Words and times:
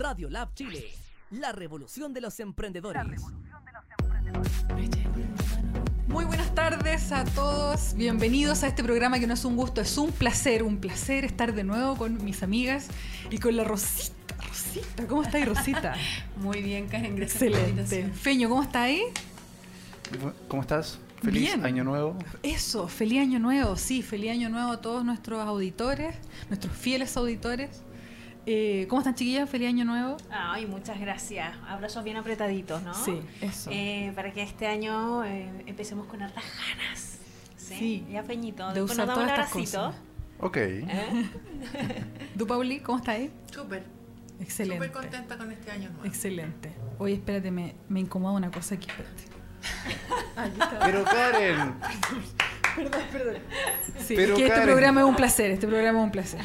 Radio 0.00 0.30
Lab 0.30 0.54
Chile, 0.54 0.86
la 1.30 1.52
revolución 1.52 2.14
de 2.14 2.22
los 2.22 2.40
emprendedores. 2.40 3.20
Muy 6.08 6.24
buenas 6.24 6.54
tardes 6.54 7.12
a 7.12 7.26
todos, 7.26 7.92
bienvenidos 7.92 8.62
a 8.62 8.68
este 8.68 8.82
programa 8.82 9.20
que 9.20 9.26
no 9.26 9.34
es 9.34 9.44
un 9.44 9.56
gusto, 9.56 9.82
es 9.82 9.98
un 9.98 10.10
placer, 10.10 10.62
un 10.62 10.78
placer 10.78 11.26
estar 11.26 11.54
de 11.54 11.64
nuevo 11.64 11.96
con 11.96 12.24
mis 12.24 12.42
amigas 12.42 12.88
y 13.30 13.36
con 13.36 13.54
la 13.56 13.64
Rosita. 13.64 14.14
Rosita, 14.48 15.06
¿cómo 15.06 15.22
estáis 15.22 15.46
Rosita? 15.46 15.94
Muy 16.38 16.62
bien, 16.62 16.88
Karen, 16.88 17.14
gracias 17.16 17.38
por 17.42 17.50
la 17.50 17.58
Excelente. 17.58 17.80
invitación. 17.98 18.12
Feño, 18.14 18.48
¿cómo 18.48 18.62
está 18.62 18.84
ahí? 18.84 19.02
¿Cómo 20.48 20.62
estás? 20.62 20.98
Feliz 21.22 21.42
Bien. 21.42 21.66
año 21.66 21.84
nuevo. 21.84 22.16
Eso, 22.42 22.88
feliz 22.88 23.20
año 23.20 23.38
nuevo, 23.38 23.76
sí, 23.76 24.00
feliz 24.00 24.30
año 24.30 24.48
nuevo 24.48 24.72
a 24.72 24.80
todos 24.80 25.04
nuestros 25.04 25.46
auditores, 25.46 26.16
nuestros 26.48 26.74
fieles 26.74 27.14
auditores. 27.18 27.82
Eh, 28.46 28.86
¿Cómo 28.88 29.00
están 29.00 29.14
chiquillas? 29.14 29.48
Feliz 29.48 29.68
año 29.68 29.84
nuevo. 29.84 30.16
Ay, 30.30 30.66
muchas 30.66 30.98
gracias. 30.98 31.52
Abrazos 31.68 32.02
bien 32.04 32.16
apretaditos, 32.16 32.82
¿no? 32.82 32.94
Sí, 32.94 33.20
eso. 33.40 33.70
Eh, 33.72 34.12
para 34.14 34.32
que 34.32 34.42
este 34.42 34.66
año 34.66 35.24
eh, 35.24 35.64
empecemos 35.66 36.06
con 36.06 36.22
hartas 36.22 36.44
ganas. 36.44 37.18
Sí. 37.56 37.74
Sí. 37.78 38.06
Ya, 38.10 38.22
Feñito. 38.24 38.66
De 38.68 38.74
Después 38.80 38.92
usar 38.92 39.06
nos 39.06 39.16
damos 39.16 39.22
un 39.22 39.36
todas 39.36 39.50
estas 39.50 39.52
abracito. 39.52 39.86
cosas. 39.86 40.00
Ok. 40.40 40.56
¿Eh? 40.56 41.30
¿Tú, 42.38 42.46
Pauli, 42.46 42.80
cómo 42.80 42.98
estás 42.98 43.16
ahí? 43.16 43.30
Súper, 43.52 43.84
Excelente. 44.40 44.86
súper 44.86 45.02
contenta 45.02 45.36
con 45.36 45.52
este 45.52 45.70
año 45.70 45.90
nuevo. 45.90 46.04
Excelente. 46.06 46.72
Oye, 46.98 47.14
espérate, 47.14 47.50
me, 47.50 47.74
me 47.88 48.00
incomoda 48.00 48.34
una 48.34 48.50
cosa 48.50 48.74
aquí, 48.74 48.88
espérate. 48.88 49.24
Pero 50.86 51.04
Karen, 51.04 51.74
Sí, 53.98 54.14
Pero, 54.16 54.32
es 54.32 54.38
que 54.38 54.44
este 54.46 54.48
Karen. 54.48 54.64
programa 54.64 55.00
es 55.02 55.06
un 55.06 55.16
placer, 55.16 55.50
este 55.50 55.66
programa 55.66 55.98
es 55.98 56.04
un 56.04 56.10
placer. 56.10 56.40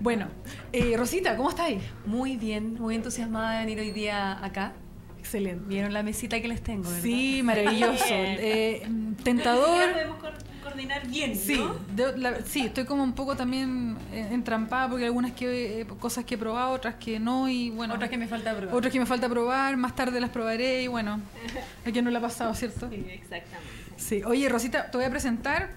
Bueno, 0.00 0.26
eh, 0.72 0.94
Rosita, 0.96 1.36
¿cómo 1.36 1.50
estáis? 1.50 1.82
Muy 2.06 2.36
bien, 2.36 2.74
muy 2.74 2.94
entusiasmada 2.94 3.52
de 3.58 3.64
venir 3.64 3.80
hoy 3.80 3.90
día 3.92 4.44
acá. 4.44 4.72
Excelente. 5.18 5.64
Vieron 5.66 5.92
la 5.94 6.02
mesita 6.02 6.40
que 6.40 6.48
les 6.48 6.62
tengo, 6.62 6.84
¿verdad? 6.88 7.02
Sí, 7.02 7.42
maravilloso. 7.42 8.04
Eh, 8.08 8.86
tentador. 9.24 9.92
podemos 9.92 10.18
coordinar 10.62 11.06
bien, 11.06 11.34
Sí, 11.36 11.62
de- 11.94 12.16
la- 12.18 12.40
sí, 12.44 12.66
estoy 12.66 12.84
como 12.84 13.02
un 13.02 13.12
poco 13.14 13.36
también 13.36 13.96
eh, 14.12 14.28
entrampada 14.32 14.88
porque 14.88 15.04
hay 15.04 15.06
algunas 15.08 15.32
que, 15.32 15.80
eh, 15.82 15.86
cosas 15.86 16.24
que 16.24 16.34
he 16.34 16.38
probado, 16.38 16.72
otras 16.72 16.96
que 16.96 17.18
no 17.20 17.48
y 17.48 17.70
bueno, 17.70 17.94
Otras 17.94 18.10
que 18.10 18.18
me 18.18 18.26
falta 18.28 18.54
probar. 18.56 18.74
otras 18.74 18.92
que 18.92 18.98
me 19.00 19.06
falta 19.06 19.28
probar, 19.28 19.76
más 19.76 19.94
tarde 19.94 20.20
las 20.20 20.30
probaré 20.30 20.82
y 20.82 20.88
bueno, 20.88 21.20
a 21.86 21.90
quien 21.90 22.04
no 22.04 22.10
la 22.10 22.18
ha 22.18 22.22
pasado, 22.22 22.54
¿cierto? 22.54 22.88
Sí, 22.90 23.04
exactamente. 23.08 23.70
Sí, 23.96 24.22
oye 24.24 24.48
Rosita, 24.48 24.90
te 24.90 24.96
voy 24.98 25.06
a 25.06 25.10
presentar. 25.10 25.70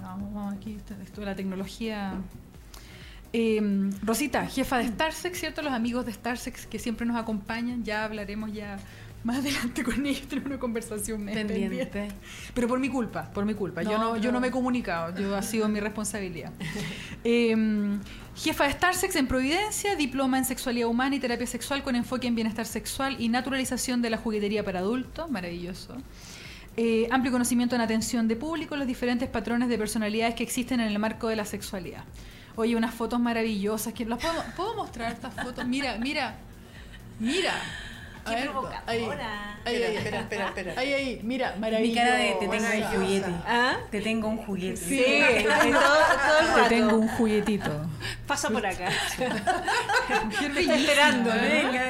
Vamos, 0.00 0.32
vamos 0.34 0.54
aquí, 0.54 0.76
esto 1.04 1.20
de 1.20 1.26
la 1.26 1.34
tecnología. 1.34 2.14
Eh, 3.32 3.90
Rosita, 4.02 4.46
jefa 4.46 4.78
de 4.78 4.88
Starsex, 4.88 5.38
¿cierto? 5.38 5.62
Los 5.62 5.72
amigos 5.72 6.04
de 6.04 6.12
Starsex 6.12 6.66
que 6.66 6.78
siempre 6.78 7.06
nos 7.06 7.16
acompañan, 7.16 7.82
ya 7.82 8.04
hablaremos 8.04 8.52
ya 8.52 8.78
más 9.24 9.38
adelante 9.40 9.82
con 9.82 10.04
ellos, 10.04 10.26
tenemos 10.28 10.50
una 10.50 10.58
conversación 10.58 11.24
Pendiente. 11.26 12.08
Pero 12.54 12.68
por 12.68 12.78
mi 12.78 12.88
culpa, 12.88 13.30
por 13.32 13.44
mi 13.44 13.54
culpa. 13.54 13.82
yo, 13.82 13.92
No, 13.92 13.98
no, 13.98 14.16
yo 14.16 14.32
no 14.32 14.40
me 14.40 14.48
he 14.48 14.50
comunicado, 14.50 15.18
yo 15.18 15.36
ha 15.36 15.42
sido 15.42 15.68
mi 15.68 15.80
responsabilidad. 15.80 16.52
Eh, 17.24 17.54
jefa 18.34 18.64
de 18.64 18.72
Starsex 18.72 19.14
en 19.14 19.28
Providencia, 19.28 19.94
diploma 19.94 20.38
en 20.38 20.44
sexualidad 20.44 20.88
humana 20.88 21.14
y 21.14 21.20
terapia 21.20 21.46
sexual 21.46 21.84
con 21.84 21.94
enfoque 21.94 22.26
en 22.26 22.34
bienestar 22.34 22.66
sexual 22.66 23.14
y 23.20 23.28
naturalización 23.28 24.02
de 24.02 24.10
la 24.10 24.16
juguetería 24.16 24.64
para 24.64 24.80
adultos, 24.80 25.30
maravilloso. 25.30 25.96
Eh, 26.76 27.06
amplio 27.12 27.30
conocimiento 27.30 27.76
en 27.76 27.80
atención 27.80 28.26
de 28.26 28.34
público, 28.34 28.74
los 28.76 28.88
diferentes 28.88 29.28
patrones 29.28 29.68
de 29.68 29.78
personalidades 29.78 30.34
que 30.34 30.42
existen 30.42 30.80
en 30.80 30.88
el 30.88 30.98
marco 30.98 31.28
de 31.28 31.36
la 31.36 31.44
sexualidad. 31.44 32.02
Oye, 32.56 32.76
unas 32.76 32.94
fotos 32.94 33.18
maravillosas. 33.20 33.92
que 33.92 34.04
¿Las 34.04 34.18
puedo, 34.18 34.42
¿puedo 34.56 34.74
mostrar 34.74 35.12
estas 35.12 35.34
fotos? 35.34 35.64
Mira, 35.66 35.96
mira, 35.98 36.34
mira. 37.18 37.54
Qué 38.24 38.34
ver, 38.36 38.50
provocadora. 38.50 38.82
ahí, 38.86 38.98
ahí, 39.64 39.82
ahí, 39.82 39.96
Espera, 39.96 40.20
espera, 40.20 40.46
espera. 40.48 40.74
Ahí, 40.76 40.92
ahí, 40.92 41.20
mira, 41.24 41.56
maravilloso. 41.58 41.92
Mi 41.92 42.06
cara 42.06 42.14
de 42.14 42.36
te 42.38 42.46
tengo 42.48 42.68
un 42.68 42.82
juguete. 42.84 43.32
¿Ah? 43.46 43.76
Te 43.90 44.00
tengo 44.00 44.28
un 44.28 44.36
juguete. 44.36 44.76
Sí, 44.76 45.04
todo, 45.72 45.82
todo 45.82 46.38
el 46.38 46.46
te 46.46 46.56
rato. 46.56 46.68
tengo 46.68 46.96
un 46.98 47.08
juguetito. 47.08 47.86
Pasa 48.26 48.48
por 48.50 48.64
acá. 48.64 48.88
Está 49.18 50.74
esperando. 50.76 51.30
¿eh? 51.34 51.64
Venga, 51.64 51.88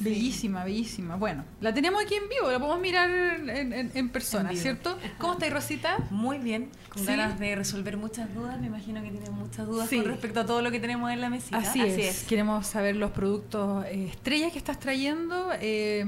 venga. 0.00 0.10
Bellísima, 0.16 0.64
bellísima. 0.64 1.16
Bueno, 1.16 1.44
la 1.60 1.72
tenemos 1.74 2.02
aquí 2.02 2.14
en 2.14 2.28
vivo, 2.28 2.50
la 2.50 2.58
podemos 2.58 2.80
mirar 2.80 3.08
en, 3.10 3.72
en- 3.72 3.90
en 3.94 4.08
persona, 4.10 4.50
En. 4.50 4.56
¿cierto? 4.56 4.98
¿Cómo 5.18 5.34
estáis, 5.34 5.52
Rosita? 5.52 5.98
Muy 6.10 6.38
bien, 6.38 6.68
con 6.88 7.02
¿Sí? 7.02 7.08
ganas 7.08 7.38
de 7.38 7.54
resolver 7.56 7.96
muchas 7.96 8.32
dudas. 8.34 8.58
Me 8.60 8.66
imagino 8.66 9.02
que 9.02 9.10
tienen 9.10 9.32
muchas 9.32 9.66
dudas 9.66 9.88
Sí. 9.88 9.96
con 9.96 10.06
respecto 10.06 10.40
a 10.40 10.46
todo 10.46 10.62
lo 10.62 10.70
que 10.70 10.80
tenemos 10.80 11.10
en 11.10 11.20
la 11.20 11.30
mesita. 11.30 11.58
Así, 11.58 11.80
es. 11.80 12.24
Queremos 12.24 12.66
saber 12.66 12.96
los 12.96 13.10
productos 13.10 13.84
eh, 13.86 14.06
estrellas 14.10 14.52
que 14.52 14.58
estás 14.58 14.78
trayendo. 14.78 15.50
eh, 15.60 16.04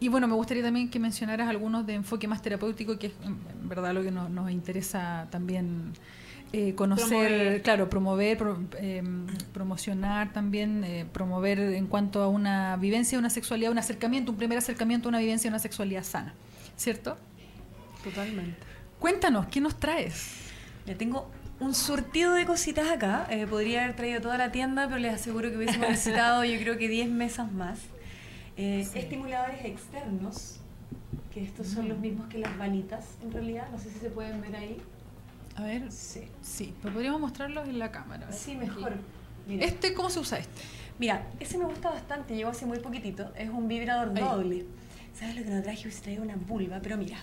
y 0.00 0.08
bueno, 0.08 0.26
me 0.26 0.34
gustaría 0.34 0.64
también 0.64 0.90
que 0.90 0.98
mencionaras 0.98 1.48
algunos 1.48 1.86
de 1.86 1.94
enfoque 1.94 2.26
más 2.26 2.42
terapéutico, 2.42 2.98
que 2.98 3.06
es 3.06 3.12
en 3.24 3.68
verdad 3.68 3.94
lo 3.94 4.02
que 4.02 4.10
nos, 4.10 4.28
nos 4.30 4.50
interesa 4.50 5.28
también 5.30 5.92
eh, 6.52 6.74
conocer, 6.74 7.08
Promover. 7.08 7.62
claro, 7.62 7.88
promover, 7.88 8.36
pro- 8.38 8.60
eh, 8.78 9.02
promocionar 9.54 10.32
también, 10.32 10.84
eh, 10.84 11.06
promover 11.10 11.58
en 11.60 11.86
cuanto 11.86 12.22
a 12.22 12.28
una 12.28 12.76
vivencia, 12.76 13.18
una 13.18 13.30
sexualidad, 13.30 13.70
un 13.72 13.78
acercamiento, 13.78 14.32
un 14.32 14.38
primer 14.38 14.58
acercamiento 14.58 15.08
a 15.08 15.10
una 15.10 15.18
vivencia, 15.20 15.48
una 15.48 15.58
sexualidad 15.58 16.04
sana, 16.04 16.34
¿cierto? 16.76 17.16
Totalmente. 18.04 18.56
Cuéntanos, 18.98 19.46
¿qué 19.46 19.60
nos 19.60 19.78
traes? 19.78 20.26
Ya 20.86 20.96
tengo 20.96 21.30
un 21.60 21.74
surtido 21.74 22.34
de 22.34 22.44
cositas 22.44 22.90
acá. 22.90 23.26
Eh, 23.30 23.46
podría 23.46 23.84
haber 23.84 23.96
traído 23.96 24.20
toda 24.20 24.36
la 24.38 24.50
tienda, 24.52 24.86
pero 24.88 24.98
les 24.98 25.14
aseguro 25.14 25.50
que 25.50 25.56
hubiésemos 25.56 25.88
necesitado 25.90 26.44
yo 26.44 26.58
creo 26.60 26.76
que 26.76 26.88
10 26.88 27.08
mesas 27.10 27.52
más. 27.52 27.78
Eh, 28.56 28.86
Estimuladores 28.94 29.64
externos, 29.64 30.58
que 31.32 31.42
estos 31.42 31.68
son 31.68 31.88
los 31.88 31.98
mismos 31.98 32.26
que 32.28 32.38
las 32.38 32.56
balitas 32.58 33.06
en 33.22 33.32
realidad. 33.32 33.68
No 33.72 33.78
sé 33.78 33.90
si 33.90 33.98
se 34.00 34.10
pueden 34.10 34.40
ver 34.40 34.54
ahí. 34.56 34.82
A 35.56 35.62
ver, 35.62 35.90
Sí. 35.92 36.22
sí, 36.42 36.74
pero 36.82 36.94
podríamos 36.94 37.20
mostrarlos 37.20 37.68
en 37.68 37.78
la 37.78 37.90
cámara. 37.92 38.30
Sí, 38.32 38.56
mejor. 38.56 38.94
Mira. 39.46 39.64
Este, 39.66 39.92
¿cómo 39.92 40.08
se 40.10 40.20
usa 40.20 40.38
este? 40.38 40.62
Mira, 40.98 41.26
ese 41.40 41.58
me 41.58 41.64
gusta 41.64 41.90
bastante, 41.90 42.34
llegó 42.36 42.50
hace 42.50 42.64
muy 42.66 42.78
poquitito. 42.78 43.32
Es 43.36 43.48
un 43.50 43.68
vibrador 43.68 44.12
Ahí. 44.16 44.22
doble. 44.22 44.66
¿Sabes 45.14 45.36
lo 45.36 45.42
que 45.42 45.50
no 45.50 45.62
traje? 45.62 45.80
Hubiese 45.82 46.02
traído 46.02 46.22
una 46.22 46.36
vulva, 46.36 46.80
pero 46.82 46.96
mira. 46.96 47.18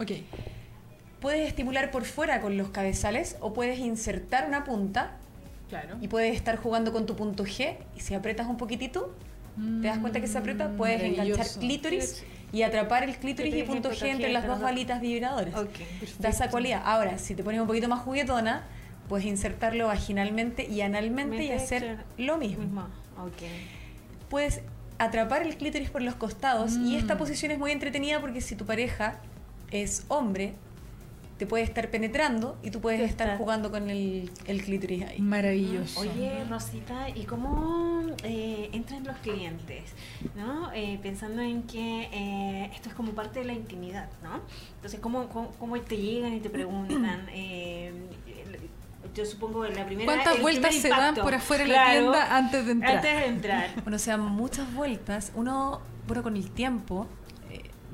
Ok. 0.00 0.12
Puedes 1.20 1.46
estimular 1.48 1.90
por 1.90 2.04
fuera 2.04 2.40
con 2.40 2.56
los 2.56 2.70
cabezales 2.70 3.36
o 3.40 3.52
puedes 3.52 3.78
insertar 3.78 4.48
una 4.48 4.64
punta 4.64 5.16
Claro. 5.68 5.98
y 6.00 6.08
puedes 6.08 6.34
estar 6.34 6.56
jugando 6.56 6.92
con 6.92 7.06
tu 7.06 7.14
punto 7.14 7.44
G 7.44 7.76
y 7.96 8.00
si 8.00 8.14
aprietas 8.14 8.46
un 8.48 8.56
poquitito, 8.56 9.14
te 9.82 9.86
das 9.88 9.98
cuenta 9.98 10.20
que 10.20 10.26
se 10.26 10.38
aprieta, 10.38 10.70
puedes 10.72 11.02
enganchar 11.02 11.46
clítoris 11.58 12.24
y 12.52 12.62
atrapar 12.62 13.04
el 13.04 13.16
clítoris 13.16 13.54
y 13.54 13.62
punto 13.62 13.90
G 13.90 14.06
entre 14.08 14.30
las 14.32 14.46
dos 14.46 14.60
balitas 14.60 15.00
vibradoras. 15.00 15.54
Ok. 15.54 15.78
Da 16.18 16.28
esa 16.30 16.48
cualidad. 16.50 16.82
Ahora, 16.84 17.18
si 17.18 17.34
te 17.34 17.42
pones 17.44 17.60
un 17.60 17.66
poquito 17.66 17.88
más 17.88 18.00
juguetona, 18.00 18.64
puedes 19.08 19.26
insertarlo 19.26 19.86
vaginalmente 19.88 20.66
y 20.68 20.80
analmente 20.82 21.44
y 21.44 21.50
hacer 21.52 21.98
lo 22.18 22.36
mismo. 22.38 22.62
Mismo. 22.64 22.88
Ok. 23.18 23.42
puedes 24.28 24.60
atrapar 24.98 25.42
el 25.42 25.56
clítoris 25.56 25.90
por 25.90 26.02
los 26.02 26.14
costados 26.14 26.76
y 26.76 26.96
esta 26.96 27.14
Mm. 27.14 27.18
posición 27.18 27.50
es 27.52 27.58
muy 27.58 27.70
entretenida 27.72 28.20
porque 28.20 28.40
si 28.40 28.54
tu 28.54 28.64
pareja 28.66 29.18
es 29.72 30.04
hombre, 30.08 30.54
te 31.40 31.46
puede 31.46 31.64
estar 31.64 31.90
penetrando 31.90 32.58
y 32.62 32.70
tú 32.70 32.82
puedes 32.82 33.00
estar 33.00 33.38
jugando 33.38 33.70
con 33.70 33.88
el, 33.88 34.30
el 34.44 34.62
clítoris 34.62 35.04
ahí. 35.06 35.20
Maravilloso. 35.20 36.00
Oye, 36.00 36.44
Rosita, 36.44 37.08
¿y 37.08 37.24
cómo 37.24 38.02
eh, 38.24 38.68
entran 38.74 39.04
los 39.04 39.16
clientes? 39.16 39.84
¿no? 40.36 40.70
Eh, 40.74 40.98
pensando 41.02 41.40
en 41.40 41.62
que 41.62 42.10
eh, 42.12 42.70
esto 42.74 42.90
es 42.90 42.94
como 42.94 43.12
parte 43.12 43.38
de 43.38 43.46
la 43.46 43.54
intimidad, 43.54 44.10
¿no? 44.22 44.42
Entonces, 44.74 45.00
¿cómo, 45.00 45.30
cómo, 45.30 45.50
cómo 45.58 45.80
te 45.80 45.96
llegan 45.96 46.34
y 46.34 46.40
te 46.40 46.50
preguntan? 46.50 47.26
Eh, 47.40 47.92
yo 49.14 49.24
supongo 49.24 49.62
que 49.62 49.70
la 49.70 49.86
primera 49.86 50.04
¿Cuántas 50.04 50.36
el 50.36 50.42
vueltas 50.42 50.74
se 50.74 50.88
dan 50.90 51.14
por 51.14 51.32
afuera 51.32 51.64
de 51.64 51.70
la 51.70 51.90
tienda 51.90 52.36
antes 52.36 52.66
de 52.66 52.72
entrar? 52.72 52.96
Antes 52.96 53.14
de 53.14 53.26
entrar. 53.26 53.70
Bueno, 53.82 53.96
o 53.96 53.98
sea, 53.98 54.18
muchas 54.18 54.74
vueltas. 54.74 55.32
Uno, 55.34 55.80
bueno, 56.06 56.22
con 56.22 56.36
el 56.36 56.50
tiempo, 56.50 57.08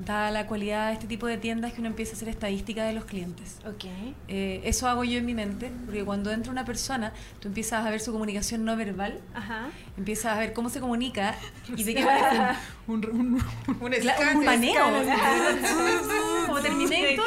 da 0.05 0.29
la 0.31 0.45
cualidad 0.47 0.87
de 0.87 0.93
este 0.93 1.07
tipo 1.07 1.25
de 1.27 1.37
tiendas 1.37 1.73
que 1.73 1.79
uno 1.79 1.89
empieza 1.89 2.11
a 2.13 2.15
hacer 2.15 2.29
estadística 2.29 2.83
de 2.85 2.93
los 2.93 3.05
clientes. 3.05 3.57
Ok. 3.65 3.85
Eh, 4.27 4.61
eso 4.63 4.87
hago 4.87 5.03
yo 5.03 5.17
en 5.17 5.25
mi 5.25 5.33
mente, 5.33 5.71
porque 5.85 6.03
cuando 6.05 6.31
entra 6.31 6.51
una 6.51 6.65
persona, 6.65 7.13
tú 7.39 7.47
empiezas 7.47 7.85
a 7.85 7.89
ver 7.89 7.99
su 7.99 8.11
comunicación 8.11 8.63
no 8.63 8.75
verbal, 8.77 9.19
Ajá. 9.33 9.69
empiezas 9.97 10.35
a 10.35 10.39
ver 10.39 10.53
cómo 10.53 10.69
se 10.69 10.79
comunica 10.79 11.35
y 11.75 11.83
de 11.83 11.95
qué 11.95 12.05
manera. 12.05 12.59
Un, 12.87 13.05
un- 13.09 13.43
Un 13.67 13.91
Cla- 13.91 14.11
escáner. 14.13 14.35
un 14.37 14.45
paneo. 14.45 14.85
Como 16.47 16.59
Terminator. 16.61 17.25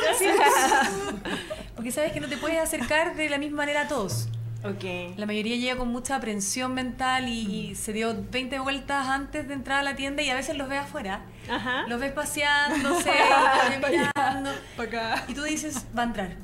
Porque 1.76 1.92
sabes 1.92 2.12
que 2.12 2.20
no 2.20 2.28
te 2.28 2.36
puedes 2.36 2.58
acercar 2.58 3.16
de 3.16 3.28
la 3.30 3.38
misma 3.38 3.58
manera 3.58 3.82
a 3.82 3.88
todos. 3.88 4.28
Ok. 4.64 5.16
La 5.16 5.26
mayoría 5.26 5.56
llega 5.56 5.76
con 5.76 5.88
mucha 5.88 6.16
aprensión 6.16 6.74
mental 6.74 7.28
y, 7.28 7.70
y 7.70 7.74
se 7.74 7.92
dio 7.92 8.14
20 8.30 8.58
vueltas 8.58 9.08
antes 9.08 9.48
de 9.48 9.54
entrar 9.54 9.78
a 9.80 9.82
la 9.82 9.96
tienda 9.96 10.22
y 10.22 10.28
a 10.30 10.34
veces 10.34 10.56
los 10.56 10.68
ves 10.68 10.80
afuera. 10.80 11.22
Ajá. 11.50 11.86
Los 11.88 11.98
ves 12.00 12.12
paseándose, 12.12 13.10
los 13.70 13.80
ves 13.80 13.90
mirando. 13.90 14.50
pa' 14.76 14.82
acá. 14.82 15.24
Y 15.28 15.34
tú 15.34 15.42
dices, 15.44 15.86
va 15.96 16.02
a 16.02 16.06
entrar. 16.06 16.36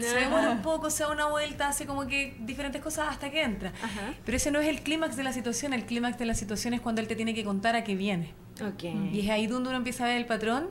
Se 0.00 0.14
demora 0.16 0.50
un 0.50 0.62
poco, 0.62 0.90
se 0.90 1.02
da 1.04 1.10
una 1.10 1.26
vuelta, 1.26 1.68
hace 1.68 1.86
como 1.86 2.06
que 2.06 2.36
diferentes 2.40 2.80
cosas 2.82 3.06
hasta 3.10 3.30
que 3.30 3.42
entra. 3.42 3.72
Ajá. 3.82 4.14
Pero 4.24 4.36
ese 4.36 4.50
no 4.50 4.58
es 4.60 4.66
el 4.68 4.80
clímax 4.82 5.16
de 5.16 5.22
la 5.24 5.32
situación, 5.32 5.72
el 5.72 5.84
clímax 5.84 6.18
de 6.18 6.24
la 6.26 6.34
situación 6.34 6.74
es 6.74 6.80
cuando 6.80 7.00
él 7.00 7.06
te 7.08 7.16
tiene 7.16 7.34
que 7.34 7.44
contar 7.44 7.76
a 7.76 7.84
qué 7.84 7.94
viene. 7.94 8.32
Ok. 8.62 8.84
Y 9.12 9.20
es 9.20 9.30
ahí 9.30 9.46
donde 9.46 9.68
uno 9.68 9.78
empieza 9.78 10.04
a 10.04 10.08
ver 10.08 10.16
el 10.16 10.26
patrón. 10.26 10.70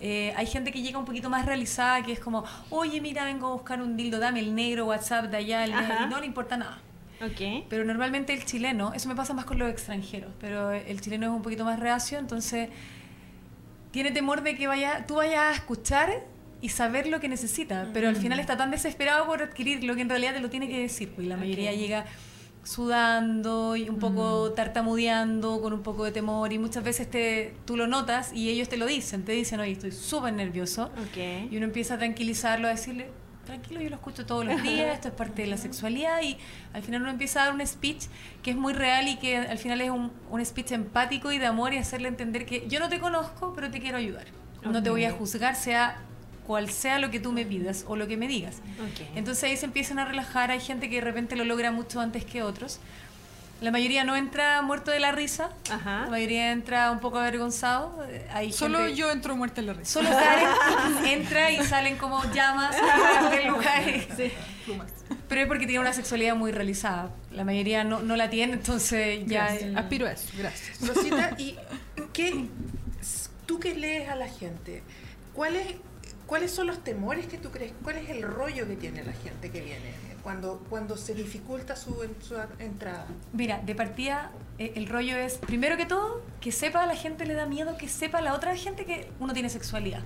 Eh, 0.00 0.32
hay 0.34 0.46
gente 0.46 0.72
que 0.72 0.80
llega 0.80 0.98
un 0.98 1.04
poquito 1.04 1.28
más 1.28 1.44
realizada, 1.44 2.02
que 2.02 2.12
es 2.12 2.20
como, 2.20 2.44
oye, 2.70 3.00
mira, 3.00 3.24
vengo 3.24 3.48
a 3.48 3.52
buscar 3.52 3.82
un 3.82 3.96
dildo, 3.96 4.18
dame 4.18 4.40
el 4.40 4.54
negro, 4.54 4.86
WhatsApp 4.86 5.26
de 5.26 5.36
allá, 5.36 5.64
el 5.64 5.70
y 5.70 6.08
no 6.08 6.20
le 6.20 6.26
importa 6.26 6.56
nada. 6.56 6.80
Ok. 7.22 7.66
Pero 7.68 7.84
normalmente 7.84 8.32
el 8.32 8.44
chileno, 8.46 8.94
eso 8.94 9.08
me 9.08 9.14
pasa 9.14 9.34
más 9.34 9.44
con 9.44 9.58
los 9.58 9.70
extranjeros, 9.70 10.32
pero 10.40 10.70
el 10.70 11.00
chileno 11.02 11.26
es 11.26 11.32
un 11.32 11.42
poquito 11.42 11.64
más 11.64 11.78
reacio, 11.78 12.18
entonces 12.18 12.70
tiene 13.90 14.10
temor 14.10 14.42
de 14.42 14.56
que 14.56 14.66
vaya, 14.66 15.04
tú 15.06 15.16
vayas 15.16 15.40
a 15.40 15.52
escuchar 15.52 16.24
y 16.62 16.70
saber 16.70 17.06
lo 17.06 17.20
que 17.20 17.28
necesita, 17.28 17.88
pero 17.92 18.08
al 18.08 18.16
final 18.16 18.38
está 18.38 18.56
tan 18.56 18.70
desesperado 18.70 19.26
por 19.26 19.42
adquirir 19.42 19.84
lo 19.84 19.94
que 19.94 20.02
en 20.02 20.08
realidad 20.08 20.34
te 20.34 20.40
lo 20.40 20.48
tiene 20.48 20.68
que 20.68 20.80
decir, 20.80 21.10
pues 21.10 21.26
y 21.26 21.28
la 21.28 21.36
mayoría 21.36 21.72
llega 21.72 22.06
sudando 22.62 23.74
y 23.76 23.88
un 23.88 23.98
poco 23.98 24.52
tartamudeando, 24.52 25.60
con 25.60 25.72
un 25.72 25.82
poco 25.82 26.04
de 26.04 26.12
temor 26.12 26.52
y 26.52 26.58
muchas 26.58 26.84
veces 26.84 27.10
te, 27.10 27.54
tú 27.64 27.76
lo 27.76 27.86
notas 27.86 28.32
y 28.32 28.50
ellos 28.50 28.68
te 28.68 28.76
lo 28.76 28.86
dicen, 28.86 29.24
te 29.24 29.32
dicen, 29.32 29.60
oye, 29.60 29.72
estoy 29.72 29.92
súper 29.92 30.32
nervioso. 30.34 30.90
Ok. 31.08 31.50
Y 31.50 31.56
uno 31.56 31.66
empieza 31.66 31.94
a 31.94 31.98
tranquilizarlo, 31.98 32.68
a 32.68 32.70
decirle, 32.70 33.10
tranquilo, 33.46 33.80
yo 33.80 33.88
lo 33.88 33.96
escucho 33.96 34.26
todos 34.26 34.44
los 34.44 34.62
días, 34.62 34.94
esto 34.94 35.08
es 35.08 35.14
parte 35.14 35.42
de 35.42 35.48
la 35.48 35.56
sexualidad 35.56 36.22
y 36.22 36.36
al 36.72 36.82
final 36.82 37.02
uno 37.02 37.10
empieza 37.10 37.42
a 37.42 37.46
dar 37.46 37.54
un 37.54 37.66
speech 37.66 38.04
que 38.42 38.50
es 38.50 38.56
muy 38.56 38.74
real 38.74 39.08
y 39.08 39.16
que 39.16 39.38
al 39.38 39.58
final 39.58 39.80
es 39.80 39.90
un, 39.90 40.12
un 40.30 40.44
speech 40.44 40.72
empático 40.72 41.32
y 41.32 41.38
de 41.38 41.46
amor 41.46 41.72
y 41.72 41.78
hacerle 41.78 42.08
entender 42.08 42.46
que 42.46 42.68
yo 42.68 42.78
no 42.78 42.88
te 42.88 43.00
conozco, 43.00 43.52
pero 43.54 43.70
te 43.70 43.80
quiero 43.80 43.96
ayudar. 43.96 44.26
No 44.62 44.82
te 44.82 44.90
voy 44.90 45.04
a 45.04 45.12
juzgar, 45.12 45.56
sea 45.56 46.02
cual 46.50 46.68
sea 46.68 46.98
lo 46.98 47.12
que 47.12 47.20
tú 47.20 47.30
me 47.30 47.44
pidas 47.46 47.84
o 47.86 47.94
lo 47.94 48.08
que 48.08 48.16
me 48.16 48.26
digas. 48.26 48.56
Ok. 48.80 49.06
Entonces 49.14 49.44
ahí 49.44 49.56
se 49.56 49.66
empiezan 49.66 50.00
a 50.00 50.04
relajar, 50.04 50.50
hay 50.50 50.58
gente 50.58 50.88
que 50.90 50.96
de 50.96 51.00
repente 51.00 51.36
lo 51.36 51.44
logra 51.44 51.70
mucho 51.70 52.00
antes 52.00 52.24
que 52.24 52.42
otros. 52.42 52.80
La 53.60 53.70
mayoría 53.70 54.02
no 54.02 54.16
entra 54.16 54.60
muerto 54.62 54.90
de 54.90 54.98
la 54.98 55.12
risa, 55.12 55.50
Ajá. 55.70 56.00
la 56.06 56.10
mayoría 56.10 56.50
entra 56.50 56.90
un 56.90 56.98
poco 56.98 57.18
avergonzado. 57.20 58.04
eh, 58.08 58.26
Hay 58.34 58.52
Solo 58.52 58.78
gente- 58.78 58.96
yo 58.96 59.12
entro 59.12 59.36
muerta 59.36 59.60
en 59.60 59.66
la 59.68 59.74
risa. 59.74 59.92
Solo 59.92 60.08
Karen 60.10 61.04
entra 61.06 61.52
y 61.52 61.62
salen 61.64 61.96
como 61.96 62.20
llamas 62.32 62.74
del 63.30 63.46
lugar. 63.46 63.84
Pero 65.28 65.40
es 65.42 65.46
porque 65.46 65.66
tiene 65.66 65.78
una 65.78 65.92
sexualidad 65.92 66.34
muy 66.34 66.50
realizada. 66.50 67.10
La 67.30 67.44
mayoría 67.44 67.84
no, 67.84 68.00
no 68.02 68.16
la 68.16 68.28
tiene, 68.28 68.54
entonces 68.54 69.20
ya... 69.26 69.44
Gracias. 69.50 69.76
Aspiro 69.76 70.06
a 70.08 70.12
eso, 70.12 70.28
gracias. 70.36 70.80
Rosita, 70.88 71.30
¿y 71.38 71.56
qué, 72.12 72.46
tú 73.46 73.60
que 73.60 73.76
lees 73.76 74.08
a 74.08 74.16
la 74.16 74.28
gente, 74.28 74.82
¿cuáles, 75.32 75.76
¿cuáles 76.30 76.52
son 76.52 76.68
los 76.68 76.78
temores 76.84 77.26
que 77.26 77.36
tú 77.38 77.50
crees? 77.50 77.72
¿Cuál 77.82 77.96
es 77.96 78.08
el 78.08 78.22
rollo 78.22 78.66
que 78.68 78.76
tiene 78.76 79.02
la 79.04 79.12
gente 79.12 79.50
que 79.50 79.60
viene 79.60 79.92
cuando, 80.22 80.64
cuando 80.70 80.96
se 80.96 81.12
dificulta 81.14 81.74
su, 81.74 82.02
en- 82.04 82.14
su 82.22 82.36
entrada? 82.60 83.06
Mira, 83.32 83.58
de 83.66 83.74
partida 83.74 84.30
eh, 84.58 84.72
el 84.76 84.86
rollo 84.86 85.16
es, 85.16 85.34
primero 85.38 85.76
que 85.76 85.86
todo, 85.86 86.22
que 86.40 86.52
sepa, 86.52 86.84
a 86.84 86.86
la 86.86 86.94
gente 86.94 87.26
le 87.26 87.34
da 87.34 87.46
miedo 87.46 87.76
que 87.76 87.88
sepa 87.88 88.18
a 88.18 88.22
la 88.22 88.34
otra 88.34 88.54
gente 88.56 88.84
que 88.84 89.10
uno 89.18 89.32
tiene 89.32 89.48
sexualidad. 89.50 90.02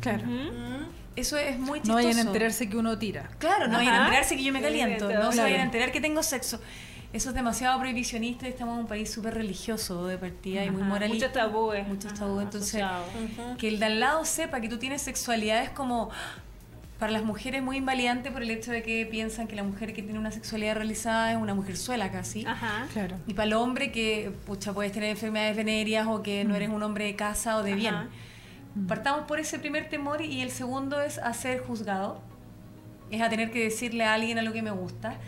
Claro. 0.00 0.24
Mm, 0.26 0.86
Eso 1.16 1.36
es 1.36 1.58
muy 1.58 1.80
chistoso. 1.80 1.98
No 1.98 2.04
vayan 2.04 2.18
a 2.18 2.20
enterarse 2.22 2.68
que 2.70 2.76
uno 2.78 2.96
tira. 2.98 3.28
Claro, 3.38 3.68
no 3.68 3.78
vayan 3.78 3.94
a 3.94 4.04
enterarse 4.06 4.36
que 4.36 4.44
yo 4.44 4.52
me 4.52 4.60
Sí, 4.60 4.64
caliento, 4.64 5.06
claro. 5.08 5.24
no 5.24 5.32
se 5.32 5.40
vayan 5.42 5.60
a 5.60 5.64
enterar 5.64 5.92
que 5.92 6.00
tengo 6.00 6.22
sexo. 6.22 6.60
Eso 7.12 7.30
es 7.30 7.34
demasiado 7.34 7.78
prohibicionista 7.78 8.46
y 8.46 8.50
estamos 8.50 8.74
en 8.74 8.80
un 8.80 8.86
país 8.86 9.10
súper 9.10 9.34
religioso 9.34 10.06
de 10.06 10.18
partida 10.18 10.64
y 10.64 10.70
muy 10.70 10.82
Ajá. 10.82 10.90
moralista. 10.90 11.28
Muchos 11.28 11.42
tabúes. 11.42 11.88
Muchos 11.88 12.12
Ajá, 12.12 12.20
tabúes, 12.20 12.44
entonces 12.44 12.84
que 13.58 13.68
el 13.68 13.78
de 13.78 13.86
al 13.86 14.00
lado 14.00 14.24
sepa 14.24 14.60
que 14.60 14.68
tú 14.68 14.78
tienes 14.78 15.02
sexualidad 15.02 15.62
es 15.62 15.70
como 15.70 16.10
para 16.98 17.12
las 17.12 17.24
mujeres 17.24 17.62
muy 17.62 17.76
invalidante 17.76 18.30
por 18.30 18.42
el 18.42 18.50
hecho 18.50 18.72
de 18.72 18.82
que 18.82 19.06
piensan 19.06 19.46
que 19.46 19.56
la 19.56 19.62
mujer 19.62 19.92
que 19.92 20.02
tiene 20.02 20.18
una 20.18 20.30
sexualidad 20.30 20.76
realizada 20.76 21.32
es 21.32 21.38
una 21.38 21.54
mujer 21.54 21.76
suela 21.76 22.10
casi. 22.10 22.46
Ajá. 22.46 22.86
Claro. 22.92 23.16
Y 23.26 23.34
para 23.34 23.46
el 23.46 23.52
hombre 23.52 23.92
que, 23.92 24.32
pucha, 24.46 24.72
puedes 24.72 24.92
tener 24.92 25.10
enfermedades 25.10 25.56
venéreas 25.56 26.06
o 26.06 26.22
que 26.22 26.44
no 26.44 26.54
eres 26.54 26.70
un 26.70 26.82
hombre 26.82 27.04
de 27.04 27.14
casa 27.14 27.58
o 27.58 27.62
de 27.62 27.74
bien. 27.74 27.94
Ajá. 27.94 28.08
Partamos 28.88 29.26
por 29.26 29.40
ese 29.40 29.58
primer 29.58 29.88
temor 29.88 30.22
y 30.22 30.42
el 30.42 30.50
segundo 30.50 31.00
es 31.00 31.18
a 31.18 31.32
ser 31.34 31.60
juzgado. 31.60 32.20
Es 33.10 33.22
a 33.22 33.28
tener 33.28 33.50
que 33.50 33.62
decirle 33.62 34.04
a 34.04 34.14
alguien 34.14 34.38
a 34.38 34.42
lo 34.42 34.52
que 34.52 34.62
me 34.62 34.70
gusta. 34.70 35.18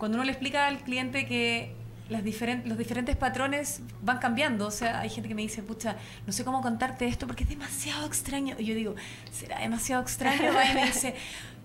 Cuando 0.00 0.16
uno 0.16 0.24
le 0.24 0.32
explica 0.32 0.66
al 0.66 0.78
cliente 0.78 1.26
que 1.26 1.74
las 2.08 2.24
los 2.64 2.78
diferentes 2.78 3.16
patrones 3.16 3.82
van 4.02 4.18
cambiando, 4.18 4.66
o 4.66 4.70
sea, 4.70 5.00
hay 5.00 5.10
gente 5.10 5.28
que 5.28 5.34
me 5.34 5.42
dice, 5.42 5.62
pucha, 5.62 5.96
no 6.26 6.32
sé 6.32 6.42
cómo 6.42 6.62
contarte 6.62 7.06
esto 7.06 7.26
porque 7.26 7.44
es 7.44 7.50
demasiado 7.50 8.06
extraño. 8.06 8.56
Y 8.58 8.64
yo 8.64 8.74
digo, 8.74 8.94
¿será 9.30 9.60
demasiado 9.60 10.02
extraño? 10.02 10.50
Y 10.70 10.74
me 10.74 10.86
dice, 10.86 11.14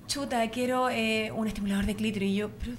chuta, 0.08 0.48
quiero 0.52 0.90
eh, 0.90 1.32
un 1.32 1.48
estimulador 1.48 1.86
de 1.86 1.96
clítoris. 1.96 2.30
Y 2.30 2.36
yo, 2.36 2.50
pero 2.60 2.74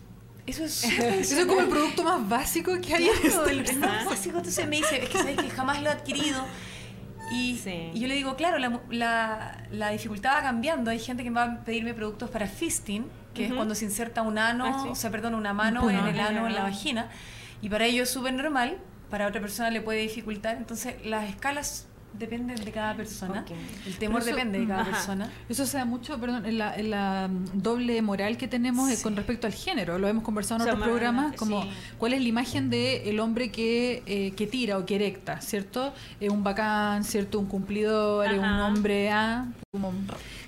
eso 0.46 0.62
es 0.64 0.84
Eso 0.84 1.40
es 1.40 1.46
como 1.46 1.60
el 1.62 1.68
producto 1.68 2.04
más 2.04 2.28
básico 2.28 2.78
que 2.80 2.94
hay 2.94 3.08
en 3.08 3.14
Claro, 3.30 3.46
este 3.48 3.72
el 3.72 3.78
más 3.80 4.04
básico, 4.04 4.36
entonces 4.36 4.68
me 4.68 4.76
dice, 4.76 5.02
es 5.02 5.08
que 5.08 5.16
sabes 5.18 5.36
que 5.38 5.48
jamás 5.48 5.82
lo 5.82 5.88
he 5.88 5.92
adquirido. 5.92 6.44
Y, 7.32 7.56
Sí. 7.56 7.90
y 7.94 7.98
yo 7.98 8.06
le 8.08 8.14
digo, 8.14 8.36
claro, 8.36 8.58
la, 8.58 8.80
la, 8.90 9.66
la 9.72 9.90
dificultad 9.90 10.36
va 10.36 10.42
cambiando. 10.42 10.90
Hay 10.92 11.00
gente 11.00 11.24
que 11.24 11.30
va 11.30 11.44
a 11.44 11.64
pedirme 11.64 11.94
productos 11.94 12.30
para 12.30 12.46
fisting, 12.46 13.06
que 13.36 13.46
es 13.46 13.52
cuando 13.52 13.74
se 13.74 13.84
inserta 13.84 14.22
un 14.22 14.38
ano, 14.38 14.64
Ah, 14.66 14.80
sí. 14.82 14.88
o 14.90 14.94
sea, 14.94 15.10
perdón, 15.10 15.34
una 15.34 15.52
mano 15.52 15.88
en 15.90 15.96
el 16.06 16.18
ano, 16.20 16.46
en 16.46 16.54
la 16.54 16.62
vagina. 16.62 17.08
Y 17.62 17.68
para 17.68 17.84
ello 17.86 18.02
es 18.02 18.10
súper 18.10 18.32
normal, 18.34 18.78
para 19.10 19.26
otra 19.26 19.40
persona 19.40 19.70
le 19.70 19.80
puede 19.80 20.00
dificultar. 20.00 20.56
Entonces, 20.56 20.94
las 21.04 21.28
escalas 21.28 21.86
dependen 22.12 22.56
de 22.64 22.72
cada 22.72 22.94
persona. 22.96 23.40
Ok. 23.42 23.50
El 23.86 23.96
temor 23.98 24.22
eso- 24.22 24.30
depende 24.30 24.58
de 24.60 24.66
cada 24.66 24.82
Ajá. 24.82 24.90
persona. 24.90 25.30
Eso 25.50 25.66
se 25.66 25.76
da 25.76 25.84
mucho, 25.84 26.18
perdón, 26.18 26.46
en 26.46 26.56
la, 26.56 26.74
en 26.74 26.90
la, 26.90 27.28
mm, 27.30 27.44
doble 27.62 28.00
moral 28.00 28.38
que 28.38 28.48
tenemos 28.48 28.90
eh, 28.90 28.96
Sí. 28.96 29.02
con 29.02 29.16
respecto 29.16 29.46
al 29.46 29.52
género. 29.52 29.98
Lo 29.98 30.08
hemos 30.08 30.24
conversado 30.24 30.56
en 30.56 30.62
O 30.62 30.64
sea, 30.64 30.72
otros 30.74 30.86
ma- 30.86 30.92
programas, 30.92 31.30
sí. 31.32 31.36
como 31.36 31.66
cuál 31.98 32.14
es 32.14 32.22
la 32.22 32.28
imagen 32.28 32.70
del 32.70 33.06
el 33.08 33.20
hombre 33.20 33.50
que, 33.50 34.02
eh, 34.06 34.32
que 34.34 34.46
tira 34.46 34.78
o 34.78 34.86
que 34.86 34.94
erecta, 34.94 35.40
¿cierto? 35.42 35.92
Es 36.18 36.30
un 36.30 36.42
bacán, 36.42 37.04
¿cierto? 37.04 37.38
Un 37.38 37.46
cumplidor, 37.46 38.26
es 38.26 38.38
un 38.38 38.44
Ajá. 38.44 38.66
hombre, 38.66 39.10
ah, 39.10 39.46
como... 39.70 39.92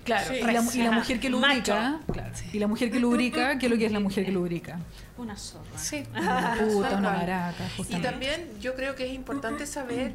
Claro, 0.04 0.26
Sí. 0.30 0.36
y, 0.36 0.42
la, 0.42 0.52
y 0.52 0.78
la 0.78 0.88
Ajá. 0.88 0.98
mujer 0.98 1.20
que 1.20 1.28
lubrica, 1.28 2.00
claro, 2.10 2.32
y 2.50 2.58
la 2.58 2.66
mujer 2.66 2.90
que 2.90 2.98
lubrica, 2.98 3.58
¿qué 3.58 3.66
es 3.66 3.72
lo 3.72 3.76
que 3.76 3.84
es 3.84 3.92
la 3.92 4.00
mujer 4.00 4.24
que 4.24 4.32
lubrica? 4.32 4.78
Una 5.18 5.36
zorra. 5.36 5.76
Sí. 5.76 6.02
Una 6.18 6.54
puta, 6.54 6.68
una 6.72 6.88
cual. 6.88 7.02
maraca, 7.02 7.64
Y 7.66 7.76
justamente. 7.76 8.08
también 8.08 8.48
yo 8.58 8.74
creo 8.74 8.94
que 8.94 9.06
es 9.06 9.12
importante 9.12 9.66
saber 9.66 10.12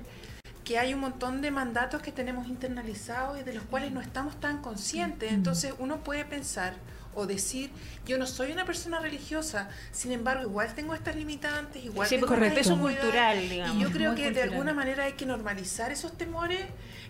que 0.64 0.80
hay 0.80 0.94
un 0.94 1.02
montón 1.02 1.42
de 1.42 1.52
mandatos 1.52 2.02
que 2.02 2.12
tenemos 2.12 2.48
internalizados 2.48 3.40
y 3.40 3.44
de 3.44 3.54
los 3.54 3.64
cuales 3.64 3.92
no 3.92 4.02
estamos 4.02 4.40
tan 4.40 4.62
conscientes. 4.62 5.32
Entonces 5.32 5.74
uno 5.80 6.04
puede 6.04 6.26
pensar 6.26 6.74
o 7.16 7.28
decir, 7.28 7.70
yo 8.08 8.18
no 8.18 8.26
soy 8.26 8.52
una 8.52 8.66
persona 8.66 9.00
religiosa, 9.00 9.70
sin 9.92 10.12
embargo 10.12 10.44
igual 10.44 10.74
tengo 10.74 10.96
estas 10.96 11.16
limitantes, 11.16 11.84
igual 11.86 12.08
Sí, 12.08 12.16
tengo 12.18 12.34
inseguridad". 12.34 13.02
cultural, 13.02 13.50
digamos, 13.50 13.76
Y 13.76 13.80
yo 13.82 13.92
creo 13.92 14.16
que 14.16 14.32
de 14.32 14.42
alguna 14.42 14.74
manera 14.74 15.04
hay 15.04 15.14
que 15.14 15.26
normalizar 15.26 15.92
esos 15.92 16.18
temores 16.18 16.62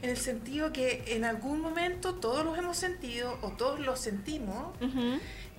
en 0.01 0.09
el 0.09 0.17
sentido 0.17 0.73
que 0.73 1.03
en 1.07 1.23
algún 1.23 1.61
momento 1.61 2.15
todos 2.15 2.43
los 2.43 2.57
hemos 2.57 2.75
sentido 2.75 3.37
o 3.41 3.51
todos 3.51 3.79
los 3.79 3.99
sentimos 3.99 4.75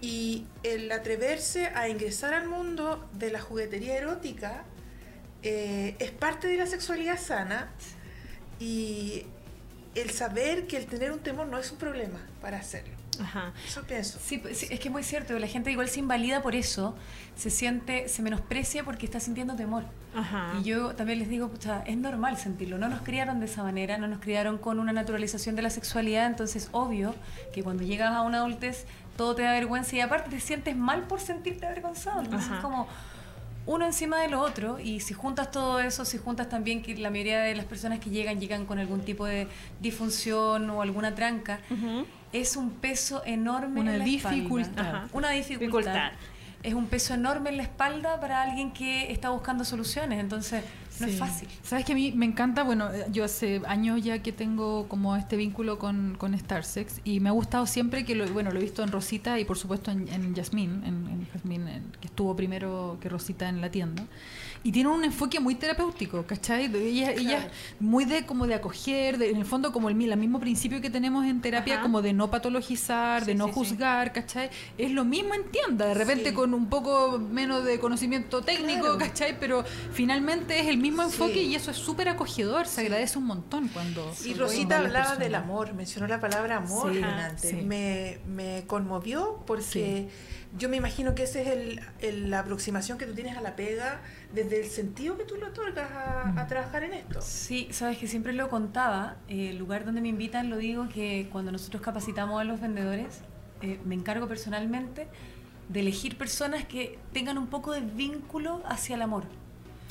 y 0.03 0.45
el 0.63 0.93
atreverse 0.93 1.69
a 1.69 1.89
ingresar 1.89 2.35
al 2.35 2.47
mundo 2.47 3.09
de 3.15 3.31
la 3.31 3.41
juguetería 3.41 3.97
erótica 3.97 4.65
eh, 5.45 5.95
es 5.99 6.11
parte 6.11 6.49
de 6.49 6.57
la 6.57 6.67
sexualidad 6.67 7.19
sana 7.19 7.69
y 8.59 9.27
el 9.95 10.11
saber 10.11 10.67
que 10.67 10.79
el 10.79 10.87
tener 10.87 11.13
un 11.13 11.21
temor 11.21 11.47
no 11.47 11.59
es 11.59 11.71
un 11.71 11.79
problema 11.79 12.19
para 12.41 12.59
hacerlo. 12.59 12.95
Ajá. 13.21 13.53
Eso 13.65 13.83
pienso. 13.83 14.19
Sí, 14.21 14.39
pues, 14.39 14.59
sí, 14.59 14.67
es 14.71 14.81
que 14.81 14.89
es 14.89 14.93
muy 14.93 15.05
cierto, 15.05 15.39
la 15.39 15.47
gente 15.47 15.71
igual 15.71 15.89
se 15.89 16.01
invalida 16.01 16.43
por 16.43 16.55
eso, 16.55 16.97
se 17.37 17.51
siente, 17.51 18.09
se 18.09 18.23
menosprecia 18.23 18.85
porque 18.85 19.07
está 19.07 19.21
sintiendo 19.21 19.55
temor. 19.55 19.85
Ajá. 20.17 20.55
Y 20.59 20.65
yo 20.65 20.95
también 20.95 21.19
les 21.19 21.29
digo, 21.29 21.49
pucha, 21.49 21.83
es 21.87 21.97
normal 21.97 22.39
sentirlo, 22.39 22.79
no 22.79 22.89
nos 22.89 23.03
criaron 23.03 23.39
de 23.39 23.47
esa 23.47 23.63
manera, 23.63 23.99
no 23.99 24.09
nos 24.09 24.21
criaron 24.21 24.59
con 24.59 24.81
una 24.81 24.93
naturalización 24.93 25.55
de 25.57 25.63
la 25.63 25.71
sexualidad, 25.71 26.27
entonces 26.27 26.71
obvio 26.73 27.15
que 27.53 27.63
cuando 27.63 27.85
llegas 27.85 28.13
a 28.13 28.23
una 28.23 28.39
adultez 28.39 28.87
todo 29.17 29.35
te 29.35 29.43
da 29.43 29.53
vergüenza 29.53 29.95
y 29.95 30.01
aparte 30.01 30.31
te 30.31 30.41
sientes 30.41 30.75
mal 30.75 31.03
por 31.03 31.21
sentirte 31.21 31.67
avergonzado, 31.67 32.21
entonces 32.21 32.49
Ajá. 32.49 32.57
es 32.57 32.65
como 32.65 32.89
uno 33.67 33.87
encima 33.87 34.19
de 34.21 34.29
lo 34.29 34.41
otro 34.41 34.79
y 34.79 35.01
si 35.01 35.15
juntas 35.15 35.51
todo 35.51 35.81
eso, 35.81 36.05
si 36.05 36.19
juntas 36.19 36.49
también 36.49 36.83
que 36.83 36.95
la 36.97 37.11
mayoría 37.11 37.41
de 37.41 37.55
las 37.55 37.65
personas 37.65 37.99
que 37.99 38.11
llegan 38.11 38.41
llegan 38.41 38.67
con 38.67 38.79
algún 38.79 39.01
tipo 39.01 39.25
de 39.25 39.49
disfunción 39.81 40.69
o 40.71 40.83
alguna 40.83 41.15
tranca, 41.15 41.61
es 42.33 42.57
un 42.57 42.71
peso 42.71 43.23
enorme 43.25 43.81
Una 43.81 43.93
en 43.93 43.99
la 44.01 44.05
dificultad. 44.05 45.05
Una 45.13 45.31
dificultad. 45.31 45.61
Dificultad. 45.61 46.13
Es 46.65 46.75
un 46.75 46.87
peso 46.87 47.13
enorme 47.15 47.51
en 47.51 47.59
la 47.59 47.63
espalda 47.63 48.19
para 48.21 48.43
alguien 48.43 48.73
que 48.73 49.13
está 49.13 49.29
buscando 49.31 49.65
soluciones, 49.65 50.19
entonces 50.19 50.65
no 50.99 51.07
es 51.07 51.19
fácil. 51.19 51.47
Sabes 51.63 51.85
que 51.85 51.93
a 51.93 51.95
mí 51.95 52.13
me 52.13 52.25
encanta, 52.25 52.63
bueno, 52.63 52.91
eh, 52.91 53.05
yo 53.13 53.23
hace 53.25 53.61
años 53.67 54.03
ya 54.03 54.21
que 54.23 54.33
tengo 54.33 54.89
como 54.89 55.15
este 55.15 55.37
vínculo 55.37 55.79
con, 55.79 56.17
con 56.19 56.37
Starsex 56.39 57.01
y 57.05 57.21
me 57.21 57.29
ha 57.29 57.33
gustado 57.33 57.67
siempre 57.67 58.05
que 58.07 58.15
lo, 58.15 58.27
bueno, 58.33 58.51
lo 58.51 58.59
he 58.59 58.63
visto 58.63 58.83
en 58.83 58.91
Rosita 58.91 59.39
y 59.39 59.45
por 59.45 59.59
supuesto 59.59 59.91
en, 59.91 60.09
en 60.09 60.35
Yasmín, 60.35 60.83
en, 60.85 61.29
en 61.45 61.53
en- 61.69 61.93
que 62.01 62.07
estuvo 62.07 62.35
primero 62.35 62.97
que 63.01 63.09
Rosita 63.11 63.49
en 63.49 63.61
la 63.61 63.71
tienda. 63.71 64.05
Y 64.65 64.73
tiene 64.73 64.89
un 64.89 65.05
enfoque 65.05 65.39
muy 65.41 65.55
terapéutico, 65.55 66.25
¿cachai? 66.27 66.65
Ella, 66.75 67.13
ella 67.13 67.49
muy 67.79 68.07
de 68.07 68.25
como 68.25 68.47
de 68.47 68.55
acoger, 68.55 69.19
de- 69.19 69.29
en 69.31 69.37
el 69.37 69.45
fondo 69.45 69.73
como 69.73 69.91
el, 69.91 70.01
el 70.11 70.17
mismo 70.19 70.41
principio 70.41 70.81
que 70.81 70.89
tenemos 70.89 71.27
en 71.27 71.41
terapia, 71.43 71.75
Ajá. 71.75 71.83
como 71.83 72.01
de 72.01 72.15
no 72.15 72.31
patologizar, 72.31 73.27
de 73.27 73.35
no 73.35 73.45
sí, 73.49 73.51
sí. 73.53 73.59
juzgar, 73.59 74.13
¿cachai? 74.13 74.49
Es 74.79 74.91
lo 74.91 75.05
mismo 75.05 75.35
en 75.35 75.45
tienda, 75.51 75.85
de 75.87 75.93
repente 75.95 76.33
con 76.33 76.55
un 76.55 76.71
poco 76.71 77.19
menos 77.19 77.63
de 77.65 77.79
conocimiento 77.79 78.41
técnico, 78.41 78.81
Claro. 78.85 78.99
¿cachai? 78.99 79.39
Pero 79.39 79.65
finalmente 79.93 80.59
es 80.59 80.67
el 80.69 80.79
mismo 80.79 81.03
enfoque 81.03 81.43
y 81.43 81.55
eso 81.55 81.71
es 81.71 81.77
súper 81.77 82.09
acogedor, 82.09 82.67
se 82.67 82.81
agradece 82.81 83.19
un 83.19 83.27
montón 83.27 83.69
cuando... 83.69 84.11
Y 84.25 84.33
Rosita 84.33 84.79
hablaba 84.79 85.17
del 85.17 85.35
amor, 85.35 85.75
mencionó 85.75 86.07
la 86.07 86.21
palabra 86.21 86.57
amor 86.57 86.93
sí. 87.37 87.53
Me, 87.57 88.19
me 88.27 88.65
conmovió 88.67 89.43
porque 89.47 90.09
yo 90.57 90.69
me 90.69 90.77
imagino 90.77 91.15
que 91.15 91.25
esa 91.25 91.41
es 91.41 91.49
el, 91.49 91.81
el- 92.01 92.31
la 92.31 92.41
aproximación 92.41 92.97
que 92.99 93.07
tú 93.07 93.15
tienes 93.15 93.37
a 93.37 93.41
la 93.41 93.57
pega 93.57 94.01
desde 94.33 94.61
el 94.63 94.67
sentido 94.71 95.17
que 95.17 95.25
tú 95.25 95.37
le 95.37 95.47
otorgas 95.47 95.91
a, 95.91 96.25
Mm. 96.33 96.39
a 96.39 96.47
trabajar 96.47 96.85
en 96.85 96.95
esto. 96.95 97.21
Sí, 97.21 97.69
sabes 97.73 97.99
que 97.99 98.07
siempre 98.07 98.33
lo 98.33 98.49
contaba, 98.49 99.17
eh, 99.29 99.51
el 99.51 99.59
lugar 99.59 99.85
donde 99.85 100.01
me 100.01 100.09
invitan 100.09 100.51
lo 100.51 100.57
digo 100.57 100.89
que 100.89 101.29
cuando 101.33 101.51
nosotros 101.53 101.83
capacitamos 101.83 102.41
a 102.41 102.45
los 102.45 102.61
vendedores, 102.61 103.21
eh, 103.63 103.81
me 103.85 103.95
encargo 103.95 104.29
personalmente 104.29 105.09
de 105.69 105.81
elegir 105.81 106.17
personas 106.19 106.65
que 106.67 106.99
tengan 107.13 107.39
un 107.39 107.47
poco 107.47 107.73
de 107.73 107.81
vínculo 107.81 108.63
hacia 108.67 108.97
el 108.97 109.03
amor. 109.03 109.25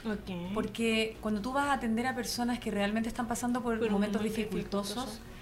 Ok. 0.06 0.54
Porque 0.54 1.18
cuando 1.22 1.42
tú 1.42 1.52
vas 1.54 1.66
a 1.68 1.74
atender 1.74 2.06
a 2.08 2.14
personas 2.16 2.60
que 2.60 2.70
realmente 2.72 3.10
están 3.10 3.28
pasando 3.28 3.62
por, 3.64 3.74
momentos 3.76 3.92
momento 3.92 4.20
dificultosos, 4.20 4.96
dificultoso. 4.96 5.33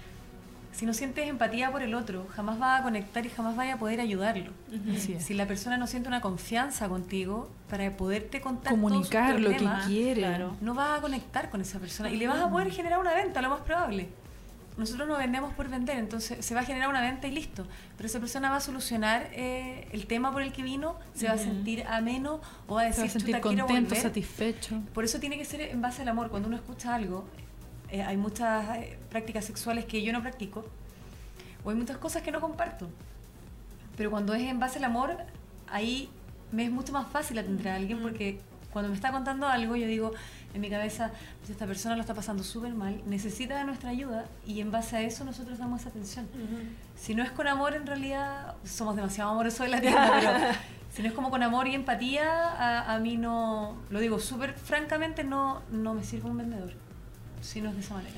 Si 0.72 0.86
no 0.86 0.94
sientes 0.94 1.28
empatía 1.28 1.70
por 1.70 1.82
el 1.82 1.94
otro, 1.94 2.26
jamás 2.34 2.58
vas 2.58 2.80
a 2.80 2.82
conectar 2.82 3.24
y 3.26 3.28
jamás 3.28 3.54
vas 3.56 3.72
a 3.72 3.76
poder 3.78 4.00
ayudarlo. 4.00 4.50
Así 4.96 5.12
es. 5.12 5.24
Si 5.24 5.34
la 5.34 5.46
persona 5.46 5.76
no 5.76 5.86
siente 5.86 6.08
una 6.08 6.20
confianza 6.20 6.88
contigo 6.88 7.48
para 7.70 7.90
poderte 7.96 8.40
contar 8.40 8.72
Comunicar 8.72 9.32
todos 9.32 9.36
sus 9.36 9.42
lo 9.42 9.50
que 9.50 9.56
problemas, 9.56 9.86
quiere. 9.86 10.20
claro. 10.22 10.56
no 10.60 10.74
vas 10.74 10.98
a 10.98 11.02
conectar 11.02 11.50
con 11.50 11.60
esa 11.60 11.78
persona 11.78 12.10
y 12.10 12.16
le 12.16 12.26
vas 12.26 12.40
a 12.40 12.50
poder 12.50 12.70
generar 12.70 12.98
una 12.98 13.14
venta, 13.14 13.40
lo 13.42 13.50
más 13.50 13.60
probable. 13.60 14.08
Nosotros 14.78 15.06
no 15.06 15.18
vendemos 15.18 15.52
por 15.52 15.68
vender, 15.68 15.98
entonces 15.98 16.42
se 16.42 16.54
va 16.54 16.62
a 16.62 16.64
generar 16.64 16.88
una 16.88 17.02
venta 17.02 17.26
y 17.28 17.30
listo. 17.32 17.66
Pero 17.98 18.06
esa 18.06 18.18
persona 18.20 18.48
va 18.48 18.56
a 18.56 18.60
solucionar 18.60 19.28
eh, 19.32 19.86
el 19.92 20.06
tema 20.06 20.32
por 20.32 20.40
el 20.40 20.50
que 20.54 20.62
vino, 20.62 20.96
se 21.14 21.26
va 21.28 21.34
a 21.34 21.38
sentir 21.38 21.84
ameno 21.86 22.40
o 22.66 22.76
va 22.76 22.80
a 22.80 22.92
Se 22.92 23.02
decir, 23.02 23.02
va 23.02 23.06
a 23.06 23.10
sentir 23.10 23.34
"Chuta, 23.36 23.40
contento, 23.42 23.66
volver". 23.90 23.98
satisfecho. 24.02 24.80
Por 24.94 25.04
eso 25.04 25.20
tiene 25.20 25.36
que 25.36 25.44
ser 25.44 25.60
en 25.60 25.82
base 25.82 26.00
al 26.00 26.08
amor. 26.08 26.30
Cuando 26.30 26.48
uno 26.48 26.56
escucha 26.56 26.94
algo, 26.94 27.26
eh, 27.92 28.02
hay 28.02 28.16
muchas 28.16 28.78
eh, 28.78 28.98
prácticas 29.10 29.44
sexuales 29.44 29.84
que 29.84 30.02
yo 30.02 30.14
no 30.14 30.22
practico, 30.22 30.64
o 31.62 31.70
hay 31.70 31.76
muchas 31.76 31.98
cosas 31.98 32.22
que 32.22 32.32
no 32.32 32.40
comparto. 32.40 32.88
Pero 33.98 34.10
cuando 34.10 34.32
es 34.32 34.42
en 34.42 34.58
base 34.58 34.78
al 34.78 34.84
amor, 34.84 35.14
ahí 35.68 36.08
me 36.52 36.64
es 36.64 36.70
mucho 36.70 36.92
más 36.92 37.06
fácil 37.08 37.38
atender 37.38 37.68
a 37.68 37.74
alguien 37.76 38.00
porque 38.00 38.40
cuando 38.72 38.88
me 38.88 38.94
está 38.94 39.12
contando 39.12 39.46
algo, 39.46 39.76
yo 39.76 39.86
digo 39.86 40.12
en 40.54 40.60
mi 40.62 40.70
cabeza, 40.70 41.10
pues 41.40 41.50
esta 41.50 41.66
persona 41.66 41.94
lo 41.94 42.00
está 42.00 42.14
pasando 42.14 42.42
súper 42.42 42.72
mal, 42.72 43.02
necesita 43.06 43.58
de 43.58 43.64
nuestra 43.64 43.90
ayuda 43.90 44.24
y 44.46 44.60
en 44.62 44.70
base 44.70 44.96
a 44.96 45.02
eso 45.02 45.24
nosotros 45.24 45.58
damos 45.58 45.82
esa 45.82 45.90
atención. 45.90 46.26
Si 46.96 47.14
no 47.14 47.22
es 47.22 47.30
con 47.30 47.46
amor, 47.46 47.74
en 47.74 47.86
realidad 47.86 48.54
somos 48.64 48.96
demasiado 48.96 49.32
amorosos 49.32 49.66
en 49.66 49.70
la 49.70 49.80
tienda, 49.82 50.10
pero 50.18 50.30
si 50.94 51.02
no 51.02 51.08
es 51.08 51.14
como 51.14 51.30
con 51.30 51.42
amor 51.42 51.68
y 51.68 51.74
empatía, 51.74 52.48
a, 52.52 52.94
a 52.94 52.98
mí 52.98 53.18
no, 53.18 53.76
lo 53.90 54.00
digo 54.00 54.18
súper 54.18 54.54
francamente, 54.54 55.24
no, 55.24 55.60
no 55.70 55.92
me 55.92 56.04
sirve 56.04 56.30
un 56.30 56.38
vendedor, 56.38 56.72
si 57.42 57.60
no 57.60 57.68
es 57.70 57.76
de 57.76 57.80
esa 57.82 57.94
manera. 57.94 58.16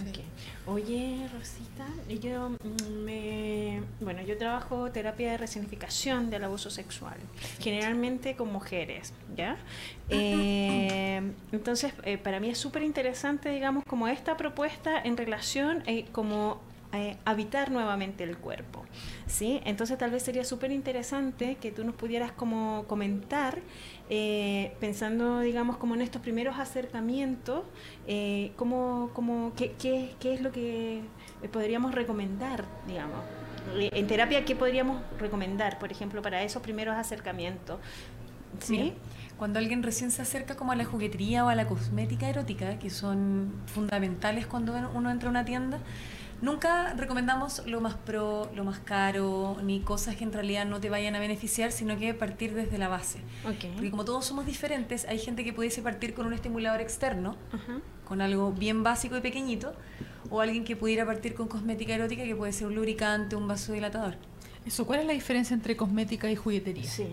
Ok. 0.00 0.18
Oye, 0.66 1.28
Rosita, 1.32 1.86
yo 2.20 2.50
mm, 2.50 3.04
me, 3.04 3.82
bueno, 4.00 4.22
yo 4.22 4.36
trabajo 4.36 4.90
terapia 4.90 5.32
de 5.32 5.36
resignificación 5.36 6.30
del 6.30 6.44
abuso 6.44 6.70
sexual, 6.70 7.16
generalmente 7.60 8.34
con 8.34 8.50
mujeres, 8.50 9.12
¿ya? 9.36 9.56
Eh, 10.08 11.22
entonces, 11.52 11.92
eh, 12.02 12.18
para 12.18 12.40
mí 12.40 12.48
es 12.48 12.58
súper 12.58 12.82
interesante, 12.82 13.50
digamos, 13.50 13.84
como 13.84 14.08
esta 14.08 14.36
propuesta 14.36 15.00
en 15.00 15.16
relación 15.16 15.82
eh, 15.86 16.06
como 16.12 16.60
eh, 16.96 17.18
habitar 17.24 17.70
nuevamente 17.70 18.24
el 18.24 18.38
cuerpo, 18.38 18.84
¿sí? 19.26 19.60
Entonces, 19.64 19.98
tal 19.98 20.10
vez 20.10 20.22
sería 20.22 20.44
súper 20.44 20.70
interesante 20.72 21.56
que 21.60 21.70
tú 21.72 21.84
nos 21.84 21.94
pudieras 21.94 22.32
como 22.32 22.84
comentar, 22.86 23.62
eh, 24.10 24.76
pensando, 24.80 25.40
digamos, 25.40 25.76
como 25.78 25.94
en 25.94 26.02
estos 26.02 26.22
primeros 26.22 26.58
acercamientos, 26.58 27.64
eh, 28.06 28.52
cómo, 28.56 29.10
cómo, 29.14 29.52
qué, 29.56 29.76
qué, 29.78 30.16
qué 30.20 30.34
es 30.34 30.40
lo 30.40 30.52
que 30.52 31.10
podríamos 31.52 31.94
recomendar, 31.94 32.70
digamos. 32.86 33.24
Eh, 33.66 33.90
En 33.92 34.06
terapia, 34.06 34.44
¿qué 34.44 34.56
podríamos 34.56 35.02
recomendar, 35.18 35.78
por 35.78 35.90
ejemplo, 35.92 36.22
para 36.22 36.42
esos 36.42 36.62
primeros 36.62 36.96
acercamientos? 36.96 37.80
¿Sí? 38.58 38.72
Mira, 38.78 38.94
Cuando 39.36 39.58
alguien 39.58 39.82
recién 39.82 40.10
se 40.10 40.22
acerca 40.22 40.56
como 40.56 40.72
a 40.72 40.76
la 40.76 40.84
juguetería 40.84 41.44
o 41.44 41.48
a 41.48 41.54
la 41.54 41.66
cosmética 41.66 42.28
erótica, 42.28 42.78
que 42.78 42.90
son 42.90 43.62
fundamentales 43.66 44.46
cuando 44.46 44.74
uno 44.94 45.10
entra 45.10 45.28
a 45.28 45.30
una 45.30 45.44
tienda, 45.44 45.82
nunca 46.44 46.92
recomendamos 46.94 47.62
lo 47.66 47.80
más 47.80 47.94
pro, 47.94 48.50
lo 48.54 48.64
más 48.64 48.78
caro, 48.78 49.56
ni 49.62 49.80
cosas 49.80 50.14
que 50.16 50.24
en 50.24 50.32
realidad 50.32 50.66
no 50.66 50.78
te 50.80 50.90
vayan 50.90 51.14
a 51.16 51.18
beneficiar, 51.18 51.72
sino 51.72 51.98
que 51.98 52.12
partir 52.14 52.54
desde 52.54 52.78
la 52.78 52.88
base. 52.88 53.18
Porque 53.42 53.72
Ok. 53.78 53.90
como 53.90 54.04
todos 54.04 54.24
somos 54.26 54.46
diferentes, 54.46 55.06
hay 55.06 55.18
gente 55.18 55.42
que 55.42 55.52
pudiese 55.52 55.82
partir 55.82 56.14
con 56.14 56.26
un 56.26 56.32
estimulador 56.34 56.80
externo, 56.80 57.36
con 58.04 58.20
algo 58.20 58.52
bien 58.52 58.82
básico 58.82 59.16
y 59.16 59.20
pequeñito, 59.20 59.74
o 60.30 60.40
alguien 60.40 60.64
que 60.64 60.76
pudiera 60.76 61.04
partir 61.06 61.34
con 61.34 61.48
cosmética 61.48 61.94
erótica, 61.94 62.24
que 62.24 62.36
puede 62.36 62.52
ser 62.52 62.66
un 62.66 62.74
lubricante, 62.74 63.36
un 63.36 63.48
vasodilatador. 63.48 64.16
Eso, 64.66 64.86
¿cuál 64.86 65.00
es 65.00 65.06
la 65.06 65.12
diferencia 65.12 65.54
entre 65.54 65.76
cosmética 65.76 66.30
y 66.30 66.36
juguetería? 66.36 66.84
Sí. 66.90 67.06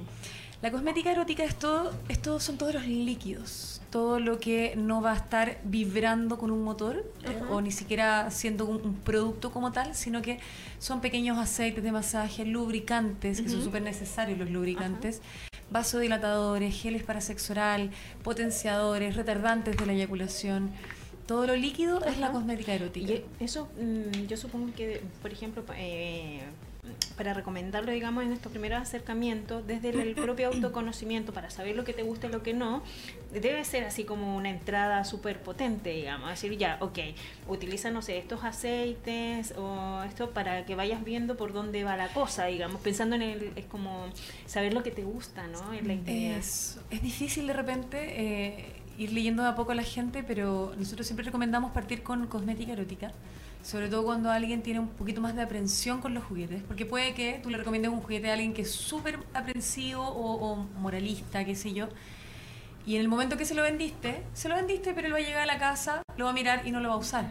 La 0.62 0.70
cosmética 0.72 1.12
erótica 1.12 1.44
es 1.44 1.56
todo, 1.56 1.92
es 2.08 2.22
todo- 2.22 2.40
son 2.40 2.58
todos 2.58 2.76
los 2.76 2.86
líquidos, 2.86 3.82
todo 3.90 4.20
lo 4.20 4.40
que 4.40 4.76
no 4.78 5.02
va 5.02 5.14
a 5.14 5.16
estar 5.16 5.58
vibrando 5.64 6.38
con 6.38 6.52
un 6.52 6.64
motor 6.64 7.04
eh, 7.24 7.42
o 7.50 7.62
ni 7.62 7.72
siquiera 7.72 8.30
siendo 8.30 8.66
un, 8.68 8.76
un 8.86 8.94
producto 8.96 9.52
como 9.52 9.72
tal, 9.72 9.96
sino 9.96 10.22
que 10.22 10.40
son 10.78 11.02
pequeños 11.02 11.40
aceites 11.40 11.84
de 11.84 11.92
masaje, 11.92 12.46
lubricantes, 12.46 13.42
que 13.42 13.50
son 13.50 13.64
súper 13.64 13.82
necesarios 13.82 14.38
los 14.38 14.52
lubricantes, 14.52 15.22
vasodilatadores, 15.72 16.80
geles 16.80 17.02
para 17.02 17.22
sexo 17.22 17.54
oral, 17.54 17.90
potenciadores, 18.24 19.16
retardantes 19.16 19.76
de 19.78 19.86
la 19.88 19.94
eyaculación. 19.94 20.70
Todo 21.26 21.48
lo 21.48 21.56
líquido 21.56 22.04
es 22.06 22.18
la 22.20 22.32
cosmética 22.32 22.74
erótica. 22.74 23.14
Y 23.14 23.24
eso, 23.40 23.68
mm, 23.82 24.28
yo 24.28 24.38
supongo 24.38 24.72
que, 24.76 25.02
por 25.24 25.32
ejemplo, 25.32 25.64
eh, 25.76 26.42
para 27.16 27.34
recomendarlo, 27.34 27.92
digamos, 27.92 28.24
en 28.24 28.32
estos 28.32 28.52
primeros 28.52 28.82
acercamientos, 28.82 29.66
desde 29.68 29.90
el, 29.90 30.00
el 30.00 30.16
propio 30.16 30.48
autoconocimiento, 30.54 31.34
para 31.34 31.50
saber 31.50 31.76
lo 31.76 31.84
que 31.84 31.94
te 31.94 32.04
gusta 32.04 32.28
y 32.28 32.32
lo 32.32 32.42
que 32.42 32.54
no, 32.54 32.82
debe 33.32 33.64
ser 33.64 33.84
así 33.84 34.04
como 34.04 34.36
una 34.36 34.50
entrada 34.50 35.04
súper 35.04 35.42
potente, 35.42 35.92
digamos. 35.92 36.30
Decir, 36.30 36.58
ya, 36.58 36.78
ok, 36.80 37.00
utiliza, 37.48 37.92
no 37.92 38.02
sé, 38.02 38.18
estos 38.18 38.44
aceites 38.44 39.54
o 39.58 40.04
esto 40.04 40.32
para 40.32 40.66
que 40.66 40.76
vayas 40.76 41.04
viendo 41.04 41.38
por 41.38 41.54
dónde 41.54 41.84
va 41.84 41.96
la 41.96 42.12
cosa, 42.14 42.46
digamos, 42.46 42.82
pensando 42.82 43.16
en 43.16 43.22
el, 43.22 43.52
es 43.56 43.66
como 43.66 44.08
saber 44.46 44.74
lo 44.74 44.84
que 44.84 44.92
te 44.92 45.04
gusta, 45.04 45.48
¿no? 45.48 45.74
En 45.74 45.88
la 45.88 45.94
intimidad. 45.94 46.38
Es, 46.38 46.80
es 46.90 47.02
difícil 47.02 47.48
de 47.48 47.54
repente 47.54 47.98
eh, 48.02 48.82
ir 48.98 49.14
leyendo 49.14 49.44
de 49.44 49.50
a 49.50 49.56
poco 49.56 49.72
a 49.72 49.76
la 49.76 49.84
gente, 49.84 50.24
pero 50.24 50.74
nosotros 50.78 51.06
siempre 51.06 51.26
recomendamos 51.26 51.72
partir 51.72 52.04
con 52.04 52.28
cosmética 52.28 52.74
erótica, 52.74 53.12
sobre 53.64 53.90
todo 53.90 54.04
cuando 54.04 54.32
alguien 54.32 54.62
tiene 54.64 54.80
un 54.80 54.88
poquito 54.90 55.22
más 55.22 55.36
de 55.36 55.42
aprensión 55.44 56.02
con 56.02 56.14
los 56.14 56.24
juguetes, 56.24 56.62
porque 56.68 56.86
puede 56.86 57.14
que 57.14 57.40
tú 57.44 57.50
le 57.50 57.58
recomiendes 57.58 57.92
un 57.92 58.02
juguete 58.02 58.30
a 58.30 58.34
alguien 58.34 58.54
que 58.54 58.64
es 58.64 58.72
súper 58.72 59.20
aprensivo 59.34 60.02
o, 60.04 60.52
o 60.52 60.56
moralista, 60.80 61.46
qué 61.46 61.56
sé 61.56 61.74
yo, 61.74 61.88
y 62.86 62.96
en 62.96 63.02
el 63.02 63.08
momento 63.08 63.38
que 63.38 63.46
se 63.46 63.54
lo 63.54 63.62
vendiste, 63.64 64.24
se 64.34 64.50
lo 64.50 64.56
vendiste, 64.56 64.94
pero 64.94 65.08
él 65.08 65.14
va 65.14 65.18
a 65.18 65.22
llegar 65.22 65.42
a 65.44 65.46
la 65.46 65.60
casa, 65.60 66.02
lo 66.18 66.26
va 66.26 66.32
a 66.32 66.34
mirar 66.34 66.66
y 66.68 66.72
no 66.72 66.80
lo 66.80 66.90
va 66.90 66.96
a 66.96 66.98
usar, 66.98 67.30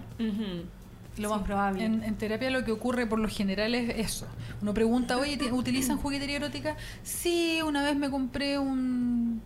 lo 1.18 1.28
más 1.30 1.42
probable. 1.42 1.84
En, 1.84 2.02
en 2.04 2.14
terapia 2.16 2.50
lo 2.50 2.64
que 2.64 2.70
ocurre 2.72 3.06
por 3.06 3.18
lo 3.18 3.28
general 3.28 3.74
es 3.74 3.98
eso. 3.98 4.26
Uno 4.62 4.72
pregunta, 4.72 5.18
oye, 5.18 5.36
¿ti- 5.36 5.50
¿utilizan 5.50 5.98
juguetería 6.02 6.36
erótica? 6.36 6.76
Sí, 7.02 7.60
una 7.66 7.82
vez 7.82 7.96
me 7.96 8.08
compré 8.08 8.58
un, 8.58 9.42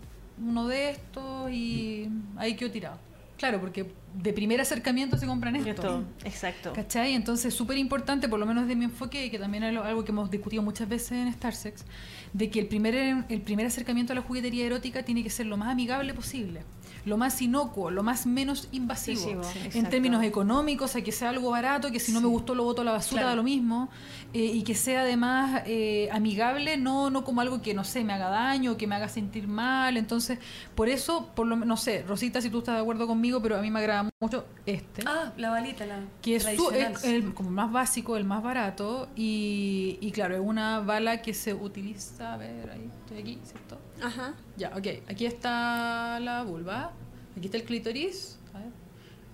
uno 0.47 0.69
de 0.69 0.91
estos 0.91 1.51
y 1.51 2.09
ahí 2.37 2.55
quedó 2.55 2.71
tirado. 2.71 2.99
Claro, 3.45 3.61
porque 3.61 3.93
de 4.15 4.33
primer 4.33 4.59
acercamiento 4.59 5.19
se 5.19 5.27
compran 5.27 5.55
esto. 5.55 5.71
Esto, 5.71 6.05
exacto. 6.25 6.73
¿Cachai? 6.73 7.13
Entonces 7.13 7.45
es 7.45 7.55
súper 7.55 7.77
importante, 7.77 8.27
por 8.27 8.41
lo 8.41 8.47
menos 8.47 8.67
de 8.67 8.75
mi 8.75 8.87
enfoque, 8.87 9.27
y 9.27 9.31
que 9.31 9.39
también 9.39 9.65
es 9.65 9.77
algo 9.77 10.03
que 10.03 10.13
hemos 10.13 10.31
discutido 10.31 10.63
muchas 10.63 10.89
veces 10.89 11.13
en 11.13 11.31
StarSex, 11.31 11.85
de 12.33 12.49
que 12.49 12.59
el 12.61 12.67
primer, 12.69 13.27
el 13.29 13.43
primer 13.43 13.67
acercamiento 13.67 14.15
a 14.15 14.17
la 14.17 14.23
juguetería 14.23 14.65
erótica 14.65 15.03
tiene 15.03 15.23
que 15.23 15.29
ser 15.29 15.45
lo 15.45 15.59
más 15.59 15.69
amigable 15.69 16.15
posible. 16.15 16.63
Lo 17.05 17.17
más 17.17 17.41
inocuo, 17.43 17.91
lo 17.91 18.03
más 18.03 18.27
menos 18.27 18.69
invasivo. 18.73 19.31
Invasivo, 19.31 19.61
en 19.61 19.67
exacto. 19.67 19.89
términos 19.91 20.25
económicos, 20.25 20.97
a 20.97 21.03
que 21.03 21.13
sea 21.13 21.31
algo 21.31 21.51
barato, 21.51 21.91
que 21.93 22.01
si 22.01 22.13
no 22.13 22.21
me 22.21 22.29
gustó 22.29 22.55
lo 22.55 22.65
boto 22.65 22.83
a 22.83 22.85
la 22.85 22.93
basura, 22.93 23.23
Claro. 23.23 23.29
da 23.31 23.37
lo 23.37 23.43
mismo, 23.43 23.89
eh, 24.33 24.45
y 24.45 24.63
que 24.63 24.75
sea 24.75 25.03
además 25.03 25.63
eh, 25.67 26.09
amigable, 26.13 26.77
no, 26.77 27.11
no 27.11 27.25
como 27.25 27.41
algo 27.41 27.61
que, 27.63 27.75
no 27.75 27.85
sé, 27.85 28.05
me 28.05 28.13
haga 28.13 28.29
daño, 28.29 28.77
que 28.77 28.87
me 28.87 28.95
haga 28.95 29.09
sentir 29.09 29.47
mal. 29.49 29.97
Entonces, 29.97 30.39
por 30.75 30.89
eso, 30.89 31.31
por 31.35 31.47
lo 31.47 31.57
no 31.57 31.77
sé, 31.77 32.03
Rosita, 32.07 32.41
si 32.41 32.51
tú 32.51 32.59
estás 32.59 32.77
de 32.77 32.81
acuerdo 32.81 33.07
conmigo, 33.07 33.41
pero 33.43 33.57
a 33.59 33.61
mí 33.63 33.71
me 33.71 33.79
agrada 33.81 34.09
mucho 34.21 34.47
este. 34.67 35.03
Ah, 35.07 35.33
la 35.37 35.51
balita, 35.51 35.85
la 35.87 36.01
que 36.23 36.37
es 36.37 36.45
su- 36.57 36.71
el- 37.05 37.35
como 37.35 37.51
más 37.51 37.71
básico, 37.71 38.17
el 38.17 38.25
más 38.25 38.43
barato 38.43 39.09
y, 39.15 39.99
y 40.01 40.11
claro, 40.13 40.35
es 40.35 40.41
una 40.41 40.81
bala 40.81 41.21
que 41.23 41.35
se 41.35 41.53
utiliza, 41.55 42.35
a 42.35 42.37
ver, 42.37 42.71
ahí 42.71 42.89
estoy 43.03 43.19
aquí, 43.19 43.39
¿cierto? 43.45 43.79
Ajá. 44.03 44.35
Ya, 44.57 44.71
ok, 44.77 44.87
aquí 45.09 45.27
está 45.27 46.19
la 46.21 46.43
vulva, 46.43 46.93
aquí 47.37 47.47
está 47.47 47.57
el 47.59 47.65
clítoris, 47.65 48.39
a 48.55 48.59
ver, 48.59 48.69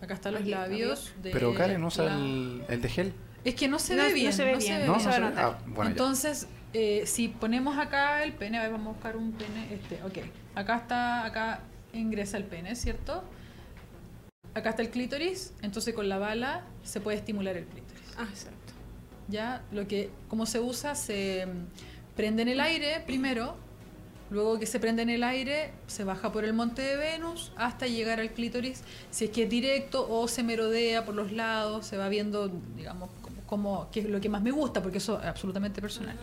acá 0.02 0.14
están 0.14 0.33
los 0.35 0.43
Aquí, 0.43 0.50
labios. 0.50 1.12
De 1.23 1.31
Pero 1.31 1.55
Karen 1.55 1.83
usa 1.85 2.05
la- 2.07 2.14
el, 2.17 2.64
el 2.69 2.81
de 2.83 2.88
gel. 2.88 3.12
Es 3.45 3.55
que 3.55 3.69
no 3.69 3.79
se 3.79 3.97
No- 3.97 4.02
ve 4.02 4.09
no 4.11 4.14
bien. 4.14 4.33
se 4.33 4.45
ve 4.45 4.57
bien, 4.57 4.87
No, 4.87 5.00
se 5.00 5.11
sé. 5.12 5.21
notar. 5.21 5.45
Ah, 5.45 5.59
bueno. 5.67 5.90
Entonces, 5.90 6.47
eh, 6.75 7.05
si 7.07 7.29
ponemos 7.29 7.79
acá 7.79 8.23
el 8.23 8.35
pene, 8.35 8.59
a 8.59 8.62
ver, 8.62 8.73
vamos 8.73 8.88
a 8.88 8.93
buscar 8.93 9.17
un 9.17 9.33
pene, 9.33 9.73
este, 9.75 10.02
ok, 10.02 10.19
acá 10.55 10.76
está, 10.76 11.25
acá 11.25 11.61
ingresa 11.95 12.37
el 12.37 12.45
pene, 12.45 12.76
¿cierto? 12.76 13.25
Acá 14.55 14.71
está 14.71 14.83
el 14.83 14.90
clítoris, 14.90 15.55
entonces 15.62 15.95
con 15.95 16.09
la 16.09 16.19
bala 16.19 16.64
se 16.83 17.00
puede 17.00 17.17
estimular 17.17 17.57
el 17.57 17.64
clítoris. 17.67 18.02
Ah, 18.19 18.26
exacto. 18.31 18.57
ya 19.29 19.62
lo 19.71 19.87
que 19.87 20.11
como 20.29 20.45
se 20.45 20.59
usa 20.59 20.97
se 20.97 21.47
mm, 21.47 22.17
prende 22.17 22.43
en 22.43 22.49
el 22.49 22.61
aire 22.61 23.00
primero 23.07 23.57
luego 24.30 24.58
que 24.58 24.66
se 24.66 24.78
prende 24.80 25.02
en 25.02 25.10
el 25.10 25.22
aire 25.25 25.72
se 25.87 26.04
baja 26.04 26.30
por 26.32 26.44
el 26.44 26.52
monte 26.52 26.82
de 26.82 26.96
Venus 26.96 27.52
hasta 27.56 27.87
llegar 27.87 28.20
al 28.20 28.30
clítoris 28.30 28.82
si 29.10 29.25
es 29.26 29.30
que 29.30 29.42
es 29.44 29.50
directo 29.50 30.06
o 30.10 30.28
se 30.28 30.42
merodea 30.42 31.04
por 31.04 31.14
los 31.14 31.32
lados 31.32 31.87
se 31.87 31.96
va 31.96 32.08
viendo 32.08 32.49
digamos 32.76 33.10
como, 33.22 33.42
como 33.46 33.90
que 33.90 34.00
es 34.00 34.06
lo 34.06 34.20
que 34.20 34.28
más 34.28 34.42
me 34.42 34.50
gusta 34.52 34.82
porque 34.82 34.99
eso 34.99 35.18
es 35.20 35.26
absolutamente 35.26 35.80
personal 35.80 36.16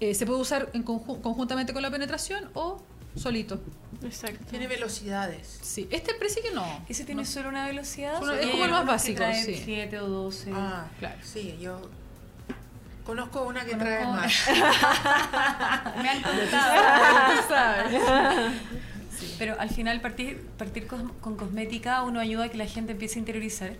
Eh, 0.00 0.14
se 0.14 0.26
puede 0.26 0.40
usar 0.40 0.70
en 0.74 0.84
conju- 0.84 1.20
conjuntamente 1.22 1.72
con 1.72 1.82
la 1.82 1.90
penetración 1.90 2.48
o 2.54 2.80
solito 3.16 3.60
Exacto. 4.04 4.44
Tiene 4.50 4.68
velocidades. 4.68 5.58
sí 5.62 5.88
este 5.90 6.14
parece 6.14 6.40
que 6.40 6.52
no 6.52 6.64
¿Ese 6.88 7.04
tiene 7.04 7.22
No. 7.22 7.26
solo 7.28 7.48
una 7.48 7.66
velocidad? 7.66 8.18
Solo- 8.20 8.32
¿O 8.32 8.36
es 8.36 8.46
como 8.48 8.64
el 8.66 8.70
más 8.70 8.86
básico, 8.86 9.24
sí. 9.44 9.60
7 9.64 9.98
o 9.98 10.06
12. 10.08 10.50
Ah, 10.54 10.86
claro. 11.00 11.18
Sí, 11.24 11.56
yo 11.60 11.80
conozco 13.08 13.42
una 13.44 13.64
que 13.64 13.74
trae 13.74 14.04
más. 14.06 14.32
Me 16.02 16.08
han 16.10 16.22
contado. 16.28 17.42
¿Sabes? 17.48 18.02
Pero 19.38 19.58
al 19.58 19.70
final 19.70 20.00
partir, 20.02 20.46
partir 20.58 20.86
cos- 20.86 21.10
con 21.22 21.36
cosmética 21.36 22.02
uno 22.02 22.20
ayuda 22.20 22.44
a 22.44 22.48
que 22.50 22.58
la 22.58 22.66
gente 22.66 22.92
empiece 22.92 23.18
a 23.18 23.20
interiorizar. 23.20 23.72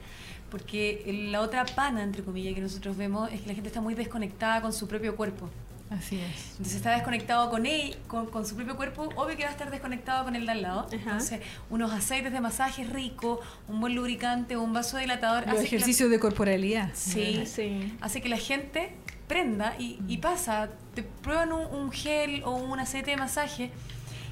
Porque 0.50 1.04
la 1.30 1.42
otra 1.42 1.66
pana, 1.66 2.02
entre 2.02 2.22
comillas, 2.24 2.54
que 2.54 2.62
nosotros 2.62 2.96
vemos 2.96 3.30
es 3.30 3.42
que 3.42 3.48
la 3.48 3.54
gente 3.54 3.68
está 3.68 3.82
muy 3.82 3.94
desconectada 3.94 4.62
con 4.62 4.72
su 4.72 4.88
propio 4.88 5.14
cuerpo. 5.14 5.50
así 5.90 6.16
es 6.18 6.52
Entonces 6.52 6.76
está 6.76 6.92
desconectado 6.92 7.50
con 7.50 7.66
él, 7.66 7.98
con, 8.06 8.26
con 8.30 8.46
su 8.46 8.56
propio 8.56 8.74
cuerpo, 8.74 9.10
obvio 9.16 9.36
que 9.36 9.42
va 9.42 9.50
a 9.50 9.52
estar 9.52 9.70
desconectado 9.70 10.24
con 10.24 10.36
el 10.36 10.46
de 10.46 10.52
al 10.52 10.62
lado. 10.62 10.80
Ajá. 10.86 10.96
Entonces, 10.96 11.40
unos 11.68 11.92
aceites 11.92 12.32
de 12.32 12.40
masaje 12.40 12.84
ricos, 12.84 13.40
un 13.68 13.78
buen 13.80 13.94
lubricante, 13.94 14.56
un 14.56 14.72
vaso 14.72 14.96
dilatador. 14.96 15.40
los 15.44 15.50
que 15.56 15.60
la- 15.60 15.66
ejercicios 15.66 16.08
de 16.10 16.18
corporalidad 16.18 16.90
Sí, 16.94 17.44
Sí. 17.44 17.94
hace 18.00 18.22
que 18.22 18.30
la 18.30 18.38
gente 18.38 18.94
prenda 19.28 19.76
y, 19.78 20.00
y 20.08 20.18
pasa, 20.18 20.70
te 20.94 21.02
prueban 21.02 21.52
un, 21.52 21.66
un 21.66 21.92
gel 21.92 22.42
o 22.44 22.56
un 22.56 22.80
aceite 22.80 23.12
de 23.12 23.16
masaje 23.16 23.70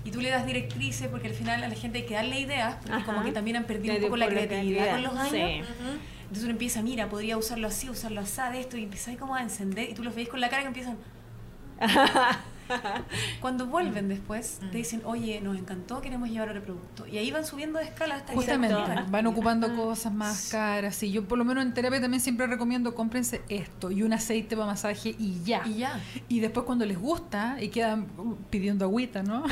y 0.06 0.10
tú 0.10 0.20
le 0.20 0.30
das 0.30 0.46
directrices 0.46 1.08
porque 1.08 1.28
al 1.28 1.34
final 1.34 1.64
a 1.64 1.68
la 1.68 1.74
gente 1.74 1.98
hay 1.98 2.06
que 2.06 2.14
darle 2.14 2.40
ideas, 2.40 2.76
porque 2.76 2.92
Ajá. 2.92 3.04
como 3.04 3.24
que 3.24 3.32
también 3.32 3.56
han 3.56 3.64
perdido 3.64 3.94
un 3.96 4.00
poco 4.02 4.16
la 4.16 4.28
creatividad 4.28 4.92
con 4.92 5.02
los 5.02 5.16
años. 5.16 5.66
Entonces 6.22 6.44
uno 6.44 6.52
empieza, 6.52 6.82
mira, 6.82 7.08
podría 7.08 7.36
usarlo 7.36 7.68
así, 7.68 7.88
usarlo 7.88 8.20
así, 8.20 8.40
de 8.52 8.60
esto, 8.60 8.76
y 8.76 8.84
empiezas 8.84 9.16
como 9.16 9.34
a 9.34 9.42
encender 9.42 9.90
y 9.90 9.94
tú 9.94 10.02
los 10.02 10.14
veis 10.14 10.28
con 10.28 10.40
la 10.40 10.48
cara 10.48 10.62
que 10.62 10.68
empiezan... 10.68 10.96
Cuando 13.40 13.66
vuelven 13.66 14.08
después, 14.08 14.60
te 14.70 14.78
dicen, 14.78 15.02
oye, 15.04 15.40
nos 15.40 15.56
encantó, 15.56 16.00
queremos 16.00 16.28
llevar 16.28 16.50
otro 16.50 16.62
producto. 16.62 17.06
Y 17.06 17.18
ahí 17.18 17.30
van 17.30 17.44
subiendo 17.44 17.78
de 17.78 17.86
escala 17.86 18.16
hasta 18.16 18.32
que 18.32 18.36
Justamente, 18.36 18.76
van 19.08 19.26
ocupando 19.26 19.74
cosas 19.74 20.12
más 20.12 20.48
caras. 20.50 21.02
Y 21.02 21.12
yo, 21.12 21.26
por 21.26 21.38
lo 21.38 21.44
menos 21.44 21.64
en 21.64 21.74
terapia, 21.74 22.00
también 22.00 22.20
siempre 22.20 22.46
recomiendo 22.46 22.94
cómprense 22.94 23.42
esto 23.48 23.90
y 23.90 24.02
un 24.02 24.12
aceite 24.12 24.56
para 24.56 24.66
masaje 24.66 25.14
y 25.18 25.42
ya. 25.44 25.62
Y 25.66 25.78
ya. 25.78 26.00
Y 26.28 26.40
después, 26.40 26.66
cuando 26.66 26.84
les 26.84 26.98
gusta 26.98 27.56
y 27.60 27.68
quedan 27.68 28.06
uh, 28.18 28.36
pidiendo 28.50 28.84
agüita, 28.84 29.22
¿no? 29.22 29.44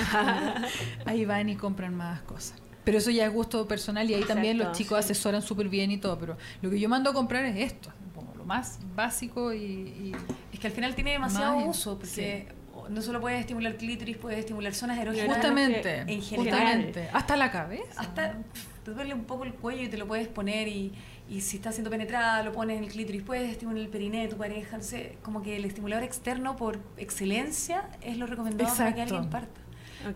ahí 1.06 1.24
van 1.24 1.48
y 1.48 1.56
compran 1.56 1.94
más 1.94 2.22
cosas. 2.22 2.54
Pero 2.84 2.98
eso 2.98 3.10
ya 3.10 3.24
es 3.24 3.32
gusto 3.32 3.66
personal 3.66 4.08
y 4.10 4.14
ahí 4.14 4.24
también 4.24 4.58
los 4.58 4.72
chicos 4.76 4.98
sí. 4.98 5.12
asesoran 5.12 5.40
súper 5.42 5.68
bien 5.68 5.90
y 5.90 5.98
todo. 5.98 6.18
Pero 6.18 6.36
lo 6.60 6.70
que 6.70 6.78
yo 6.78 6.88
mando 6.88 7.10
a 7.10 7.14
comprar 7.14 7.44
es 7.46 7.72
esto, 7.72 7.90
como 8.14 8.34
lo 8.34 8.44
más 8.44 8.78
básico 8.94 9.54
y. 9.54 9.58
y- 9.58 10.12
Es 10.52 10.60
que 10.60 10.66
al 10.66 10.72
final 10.72 10.94
tiene 10.94 11.12
demasiado 11.12 11.56
Más, 11.56 11.78
uso, 11.78 11.98
porque 11.98 12.46
no 12.88 13.02
solo 13.02 13.20
puede 13.20 13.38
estimular 13.38 13.76
clítoris, 13.76 14.16
puede 14.16 14.38
estimular 14.38 14.74
zonas 14.74 14.98
erógenas. 14.98 15.34
justamente, 15.34 16.00
en 16.00 16.22
general. 16.22 16.60
justamente. 16.60 17.08
Hasta 17.12 17.36
la 17.36 17.50
cabeza. 17.50 18.00
Hasta 18.00 18.36
te 18.84 18.90
duele 18.90 19.14
un 19.14 19.24
poco 19.24 19.44
el 19.44 19.54
cuello 19.54 19.82
y 19.82 19.88
te 19.88 19.96
lo 19.96 20.06
puedes 20.06 20.28
poner 20.28 20.68
y, 20.68 20.92
y 21.28 21.40
si 21.40 21.56
está 21.56 21.72
siendo 21.72 21.90
penetrada 21.90 22.42
lo 22.42 22.52
pones 22.52 22.78
en 22.78 22.84
el 22.84 22.90
clítoris, 22.90 23.22
puedes 23.22 23.50
estimular 23.50 23.80
el 23.82 23.88
periné 23.88 24.22
de 24.22 24.28
tu 24.28 24.36
pareja, 24.36 24.76
no 24.76 24.82
sé, 24.82 25.16
como 25.22 25.42
que 25.42 25.56
el 25.56 25.64
estimulador 25.64 26.04
externo 26.04 26.56
por 26.56 26.78
excelencia 26.96 27.88
es 28.02 28.18
lo 28.18 28.26
recomendado 28.26 28.74
para 28.76 28.94
que 28.94 29.02
alguien 29.02 29.30
parta. 29.30 29.64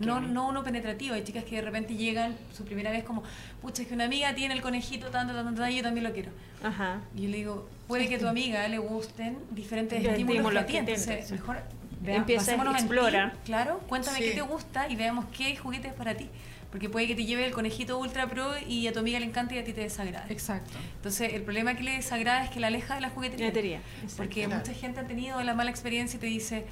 No, 0.00 0.20
no 0.20 0.48
uno 0.48 0.62
penetrativo, 0.62 1.14
hay 1.14 1.24
chicas 1.24 1.44
que 1.44 1.56
de 1.56 1.62
repente 1.62 1.96
llegan 1.96 2.36
su 2.52 2.64
primera 2.64 2.90
vez 2.90 3.04
como, 3.04 3.22
pucha, 3.62 3.82
es 3.82 3.88
que 3.88 3.94
una 3.94 4.04
amiga 4.04 4.34
tiene 4.34 4.52
el 4.52 4.60
conejito 4.60 5.08
tanto, 5.08 5.32
tanto, 5.32 5.54
tanto, 5.54 5.66
y 5.66 5.76
yo 5.76 5.82
también 5.82 6.04
lo 6.04 6.12
quiero. 6.12 6.30
Ajá. 6.62 7.00
Y 7.16 7.22
yo 7.22 7.28
le 7.30 7.36
digo, 7.38 7.68
puede 7.86 8.06
que 8.06 8.16
a 8.16 8.18
tu 8.18 8.26
amiga 8.26 8.68
le 8.68 8.78
gusten 8.78 9.38
diferentes 9.50 10.02
Los 10.02 10.12
estímulos 10.12 10.64
que 10.64 10.72
que 10.72 10.78
entonces 10.78 11.32
mejor 11.32 11.62
Empieza 12.06 12.52
a 12.52 12.56
basémonos 12.56 12.74
en 12.74 12.88
ti, 12.88 12.94
explorar. 12.94 13.34
claro, 13.44 13.80
cuéntame 13.88 14.18
Sí. 14.18 14.24
qué 14.24 14.30
te 14.32 14.40
gusta 14.42 14.88
y 14.88 14.96
veamos 14.96 15.26
qué 15.36 15.56
juguete 15.56 15.88
es 15.88 15.94
para 15.94 16.14
ti. 16.16 16.28
Porque 16.70 16.90
puede 16.90 17.06
que 17.06 17.14
te 17.14 17.24
lleve 17.24 17.46
el 17.46 17.52
conejito 17.52 17.98
ultra 17.98 18.26
pro 18.28 18.50
y 18.66 18.86
a 18.88 18.92
tu 18.92 18.98
amiga 18.98 19.18
le 19.18 19.24
encanta 19.26 19.54
y 19.54 19.58
a 19.58 19.64
ti 19.64 19.72
te 19.72 19.80
desagrade. 19.80 20.30
Exacto. 20.30 20.70
Entonces, 20.96 21.32
el 21.32 21.40
problema 21.42 21.74
que 21.74 21.82
le 21.82 21.92
desagrada 21.92 22.44
es 22.44 22.50
que 22.50 22.60
la 22.60 22.66
aleja 22.66 22.94
de 22.96 23.00
la 23.00 23.08
juguetería. 23.08 23.46
Juguetería, 23.46 23.80
Porque 24.18 24.44
Claro. 24.44 24.56
mucha 24.60 24.74
gente 24.74 25.00
ha 25.00 25.06
tenido 25.06 25.42
la 25.42 25.54
mala 25.54 25.70
experiencia 25.70 26.18
y 26.18 26.20
te 26.20 26.26
dice, 26.26 26.66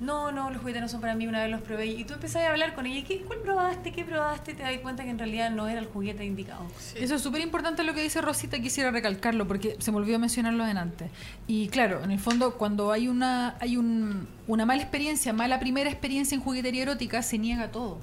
no, 0.00 0.32
no, 0.32 0.50
los 0.50 0.60
juguetes 0.60 0.82
no 0.82 0.88
son 0.88 1.00
para 1.00 1.14
mí, 1.14 1.26
una 1.26 1.40
vez 1.42 1.50
los 1.50 1.60
probé. 1.60 1.86
Y 1.86 2.04
tú 2.04 2.14
empezás 2.14 2.42
a 2.42 2.50
hablar 2.50 2.74
con 2.74 2.84
ella, 2.86 2.98
¿y 2.98 3.02
¿qué, 3.04 3.20
¿cuál 3.20 3.38
probaste? 3.40 3.92
¿Qué 3.92 4.04
probaste? 4.04 4.52
Y 4.52 4.54
te 4.54 4.62
das 4.64 4.76
cuenta 4.78 5.04
que 5.04 5.10
en 5.10 5.18
realidad 5.18 5.50
no 5.50 5.68
era 5.68 5.78
el 5.80 5.86
juguete 5.86 6.24
indicado. 6.24 6.66
Sí. 6.78 6.96
Eso 7.00 7.14
es 7.14 7.22
súper 7.22 7.40
importante 7.42 7.84
lo 7.84 7.94
que 7.94 8.02
dice 8.02 8.20
Rosita, 8.20 8.58
quisiera 8.58 8.90
recalcarlo 8.90 9.46
porque 9.46 9.76
se 9.78 9.92
me 9.92 9.98
olvidó 9.98 10.18
mencionarlo 10.18 10.66
en 10.66 10.78
antes. 10.78 11.10
Y 11.46 11.68
claro, 11.68 12.02
en 12.02 12.10
el 12.10 12.18
fondo 12.18 12.54
cuando 12.56 12.90
hay 12.90 13.06
una 13.08 13.56
hay 13.60 13.76
un, 13.76 14.26
una 14.48 14.66
mala 14.66 14.82
experiencia, 14.82 15.32
mala 15.32 15.60
primera 15.60 15.88
experiencia 15.88 16.34
en 16.34 16.40
juguetería 16.40 16.82
erótica, 16.82 17.22
se 17.22 17.38
niega 17.38 17.70
todo 17.70 17.98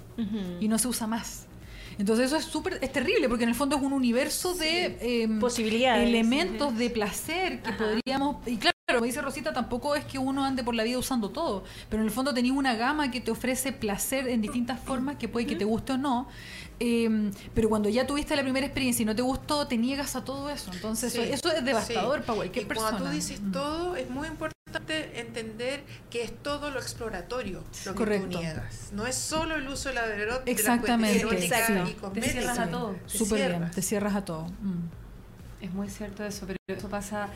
y 0.60 0.68
no 0.68 0.78
se 0.80 0.88
usa 0.88 1.08
más. 1.08 1.48
Entonces 2.00 2.28
eso 2.28 2.38
es 2.38 2.46
súper, 2.46 2.80
es 2.82 2.92
terrible 2.92 3.28
porque 3.28 3.44
en 3.44 3.50
el 3.50 3.56
fondo 3.56 3.76
es 3.76 3.82
un 3.82 3.94
universo 3.94 4.54
de 4.56 5.24
em, 5.24 5.40
Posibilidades. 5.40 6.08
elementos 6.08 6.76
de 6.78 6.90
placer 6.90 7.62
que 7.62 7.70
Ajá. 7.70 7.78
podríamos... 7.78 8.38
Y 8.48 8.58
claro, 8.58 8.76
como 8.94 9.06
dice 9.06 9.22
Rosita, 9.22 9.54
tampoco 9.54 9.96
es 9.96 10.06
que 10.06 10.18
uno 10.20 10.44
ande 10.46 10.64
por 10.64 10.76
la 10.76 10.84
vida 10.84 10.98
usando 10.98 11.30
todo, 11.30 11.64
pero 11.90 12.02
en 12.02 12.08
el 12.08 12.14
fondo 12.14 12.34
tenía 12.34 12.54
una 12.54 12.76
gama 12.76 13.12
que 13.12 13.22
te 13.22 13.32
ofrece 13.32 13.72
placer 13.72 14.28
en 14.28 14.42
distintas 14.42 14.80
formas, 14.80 15.16
que 15.18 15.28
puede 15.28 15.46
que 15.48 15.56
te 15.56 15.66
guste 15.66 15.94
o 15.94 15.98
no, 15.98 16.28
em, 16.80 17.32
pero 17.54 17.70
cuando 17.70 17.90
ya 17.90 18.06
tuviste 18.08 18.36
la 18.36 18.44
primera 18.44 18.66
experiencia 18.66 19.04
y 19.04 19.06
no 19.06 19.16
te 19.16 19.22
gustó, 19.22 19.68
te 19.68 19.78
niegas 19.78 20.16
a 20.16 20.24
todo 20.24 20.50
eso. 20.50 20.72
Entonces 20.74 21.14
Sí, 21.14 21.20
eso, 21.20 21.34
eso 21.50 21.52
es 21.58 21.64
devastador 21.66 22.20
sí. 22.20 22.24
para 22.26 22.36
cualquier 22.38 22.66
y 22.66 22.68
persona. 22.68 22.90
Cuando 22.92 23.10
tú 23.10 23.16
dices 23.16 23.42
Mm. 23.42 23.52
todo, 23.52 23.96
es 23.96 24.10
muy 24.10 24.28
importante 24.28 25.20
entender 25.20 25.84
que 26.10 26.24
es 26.24 26.34
todo 26.42 26.72
lo 26.72 26.80
exploratorio 26.80 27.64
lo 27.86 27.92
que 27.92 27.98
Correcto. 27.98 28.30
tú 28.30 28.38
niegas. 28.40 28.90
No 28.94 29.06
es 29.06 29.16
solo 29.16 29.56
el 29.56 29.68
uso 29.68 29.90
de 29.90 29.96
la 29.96 30.08
de 30.08 30.26
la 30.26 30.42
Exactamente, 30.46 31.20
erótica 31.20 31.60
exacto. 31.60 32.10
y 32.18 32.20
Te 32.20 32.30
cierras 32.30 32.60
a 32.60 32.68
todo. 32.70 32.96
Te 33.12 33.18
Súper 33.18 33.38
bien, 33.38 33.50
cierras. 33.52 33.72
te 33.76 33.82
cierras 33.82 34.16
a 34.16 34.26
todo. 34.26 34.46
Mm. 34.46 34.90
Es 35.62 35.72
muy 35.74 35.90
cierto 35.90 36.24
eso, 36.26 36.46
pero 36.48 36.58
eso 36.68 36.88
pasa, 36.90 37.28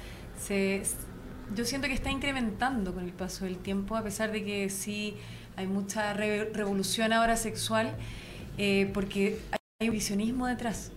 se, 0.41 0.81
yo 1.53 1.65
siento 1.65 1.87
que 1.87 1.93
está 1.93 2.09
incrementando 2.11 2.93
con 2.93 3.03
el 3.03 3.11
paso 3.11 3.45
del 3.45 3.57
tiempo, 3.57 3.95
a 3.95 4.03
pesar 4.03 4.31
de 4.31 4.43
que 4.43 4.69
sí 4.69 5.15
hay 5.55 5.67
mucha 5.67 6.13
re- 6.13 6.45
revolución 6.53 7.13
ahora 7.13 7.37
sexual, 7.37 7.95
eh, 8.57 8.89
porque 8.93 9.39
hay 9.81 9.89
un 9.89 9.93
visionismo 9.95 10.47
detrás. 10.47 10.91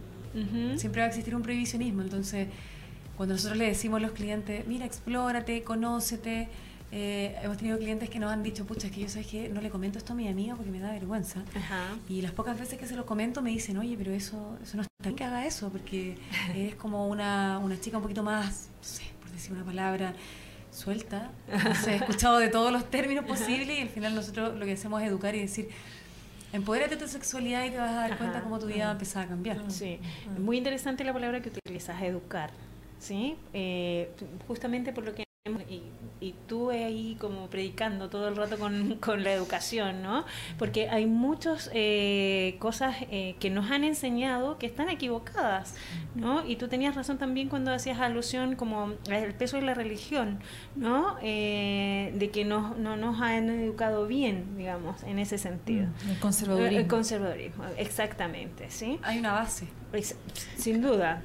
Siempre 0.77 1.01
va 1.01 1.07
a 1.07 1.09
existir 1.09 1.35
un 1.35 1.43
prohibicionismo, 1.43 2.01
entonces 2.03 2.47
cuando 3.17 3.35
nosotros 3.35 3.59
le 3.59 3.67
decimos 3.67 3.97
a 3.99 4.01
los 4.03 4.13
clientes, 4.13 4.65
mira, 4.69 4.85
explórate, 4.87 5.65
conócete, 5.65 6.49
eh, 6.93 7.37
hemos 7.43 7.57
tenido 7.59 7.77
clientes 7.79 8.09
que 8.09 8.21
nos 8.21 8.31
han 8.31 8.45
dicho, 8.45 8.65
pucha, 8.65 8.87
es 8.87 8.93
que 8.93 9.01
yo 9.01 9.09
sabes 9.09 9.27
que 9.27 9.49
no 9.49 9.61
le 9.61 9.69
comento 9.71 9.99
esto 9.99 10.13
a 10.13 10.17
mi 10.17 10.29
amiga 10.29 10.55
porque 10.55 10.71
me 10.71 10.79
da 10.79 10.93
vergüenza. 10.93 11.43
Ajá. 11.57 11.97
Y 12.09 12.23
las 12.23 12.31
pocas 12.33 12.57
veces 12.59 12.79
que 12.79 12.87
se 12.87 12.95
lo 12.95 13.05
comento 13.05 13.43
me 13.43 13.51
dicen, 13.51 13.77
oye, 13.79 13.97
pero 13.99 14.13
eso, 14.13 14.57
eso 14.63 14.77
no 14.77 14.83
está 14.85 14.95
bien 15.03 15.17
que 15.17 15.25
haga 15.25 15.45
eso, 15.45 15.71
porque 15.71 16.17
es 16.55 16.77
como 16.77 17.09
una, 17.09 17.59
una 17.59 17.81
chica 17.81 17.97
un 17.97 18.05
poquito 18.05 18.23
más, 18.23 18.69
no 18.79 18.85
sé, 18.85 19.03
por 19.18 19.18
decir 19.39 19.53
una 19.53 19.65
palabra, 19.65 20.15
suelta. 20.71 21.31
No 21.65 21.75
sé, 21.75 21.93
he 21.93 21.97
escuchado 21.97 22.39
de 22.39 22.49
todos 22.49 22.73
los 22.73 22.91
términos 22.91 23.25
posibles 23.25 23.79
y 23.79 23.83
al 23.83 23.89
final 23.89 24.15
nosotros 24.15 24.57
lo 24.57 24.65
que 24.65 24.73
hacemos 24.73 25.03
es 25.03 25.09
educar 25.09 25.35
y 25.35 25.41
decir, 25.41 25.69
Empodérate 26.53 26.97
de 26.97 27.03
tu 27.03 27.09
sexualidad 27.09 27.65
y 27.67 27.71
te 27.71 27.77
vas 27.77 27.91
a 27.91 27.95
dar 27.95 28.13
Ajá. 28.13 28.19
cuenta 28.19 28.41
cómo 28.41 28.59
tu 28.59 28.67
vida 28.67 28.85
va 28.85 28.91
a 28.91 28.93
empezar 28.93 29.25
a 29.25 29.29
cambiar. 29.29 29.71
Sí, 29.71 30.01
muy 30.39 30.57
interesante 30.57 31.05
la 31.05 31.13
palabra 31.13 31.43
que 31.43 31.51
utilizas, 31.51 32.01
educar, 32.03 32.51
¿sí? 32.99 33.37
Eh, 33.53 34.11
justamente 34.47 34.93
por 34.93 35.05
lo 35.05 35.15
que... 35.15 35.25
Y, 35.69 35.83
y 36.21 36.35
tú 36.47 36.71
ahí 36.71 37.17
como 37.21 37.47
predicando 37.47 38.09
todo 38.09 38.29
el 38.29 38.37
rato 38.37 38.59
con, 38.59 38.97
con 39.01 39.23
la 39.23 39.33
educación, 39.33 40.03
¿no? 40.03 40.25
Porque 40.59 40.89
hay 40.89 41.07
muchas 41.07 41.71
eh, 41.73 42.57
cosas 42.59 42.97
eh, 43.11 43.37
que 43.39 43.51
nos 43.51 43.71
han 43.71 43.85
enseñado 43.85 44.59
que 44.59 44.67
están 44.67 44.89
equivocadas, 44.89 45.75
¿no? 46.15 46.47
Y 46.47 46.57
tú 46.57 46.69
tenías 46.69 46.95
razón 46.95 47.19
también 47.19 47.49
cuando 47.49 47.73
hacías 47.73 48.01
alusión 48.01 48.57
como 48.57 48.95
al 49.11 49.35
peso 49.35 49.57
de 49.57 49.63
la 49.63 49.75
religión, 49.75 50.41
¿no? 50.77 51.17
Eh, 51.23 52.13
de 52.17 52.31
que 52.31 52.45
no, 52.45 52.75
no 52.75 52.97
nos 52.97 53.21
han 53.21 53.49
educado 53.51 54.07
bien, 54.07 54.57
digamos, 54.57 55.03
en 55.05 55.19
ese 55.19 55.39
sentido. 55.39 55.87
El 56.09 56.19
conservadurismo. 56.19 56.79
El 56.79 56.87
conservadurismo, 56.87 57.65
exactamente, 57.77 58.71
¿sí? 58.71 58.99
Hay 59.03 59.19
una 59.19 59.33
base. 59.33 59.69
Pues, 59.91 60.17
sin 60.57 60.83
duda. 60.83 61.23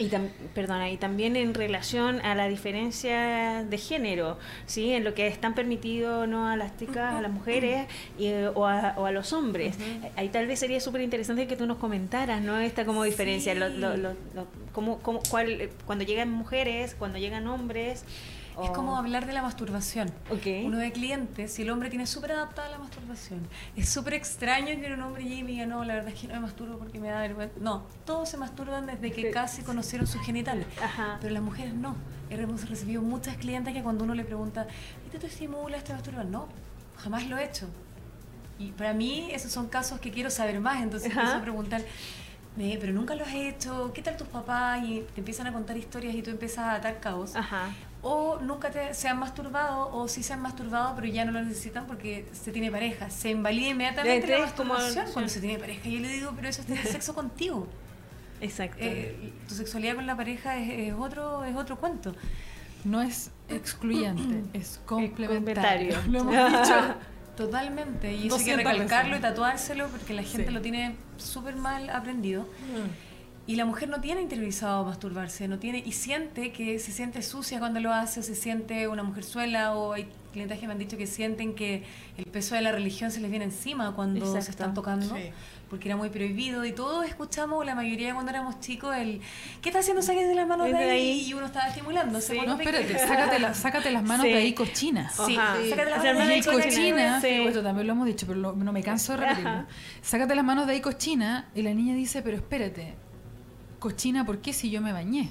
Y 0.00 0.08
tam- 0.08 0.30
perdona, 0.54 0.88
y 0.90 0.96
también 0.96 1.36
en 1.36 1.52
relación 1.52 2.20
a 2.24 2.34
la 2.34 2.48
diferencia 2.48 3.62
de 3.68 3.76
género, 3.78 4.38
¿sí? 4.64 4.92
En 4.92 5.04
lo 5.04 5.12
que 5.12 5.26
están 5.26 5.54
permitido 5.54 6.26
no 6.26 6.48
a 6.48 6.56
las 6.56 6.76
chicas, 6.78 7.14
a 7.14 7.20
las 7.20 7.30
mujeres 7.30 7.86
y, 8.18 8.26
eh, 8.28 8.48
o, 8.48 8.66
a, 8.66 8.94
o 8.96 9.04
a 9.04 9.12
los 9.12 9.32
hombres. 9.34 9.76
Ahí 10.16 10.30
tal 10.30 10.46
vez 10.46 10.58
sería 10.58 10.80
súper 10.80 11.02
interesante 11.02 11.46
que 11.46 11.54
tú 11.54 11.66
nos 11.66 11.76
comentaras, 11.76 12.40
¿no? 12.40 12.58
Esta 12.58 12.86
como 12.86 13.04
diferencia, 13.04 13.54
lo, 13.54 13.68
lo- 13.68 13.96
lo- 13.98 14.14
lo- 14.34 14.46
cómo- 14.72 14.98
cómo- 15.02 15.20
cuál, 15.30 15.68
cuando 15.84 16.04
llegan 16.04 16.30
mujeres, 16.30 16.94
cuando 16.98 17.18
llegan 17.18 17.46
hombres. 17.46 18.04
Es 18.62 18.68
o- 18.68 18.72
como 18.72 18.96
hablar 18.96 19.26
de 19.26 19.32
la 19.32 19.42
masturbación. 19.42 20.08
Ok. 20.30 20.46
Uno 20.64 20.78
de 20.78 20.92
clientes, 20.92 21.52
si 21.52 21.62
el 21.62 21.70
hombre 21.70 21.88
tiene 21.90 22.06
súper 22.06 22.32
adaptada 22.32 22.68
la 22.68 22.78
masturbación, 22.78 23.46
es 23.76 23.88
súper 23.88 24.14
extraño 24.14 24.66
que 24.80 24.92
un 24.92 25.02
hombre 25.02 25.22
llegue 25.24 25.36
y 25.36 25.42
me 25.44 25.50
diga, 25.52 25.66
no, 25.66 25.84
la 25.84 25.94
verdad 25.94 26.12
es 26.12 26.20
que 26.20 26.26
no 26.28 26.34
me 26.34 26.40
masturbo 26.40 26.78
porque 26.78 26.98
me 26.98 27.08
da 27.08 27.20
vergüenza. 27.20 27.54
No, 27.60 27.84
todos 28.04 28.28
se 28.28 28.36
masturban 28.36 28.86
desde 28.86 29.12
que 29.12 29.22
Sí. 29.22 29.30
casi 29.32 29.62
conocieron 29.62 30.06
sus 30.06 30.20
genitales. 30.22 30.66
Ajá. 30.82 31.18
Pero 31.20 31.32
las 31.34 31.42
mujeres 31.42 31.74
no. 31.74 31.96
Hemos 32.30 32.68
recibido 32.68 33.02
muchas 33.02 33.36
clientes 33.36 33.74
que 33.74 33.82
cuando 33.82 34.04
uno 34.04 34.14
le 34.14 34.24
pregunta, 34.24 34.66
¿y 35.06 35.10
te, 35.10 35.18
te 35.18 35.26
estimulas, 35.26 35.82
te 35.84 35.92
masturbas? 35.92 36.26
No, 36.26 36.46
jamás 36.96 37.26
lo 37.26 37.36
he 37.38 37.44
hecho. 37.44 37.66
Y 38.58 38.72
para 38.72 38.92
mí 38.92 39.28
esos 39.32 39.50
son 39.50 39.68
casos 39.68 39.98
que 40.00 40.10
quiero 40.10 40.30
saber 40.30 40.60
más, 40.60 40.82
entonces 40.82 41.10
Ajá. 41.10 41.20
empiezo 41.20 41.38
a 41.38 41.42
preguntar, 41.42 41.82
"Eh, 42.58 42.76
pero 42.80 42.92
nunca 42.92 43.14
lo 43.14 43.24
has 43.24 43.32
hecho, 43.34 43.90
¿qué 43.94 44.02
tal 44.02 44.16
tus 44.16 44.28
papás? 44.28 44.82
Y 44.84 45.00
te 45.14 45.20
empiezan 45.20 45.46
a 45.46 45.52
contar 45.52 45.76
historias 45.76 46.14
y 46.14 46.22
tú 46.22 46.30
empiezas 46.30 46.58
a 46.58 46.74
atar 46.74 47.00
cabos. 47.00 47.34
Ajá. 47.34 47.70
O 48.02 48.38
nunca 48.40 48.70
te, 48.70 48.94
se 48.94 49.08
han 49.08 49.18
masturbado, 49.18 49.90
o 49.94 50.08
sí 50.08 50.22
se 50.22 50.32
han 50.32 50.40
masturbado, 50.40 50.94
pero 50.94 51.06
ya 51.06 51.24
no 51.26 51.32
lo 51.32 51.42
necesitan 51.42 51.86
porque 51.86 52.26
se 52.32 52.50
tiene 52.50 52.70
pareja. 52.70 53.10
Se 53.10 53.28
invalida 53.30 53.68
inmediatamente 53.68 54.26
la 54.26 54.34
Entonces, 54.36 54.56
como- 54.56 54.72
masturbación 54.74 55.12
cuando 55.12 55.28
sí. 55.28 55.34
se 55.34 55.40
tiene 55.40 55.58
pareja. 55.58 55.86
Yo 55.88 56.00
le 56.00 56.08
digo, 56.08 56.32
pero 56.34 56.48
eso 56.48 56.62
es 56.62 56.66
tener 56.66 56.86
sexo 56.86 57.14
contigo. 57.14 57.66
Exacto. 58.40 58.78
Eh, 58.80 59.32
tu 59.46 59.54
sexualidad 59.54 59.96
con 59.96 60.06
la 60.06 60.16
pareja 60.16 60.56
es, 60.56 60.88
es 60.88 60.94
otro 60.94 61.44
es 61.44 61.54
otro 61.56 61.76
cuento. 61.76 62.14
No 62.84 63.02
es 63.02 63.30
excluyente, 63.50 64.44
es 64.58 64.80
complementario. 64.86 65.94
Lo 66.08 66.20
hemos 66.20 66.34
dicho. 66.34 66.74
Totalmente. 67.36 68.12
Y 68.14 68.26
eso 68.28 68.36
hay 68.36 68.44
que 68.44 68.52
200 68.52 68.72
recalcarlo 68.72 69.16
y 69.16 69.20
tatuárselo 69.20 69.88
porque 69.88 70.14
la 70.14 70.22
gente 70.22 70.46
Sí. 70.48 70.52
lo 70.52 70.60
tiene 70.62 70.96
súper 71.18 71.56
mal 71.56 71.88
aprendido. 71.90 72.46
Y 73.50 73.56
la 73.56 73.64
mujer 73.64 73.88
no 73.88 74.00
tiene 74.00 74.20
interiorizado 74.22 74.84
masturbarse, 74.84 75.48
no 75.48 75.58
tiene 75.58 75.82
y 75.84 75.90
siente 75.90 76.52
que 76.52 76.78
se 76.78 76.92
siente 76.92 77.20
sucia 77.20 77.58
cuando 77.58 77.80
lo 77.80 77.92
hace, 77.92 78.20
o 78.20 78.22
se 78.22 78.36
siente 78.36 78.86
una 78.86 79.02
mujer 79.02 79.24
suela, 79.24 79.74
o 79.74 79.92
hay 79.92 80.06
clientes 80.32 80.60
que 80.60 80.66
me 80.68 80.72
han 80.74 80.78
dicho 80.78 80.96
que 80.96 81.08
sienten 81.08 81.56
que 81.56 81.82
el 82.16 82.26
peso 82.26 82.54
de 82.54 82.60
la 82.60 82.70
religión 82.70 83.10
se 83.10 83.18
les 83.20 83.28
viene 83.28 83.46
encima 83.46 83.92
cuando 83.96 84.40
se 84.40 84.50
están 84.52 84.72
tocando, 84.72 85.16
Sí. 85.16 85.30
porque 85.68 85.88
era 85.88 85.96
muy 85.96 86.10
prohibido. 86.10 86.64
Y 86.64 86.70
todos 86.70 87.04
escuchamos, 87.08 87.66
la 87.66 87.74
mayoría 87.74 88.14
cuando 88.14 88.30
éramos 88.30 88.60
chicos, 88.60 88.94
el 88.96 89.20
¿qué 89.62 89.70
está 89.70 89.80
haciendo? 89.80 90.00
Sáquese 90.02 90.32
las 90.36 90.46
manos 90.46 90.68
de 90.70 90.76
ahí. 90.76 90.88
ahí. 90.88 91.24
Y 91.28 91.34
uno 91.34 91.46
estaba 91.46 91.66
estimulándose. 91.66 92.34
Sí. 92.34 92.40
No, 92.46 92.52
espérate, 92.52 92.98
sácate, 93.08 93.38
la- 93.40 93.54
sácate 93.54 93.90
las 93.90 94.04
manos 94.04 94.26
Sí. 94.26 94.32
de 94.32 94.38
ahí 94.38 94.52
cochinas. 94.54 95.12
Sí, 95.26 95.34
sácate 95.34 95.90
las 95.90 96.04
manos 96.04 96.28
de 96.28 96.34
ahí 96.34 96.42
cochina, 96.42 97.20
Sí. 97.20 97.26
esto 97.48 97.64
también 97.64 97.88
lo 97.88 97.94
hemos 97.94 98.06
dicho, 98.06 98.28
pero 98.28 98.38
lo- 98.38 98.52
no 98.52 98.72
me 98.72 98.84
canso 98.84 99.14
de 99.14 99.18
repetirlo. 99.26 99.64
Sácate 100.02 100.36
las 100.36 100.44
manos 100.44 100.68
de 100.68 100.74
ahí 100.74 100.80
cochina 100.80 101.48
y 101.56 101.62
la 101.62 101.74
niña 101.74 101.96
dice, 101.96 102.22
pero 102.22 102.36
espérate, 102.36 102.94
cochina, 103.80 104.24
¿por 104.24 104.38
qué 104.38 104.52
si 104.52 104.70
yo 104.70 104.80
me 104.80 104.92
bañé? 104.92 105.30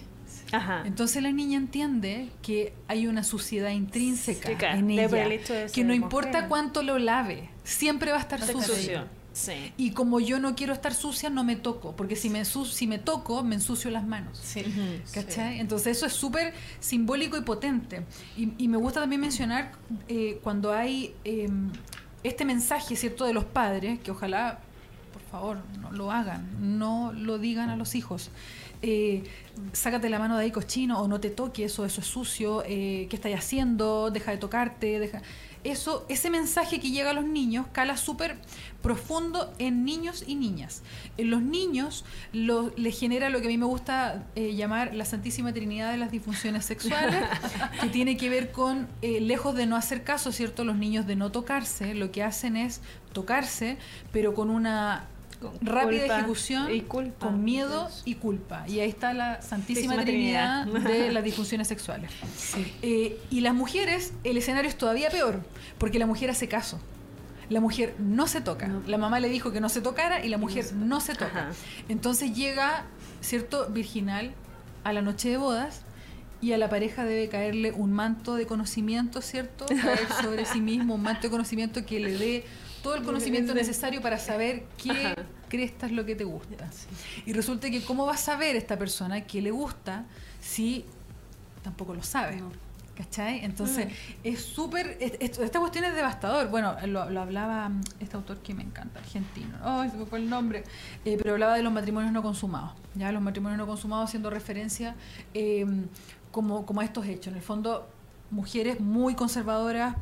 Ajá. 0.51 0.83
Entonces 0.85 1.21
la 1.23 1.31
niña 1.31 1.57
entiende 1.57 2.29
que 2.41 2.73
hay 2.87 3.07
una 3.07 3.23
suciedad 3.23 3.69
intrínseca 3.69 4.49
Sí, 4.49 4.55
claro, 4.55 4.79
en 4.79 4.89
ella, 4.91 5.25
el 5.25 5.31
hecho 5.31 5.53
de 5.53 5.67
que 5.67 5.83
no 5.83 5.89
mujer. 5.89 6.01
importa 6.03 6.47
cuánto 6.47 6.81
lo 6.83 6.97
lave, 6.97 7.49
siempre 7.63 8.11
va 8.11 8.17
a 8.17 8.21
estar 8.21 8.41
sucio. 8.41 8.61
Sucio. 8.75 9.19
Sí. 9.31 9.71
Y 9.77 9.91
como 9.91 10.19
yo 10.19 10.39
no 10.39 10.55
quiero 10.55 10.73
estar 10.73 10.93
sucia, 10.93 11.29
no 11.29 11.43
me 11.43 11.55
toco, 11.55 11.95
porque 11.95 12.15
si 12.15 12.29
me, 12.29 12.43
si 12.43 12.87
me 12.87 12.97
toco, 12.97 13.43
me 13.43 13.55
ensucio 13.55 13.91
las 13.91 14.05
manos. 14.05 14.37
Sí. 14.43 14.65
¿Cachai? 15.13 15.59
Entonces 15.59 15.95
eso 15.97 16.07
es 16.07 16.13
súper 16.13 16.53
simbólico 16.79 17.37
y 17.37 17.41
potente. 17.41 18.01
Y, 18.35 18.51
y 18.57 18.67
me 18.67 18.77
gusta 18.77 18.99
también 19.01 19.21
mencionar 19.21 19.71
eh, 20.07 20.39
cuando 20.43 20.73
hay 20.73 21.13
eh, 21.23 21.47
este 22.23 22.43
mensaje, 22.43 22.95
¿cierto?, 22.95 23.23
de 23.25 23.33
los 23.33 23.45
padres, 23.45 23.99
que 23.99 24.11
ojalá, 24.11 24.59
favor, 25.29 25.59
no 25.81 25.91
lo 25.91 26.11
hagan, 26.11 26.77
no 26.77 27.13
lo 27.13 27.37
digan 27.37 27.69
a 27.69 27.75
los 27.75 27.95
hijos. 27.95 28.31
Eh, 28.81 29.23
sácate 29.73 30.09
la 30.09 30.19
mano 30.19 30.37
de 30.37 30.45
ahí 30.45 30.51
cochino 30.51 31.01
o 31.01 31.07
no 31.09 31.19
te 31.19 31.29
toques 31.29 31.73
eso, 31.73 31.83
eso 31.83 31.99
es 31.99 32.07
sucio, 32.07 32.63
eh, 32.65 33.07
¿qué 33.09 33.15
estás 33.17 33.33
haciendo? 33.33 34.09
Deja 34.11 34.31
de 34.31 34.37
tocarte, 34.37 34.99
deja... 34.99 35.21
Eso, 35.65 36.05
ese 36.07 36.29
mensaje 36.29 36.79
que 36.79 36.89
llega 36.89 37.09
a 37.09 37.13
los 37.13 37.25
niños 37.25 37.65
cala 37.73 37.97
súper 37.97 38.37
profundo 38.81 39.53
en 39.59 39.83
niños 39.83 40.23
y 40.25 40.35
niñas. 40.35 40.83
En 41.17 41.29
los 41.29 41.41
niños 41.41 42.05
lo, 42.31 42.71
les 42.77 42.97
genera 42.97 43.29
lo 43.29 43.41
que 43.41 43.47
a 43.47 43.49
mí 43.49 43.57
me 43.57 43.65
gusta 43.65 44.23
eh, 44.35 44.55
llamar 44.55 44.95
la 44.95 45.03
Santísima 45.03 45.51
Trinidad 45.51 45.91
de 45.91 45.97
las 45.97 46.11
disfunciones 46.11 46.63
sexuales, 46.63 47.21
que 47.81 47.89
tiene 47.89 48.15
que 48.15 48.29
ver 48.29 48.53
con, 48.53 48.87
lejos 49.01 49.53
de 49.53 49.65
no 49.65 49.75
hacer 49.75 50.05
caso, 50.05 50.31
¿cierto? 50.31 50.63
Los 50.63 50.77
niños 50.77 51.05
de 51.05 51.17
no 51.17 51.29
tocarse, 51.29 51.93
lo 51.93 52.09
que 52.09 52.23
hacen 52.23 52.55
es 52.55 52.79
tocarse, 53.11 53.77
pero 54.13 54.33
con 54.33 54.49
una 54.49 55.09
Con 55.39 55.53
rápida 55.61 55.99
culpa 56.01 56.19
ejecución, 56.19 56.73
y 56.73 56.81
culpa. 56.81 57.27
con 57.27 57.43
miedo 57.43 57.89
y 58.05 58.15
culpa. 58.15 58.65
Y 58.67 58.79
ahí 58.79 58.89
está 58.89 59.13
la 59.13 59.41
Santísima 59.41 60.03
Trinidad, 60.03 60.67
Trinidad. 60.67 60.89
de 60.89 61.11
las 61.11 61.23
disfunciones 61.23 61.67
sexuales. 61.67 62.11
Eh, 62.81 63.17
y 63.29 63.41
las 63.41 63.53
mujeres, 63.53 64.13
el 64.23 64.37
escenario 64.37 64.69
es 64.69 64.77
todavía 64.77 65.09
peor, 65.09 65.41
porque 65.77 65.97
la 65.99 66.05
mujer 66.05 66.29
hace 66.29 66.47
caso. 66.47 66.79
La 67.49 67.61
mujer 67.61 67.95
no 67.97 68.27
se 68.27 68.41
toca. 68.41 68.69
La 68.85 68.97
mamá 68.97 69.19
le 69.19 69.29
dijo 69.29 69.51
que 69.51 69.59
no 69.59 69.69
se 69.69 69.81
tocara 69.81 70.23
y 70.23 70.29
la 70.29 70.37
mujer 70.37 70.71
no 70.73 71.01
se 71.01 71.13
toca. 71.13 71.49
Ajá. 71.49 71.51
Entonces 71.87 72.35
llega, 72.35 72.85
¿cierto? 73.21 73.67
Virginal 73.69 74.33
a 74.83 74.93
la 74.93 75.01
noche 75.01 75.29
de 75.29 75.37
bodas 75.37 75.81
y 76.41 76.53
a 76.53 76.57
la 76.57 76.69
pareja 76.69 77.05
debe 77.05 77.27
caerle 77.27 77.71
un 77.71 77.91
manto 77.91 78.35
de 78.35 78.45
conocimiento, 78.45 79.21
¿cierto? 79.21 79.65
Caer 79.65 80.07
sobre 80.21 80.45
sí 80.45 80.61
mismo 80.61 80.95
un 80.95 81.03
manto 81.03 81.23
de 81.23 81.29
conocimiento 81.29 81.85
que 81.85 81.99
le 81.99 82.17
dé 82.17 82.45
todo 82.81 82.95
el 82.95 83.03
conocimiento 83.03 83.53
necesario 83.53 84.01
para 84.01 84.17
saber 84.17 84.65
qué 84.81 84.91
Ajá. 84.91 85.15
cresta 85.47 85.85
es 85.85 85.91
lo 85.91 86.05
que 86.05 86.15
te 86.15 86.23
gusta. 86.23 86.69
Y 87.25 87.33
resulta 87.33 87.69
que 87.69 87.83
cómo 87.83 88.05
va 88.05 88.13
a 88.13 88.17
saber 88.17 88.55
esta 88.55 88.77
persona 88.77 89.21
que 89.21 89.41
le 89.41 89.51
gusta 89.51 90.05
si 90.41 90.85
tampoco 91.63 91.93
lo 91.93 92.03
sabe. 92.03 92.41
¿Cachai? 92.95 93.45
Entonces, 93.45 93.87
es 94.25 94.43
súper. 94.43 94.97
es- 94.99 95.13
es- 95.21 95.39
Esta 95.39 95.59
cuestión 95.61 95.85
es 95.85 95.95
devastador. 95.95 96.49
Bueno, 96.49 96.75
lo, 96.85 97.09
lo 97.09 97.21
hablaba 97.21 97.69
mm, 97.69 97.81
este 98.01 98.17
autor 98.17 98.39
que 98.39 98.53
me 98.53 98.61
encanta, 98.61 98.99
argentino. 98.99 99.57
Ay, 99.63 99.89
se 99.89 99.95
me 99.95 100.05
fue 100.05 100.19
el 100.19 100.29
nombre. 100.29 100.65
Eh, 101.05 101.15
pero 101.17 101.31
hablaba 101.35 101.55
de 101.55 101.63
los 101.63 101.71
matrimonios 101.71 102.11
no 102.11 102.21
consumados. 102.21 102.71
Ya, 102.95 103.09
los 103.13 103.21
matrimonios 103.21 103.57
no 103.57 103.65
consumados 103.67 104.09
haciendo 104.09 104.29
referencia 104.29 104.95
eh, 105.33 105.65
como, 106.31 106.65
como 106.65 106.81
a 106.81 106.83
estos 106.83 107.05
hechos. 107.05 107.27
En 107.31 107.35
el 107.37 107.41
fondo, 107.41 107.87
mujeres 108.31 108.81
muy 108.81 109.15
conservadoras 109.15 109.95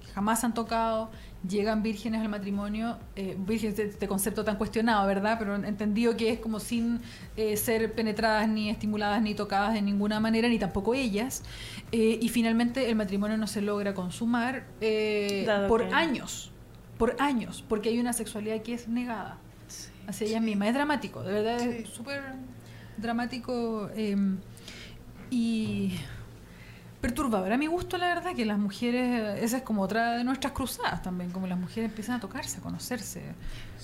que 0.00 0.12
jamás 0.12 0.44
han 0.44 0.52
tocado, 0.52 1.10
llegan 1.48 1.82
vírgenes 1.82 2.20
al 2.20 2.28
matrimonio, 2.28 2.98
eh, 3.16 3.36
vírgenes, 3.38 3.78
este, 3.78 3.90
este 3.90 4.08
concepto 4.08 4.44
tan 4.44 4.56
cuestionado, 4.56 5.06
¿verdad? 5.06 5.36
Pero 5.38 5.54
entendido 5.56 6.16
que 6.16 6.30
es 6.32 6.38
como 6.38 6.60
sin 6.60 7.00
eh, 7.36 7.56
ser 7.56 7.92
penetradas, 7.94 8.48
ni 8.48 8.70
estimuladas, 8.70 9.22
ni 9.22 9.34
tocadas 9.34 9.74
de 9.74 9.82
ninguna 9.82 10.20
manera, 10.20 10.48
ni 10.48 10.58
tampoco 10.58 10.94
ellas. 10.94 11.42
Eh, 11.92 12.18
y 12.20 12.28
finalmente 12.28 12.88
el 12.88 12.96
matrimonio 12.96 13.36
no 13.36 13.46
se 13.46 13.62
logra 13.62 13.94
consumar 13.94 14.66
eh, 14.80 15.46
por 15.68 15.86
que- 15.88 15.94
años, 15.94 16.50
por 16.98 17.16
años, 17.20 17.64
porque 17.68 17.90
hay 17.90 17.98
una 18.00 18.12
sexualidad 18.12 18.62
que 18.62 18.74
es 18.74 18.88
negada 18.88 19.38
hacia 20.06 20.26
ella 20.26 20.40
misma. 20.40 20.68
Es 20.68 20.74
dramático, 20.74 21.22
de 21.22 21.32
verdad 21.32 21.60
es 21.60 21.86
Sí. 21.88 21.92
súper 21.94 22.22
dramático 22.96 23.90
eh, 23.94 24.16
y 25.30 25.92
perturbador. 27.06 27.52
A 27.52 27.56
mi 27.56 27.66
gusto, 27.66 27.98
la 27.98 28.08
verdad, 28.08 28.34
que 28.34 28.44
las 28.44 28.58
mujeres, 28.58 29.42
esa 29.42 29.58
es 29.58 29.62
como 29.62 29.82
otra 29.82 30.12
de 30.16 30.24
nuestras 30.24 30.52
cruzadas 30.52 31.02
también, 31.02 31.30
como 31.30 31.46
las 31.46 31.58
mujeres 31.58 31.90
empiezan 31.90 32.16
a 32.16 32.20
tocarse, 32.20 32.58
a 32.58 32.60
conocerse. 32.60 33.22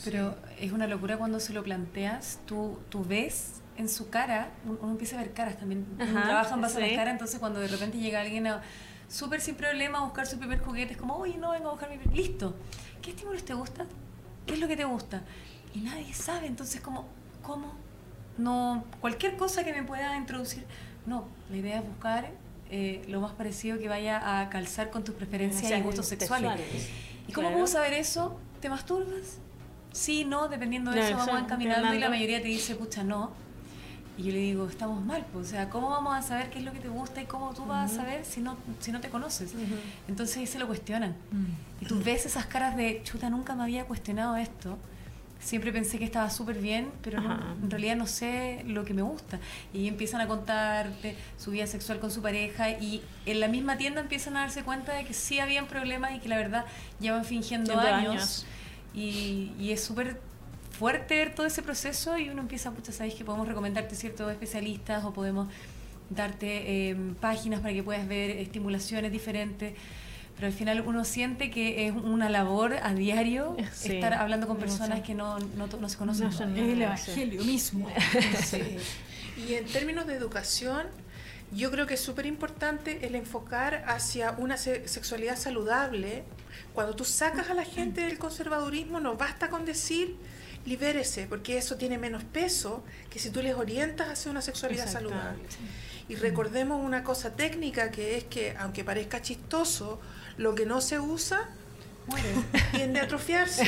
Pero 0.04 0.36
es 0.58 0.72
una 0.72 0.86
locura 0.86 1.16
cuando 1.16 1.38
se 1.38 1.52
lo 1.52 1.62
planteas, 1.62 2.40
tú, 2.46 2.78
tú 2.88 3.04
ves 3.04 3.60
en 3.76 3.88
su 3.88 4.10
cara, 4.10 4.50
uno 4.66 4.90
empieza 4.90 5.16
a 5.16 5.20
ver 5.22 5.32
caras 5.32 5.56
también, 5.56 5.86
Ajá, 5.98 6.24
trabaja 6.24 6.54
en 6.54 6.60
base 6.60 6.78
a 6.78 6.80
sí. 6.80 6.86
las 6.88 6.96
caras, 6.96 7.12
entonces 7.12 7.38
cuando 7.38 7.60
de 7.60 7.68
repente 7.68 7.98
llega 7.98 8.20
alguien 8.20 8.46
a 8.48 8.60
súper 9.08 9.40
sin 9.40 9.54
problema 9.54 9.98
a 9.98 10.02
buscar 10.02 10.26
su 10.26 10.38
primer 10.38 10.58
juguete, 10.58 10.92
es 10.92 10.98
como, 10.98 11.14
oye, 11.16 11.38
no, 11.38 11.52
vengo 11.52 11.68
a 11.68 11.72
buscar 11.72 11.90
mi... 11.90 11.96
Listo. 12.14 12.54
¿Qué 13.00 13.10
estímulos 13.10 13.44
te 13.44 13.54
gustan? 13.54 13.86
¿qué 14.46 14.54
es 14.54 14.60
lo 14.60 14.68
que 14.68 14.76
te 14.76 14.84
gusta? 14.84 15.22
Y 15.74 15.80
nadie 15.80 16.12
sabe, 16.12 16.46
entonces 16.46 16.80
como, 16.80 17.06
¿cómo? 17.42 17.72
No, 18.38 18.84
cualquier 19.00 19.36
cosa 19.36 19.62
que 19.64 19.72
me 19.72 19.82
pueda 19.84 20.16
introducir, 20.16 20.64
no, 21.06 21.28
la 21.50 21.56
idea 21.56 21.78
es 21.78 21.86
buscar 21.86 22.30
eh, 22.74 23.04
lo 23.08 23.20
más 23.20 23.32
parecido 23.32 23.78
que 23.78 23.86
vaya 23.86 24.40
a 24.40 24.48
calzar 24.48 24.90
con 24.90 25.04
tus 25.04 25.14
preferencias 25.14 25.70
y 25.70 25.82
gustos 25.82 26.06
sexuales. 26.06 26.58
¿Y 27.28 27.32
cómo 27.32 27.48
Claro. 27.48 27.56
puedo 27.56 27.66
saber 27.66 27.92
eso? 27.92 28.40
¿Te 28.60 28.70
masturbas? 28.70 29.38
Sí, 29.92 30.24
no, 30.24 30.48
dependiendo 30.48 30.90
de 30.90 31.00
eso 31.00 31.18
vamos 31.18 31.42
encaminando 31.42 31.92
y 31.94 31.98
la 31.98 32.08
mayoría 32.08 32.40
te 32.40 32.48
dice, 32.48 32.74
pucha, 32.74 33.04
no. 33.04 33.30
Y 34.16 34.24
yo 34.24 34.32
le 34.32 34.38
digo, 34.38 34.66
estamos 34.68 35.04
mal, 35.04 35.24
pues, 35.32 35.48
o 35.48 35.50
sea, 35.50 35.68
¿cómo 35.68 35.90
vamos 35.90 36.14
a 36.16 36.22
saber 36.22 36.48
qué 36.50 36.60
es 36.60 36.64
lo 36.64 36.72
que 36.72 36.80
te 36.80 36.88
gusta 36.88 37.20
y 37.22 37.26
cómo 37.26 37.52
tú 37.54 37.64
vas 37.66 37.92
a 37.92 37.96
saber 37.96 38.24
si 38.24 38.40
no, 38.40 38.56
si 38.80 38.90
no 38.90 39.00
te 39.00 39.08
conoces? 39.10 39.52
Entonces 40.08 40.36
ahí 40.38 40.46
se 40.46 40.58
lo 40.58 40.66
cuestionan. 40.66 41.14
Mm. 41.30 41.82
Y 41.82 41.86
tú 41.86 42.02
ves 42.02 42.24
esas 42.24 42.46
caras 42.46 42.76
de, 42.76 43.02
chuta, 43.04 43.28
nunca 43.30 43.54
me 43.54 43.62
había 43.64 43.84
cuestionado 43.84 44.36
esto. 44.36 44.78
Siempre 45.42 45.72
pensé 45.72 45.98
que 45.98 46.04
estaba 46.04 46.30
súper 46.30 46.58
bien, 46.58 46.90
pero 47.02 47.20
no- 47.20 47.54
en 47.62 47.70
realidad 47.70 47.96
no 47.96 48.06
sé 48.06 48.62
lo 48.64 48.84
que 48.84 48.94
me 48.94 49.02
gusta. 49.02 49.40
Y 49.74 49.88
empiezan 49.88 50.20
a 50.20 50.28
contarte 50.28 51.16
su 51.36 51.50
vida 51.50 51.66
sexual 51.66 51.98
con 51.98 52.10
su 52.12 52.22
pareja 52.22 52.70
y 52.70 53.02
en 53.26 53.40
la 53.40 53.48
misma 53.48 53.76
tienda 53.76 54.00
empiezan 54.00 54.36
a 54.36 54.40
darse 54.40 54.62
cuenta 54.62 54.94
de 54.94 55.04
que 55.04 55.14
sí 55.14 55.40
habían 55.40 55.66
problemas 55.66 56.12
y 56.14 56.20
que 56.20 56.28
la 56.28 56.36
verdad 56.36 56.64
llevan 57.00 57.24
fingiendo 57.24 57.72
Fingiendo 57.72 57.96
años. 57.96 58.12
años. 58.14 58.46
Y, 58.94 59.50
y 59.58 59.72
es 59.72 59.82
súper 59.82 60.20
fuerte 60.78 61.16
ver 61.16 61.34
todo 61.34 61.46
ese 61.46 61.62
proceso 61.62 62.16
y 62.18 62.28
uno 62.28 62.40
empieza, 62.40 62.70
pucha, 62.70 62.92
sabes 62.92 63.14
que 63.14 63.24
podemos 63.24 63.48
recomendarte 63.48 63.94
ciertos 63.96 64.30
especialistas 64.30 65.04
o 65.04 65.12
podemos 65.12 65.48
darte 66.08 66.90
eh, 66.90 66.96
páginas 67.20 67.60
para 67.60 67.72
que 67.74 67.82
puedas 67.82 68.06
ver 68.06 68.30
estimulaciones 68.30 69.10
diferentes. 69.10 69.74
Pero 70.42 70.50
al 70.50 70.58
final 70.58 70.80
uno 70.84 71.04
siente 71.04 71.52
que 71.52 71.86
es 71.86 71.92
una 71.94 72.28
labor 72.28 72.74
a 72.82 72.92
diario 72.94 73.56
Sí. 73.72 73.92
estar 73.92 74.12
hablando 74.14 74.48
con 74.48 74.56
personas 74.56 75.02
que 75.02 75.14
no, 75.14 75.38
no, 75.38 75.68
no 75.68 75.88
se 75.88 75.96
conocen. 75.96 76.30
No 76.30 76.32
Es 76.34 76.40
el 76.40 76.74
Sí. 76.78 76.82
evangelio 76.82 77.44
mismo. 77.44 77.88
Sí. 78.44 78.76
Y 79.46 79.54
en 79.54 79.66
términos 79.66 80.08
de 80.08 80.14
educación, 80.16 80.88
yo 81.52 81.70
creo 81.70 81.86
que 81.86 81.94
es 81.94 82.00
súper 82.00 82.26
importante 82.26 83.06
el 83.06 83.14
enfocar 83.14 83.84
hacia 83.86 84.32
una 84.32 84.56
se- 84.56 84.88
sexualidad 84.88 85.36
saludable. 85.38 86.24
Cuando 86.74 86.96
tú 86.96 87.04
sacas 87.04 87.48
a 87.48 87.54
la 87.54 87.62
gente 87.64 88.00
del 88.00 88.18
conservadurismo, 88.18 88.98
no 88.98 89.14
basta 89.16 89.48
con 89.48 89.64
decir 89.64 90.16
libérese, 90.64 91.26
porque 91.28 91.56
eso 91.56 91.76
tiene 91.76 91.98
menos 91.98 92.24
peso 92.24 92.82
que 93.10 93.20
si 93.20 93.30
tú 93.30 93.42
les 93.42 93.54
orientas 93.54 94.08
hacia 94.08 94.28
una 94.32 94.42
sexualidad 94.42 94.88
saludable. 94.90 95.38
Y 96.08 96.16
recordemos 96.16 96.84
una 96.84 97.04
cosa 97.04 97.30
técnica 97.36 97.92
que 97.92 98.16
es 98.16 98.24
que, 98.24 98.56
aunque 98.58 98.82
parezca 98.82 99.22
chistoso, 99.22 100.00
lo 100.36 100.54
que 100.54 100.66
no 100.66 100.80
se 100.80 100.98
usa 101.00 101.48
Muere. 102.06 102.28
tiende 102.72 103.00
a 103.00 103.04
atrofiarse. 103.04 103.64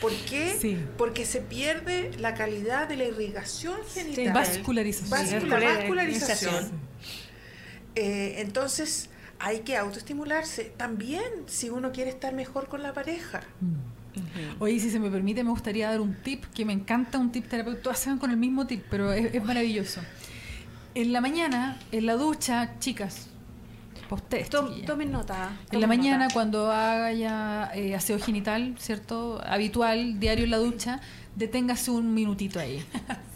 ¿Por 0.00 0.12
qué? 0.12 0.56
Sí. 0.58 0.78
Porque 0.96 1.26
se 1.26 1.40
pierde 1.40 2.10
la 2.18 2.34
calidad 2.34 2.88
de 2.88 2.96
la 2.96 3.04
irrigación 3.04 3.76
genital. 3.92 4.32
Vascularización. 4.32 5.10
Vascula- 5.10 5.60
Sí, 5.60 5.76
vascularización. 5.78 6.70
Eh, 7.96 8.36
entonces 8.38 9.10
hay 9.38 9.60
que 9.60 9.76
autoestimularse 9.76 10.72
también 10.76 11.22
si 11.46 11.70
uno 11.70 11.92
quiere 11.92 12.10
estar 12.10 12.34
mejor 12.34 12.68
con 12.68 12.82
la 12.82 12.92
pareja. 12.92 13.42
Oye, 14.58 14.78
si 14.80 14.90
se 14.90 14.98
me 14.98 15.10
permite, 15.10 15.42
me 15.44 15.50
gustaría 15.50 15.88
dar 15.90 16.00
un 16.00 16.14
tip 16.14 16.44
que 16.54 16.64
me 16.64 16.72
encanta, 16.72 17.18
un 17.18 17.32
tip 17.32 17.48
terapéutico. 17.48 17.82
Todas 17.84 17.98
se 18.00 18.10
van 18.10 18.18
con 18.18 18.30
el 18.30 18.36
mismo 18.36 18.66
tip, 18.66 18.84
pero 18.90 19.12
es, 19.12 19.34
es 19.34 19.42
maravilloso. 19.44 20.00
En 20.94 21.12
la 21.12 21.20
mañana, 21.20 21.78
en 21.92 22.06
la 22.06 22.14
ducha, 22.14 22.78
chicas, 22.80 23.28
chiquillas. 24.18 24.86
Tomen 24.86 25.12
nota. 25.12 25.50
En 25.70 25.80
la 25.80 25.86
mañana, 25.86 26.24
nota. 26.24 26.34
cuando 26.34 26.70
haga 26.70 27.12
ya 27.12 27.70
eh, 27.74 27.94
aseo 27.94 28.18
genital, 28.18 28.74
¿cierto? 28.78 29.40
Habitual, 29.44 30.18
diario 30.18 30.44
en 30.44 30.50
la 30.50 30.58
ducha, 30.58 31.00
deténgase 31.36 31.90
un 31.90 32.14
minutito 32.14 32.58
ahí. 32.58 32.84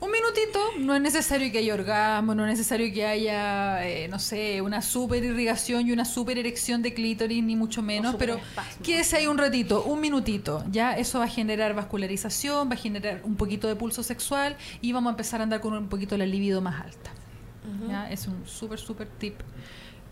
Un 0.00 0.10
minutito, 0.10 0.58
no 0.78 0.94
es 0.94 1.02
necesario 1.02 1.52
que 1.52 1.58
haya 1.58 1.74
orgasmo, 1.74 2.34
no 2.34 2.44
es 2.44 2.48
necesario 2.48 2.90
que 2.90 3.04
haya, 3.04 3.86
eh, 3.86 4.08
no 4.08 4.18
sé, 4.18 4.62
una 4.62 4.80
super 4.80 5.22
irrigación 5.22 5.86
y 5.86 5.92
una 5.92 6.06
super 6.06 6.38
erección 6.38 6.80
de 6.80 6.94
clítoris, 6.94 7.44
ni 7.44 7.54
mucho 7.54 7.82
menos, 7.82 8.14
pero 8.18 8.40
quédese 8.82 9.18
ahí 9.18 9.26
un 9.26 9.36
ratito, 9.36 9.82
un 9.84 10.00
minutito, 10.00 10.64
ya 10.70 10.96
eso 10.96 11.18
va 11.18 11.26
a 11.26 11.28
generar 11.28 11.74
vascularización, 11.74 12.70
va 12.70 12.74
a 12.74 12.78
generar 12.78 13.20
un 13.24 13.36
poquito 13.36 13.68
de 13.68 13.76
pulso 13.76 14.02
sexual 14.02 14.56
y 14.80 14.92
vamos 14.92 15.10
a 15.10 15.12
empezar 15.12 15.40
a 15.40 15.42
andar 15.42 15.60
con 15.60 15.74
un 15.74 15.90
poquito 15.90 16.16
la 16.16 16.24
libido 16.24 16.62
más 16.62 16.82
alta. 16.82 17.10
¿ya? 17.86 18.10
Es 18.10 18.26
un 18.26 18.46
súper, 18.46 18.78
súper 18.78 19.06
tip 19.06 19.34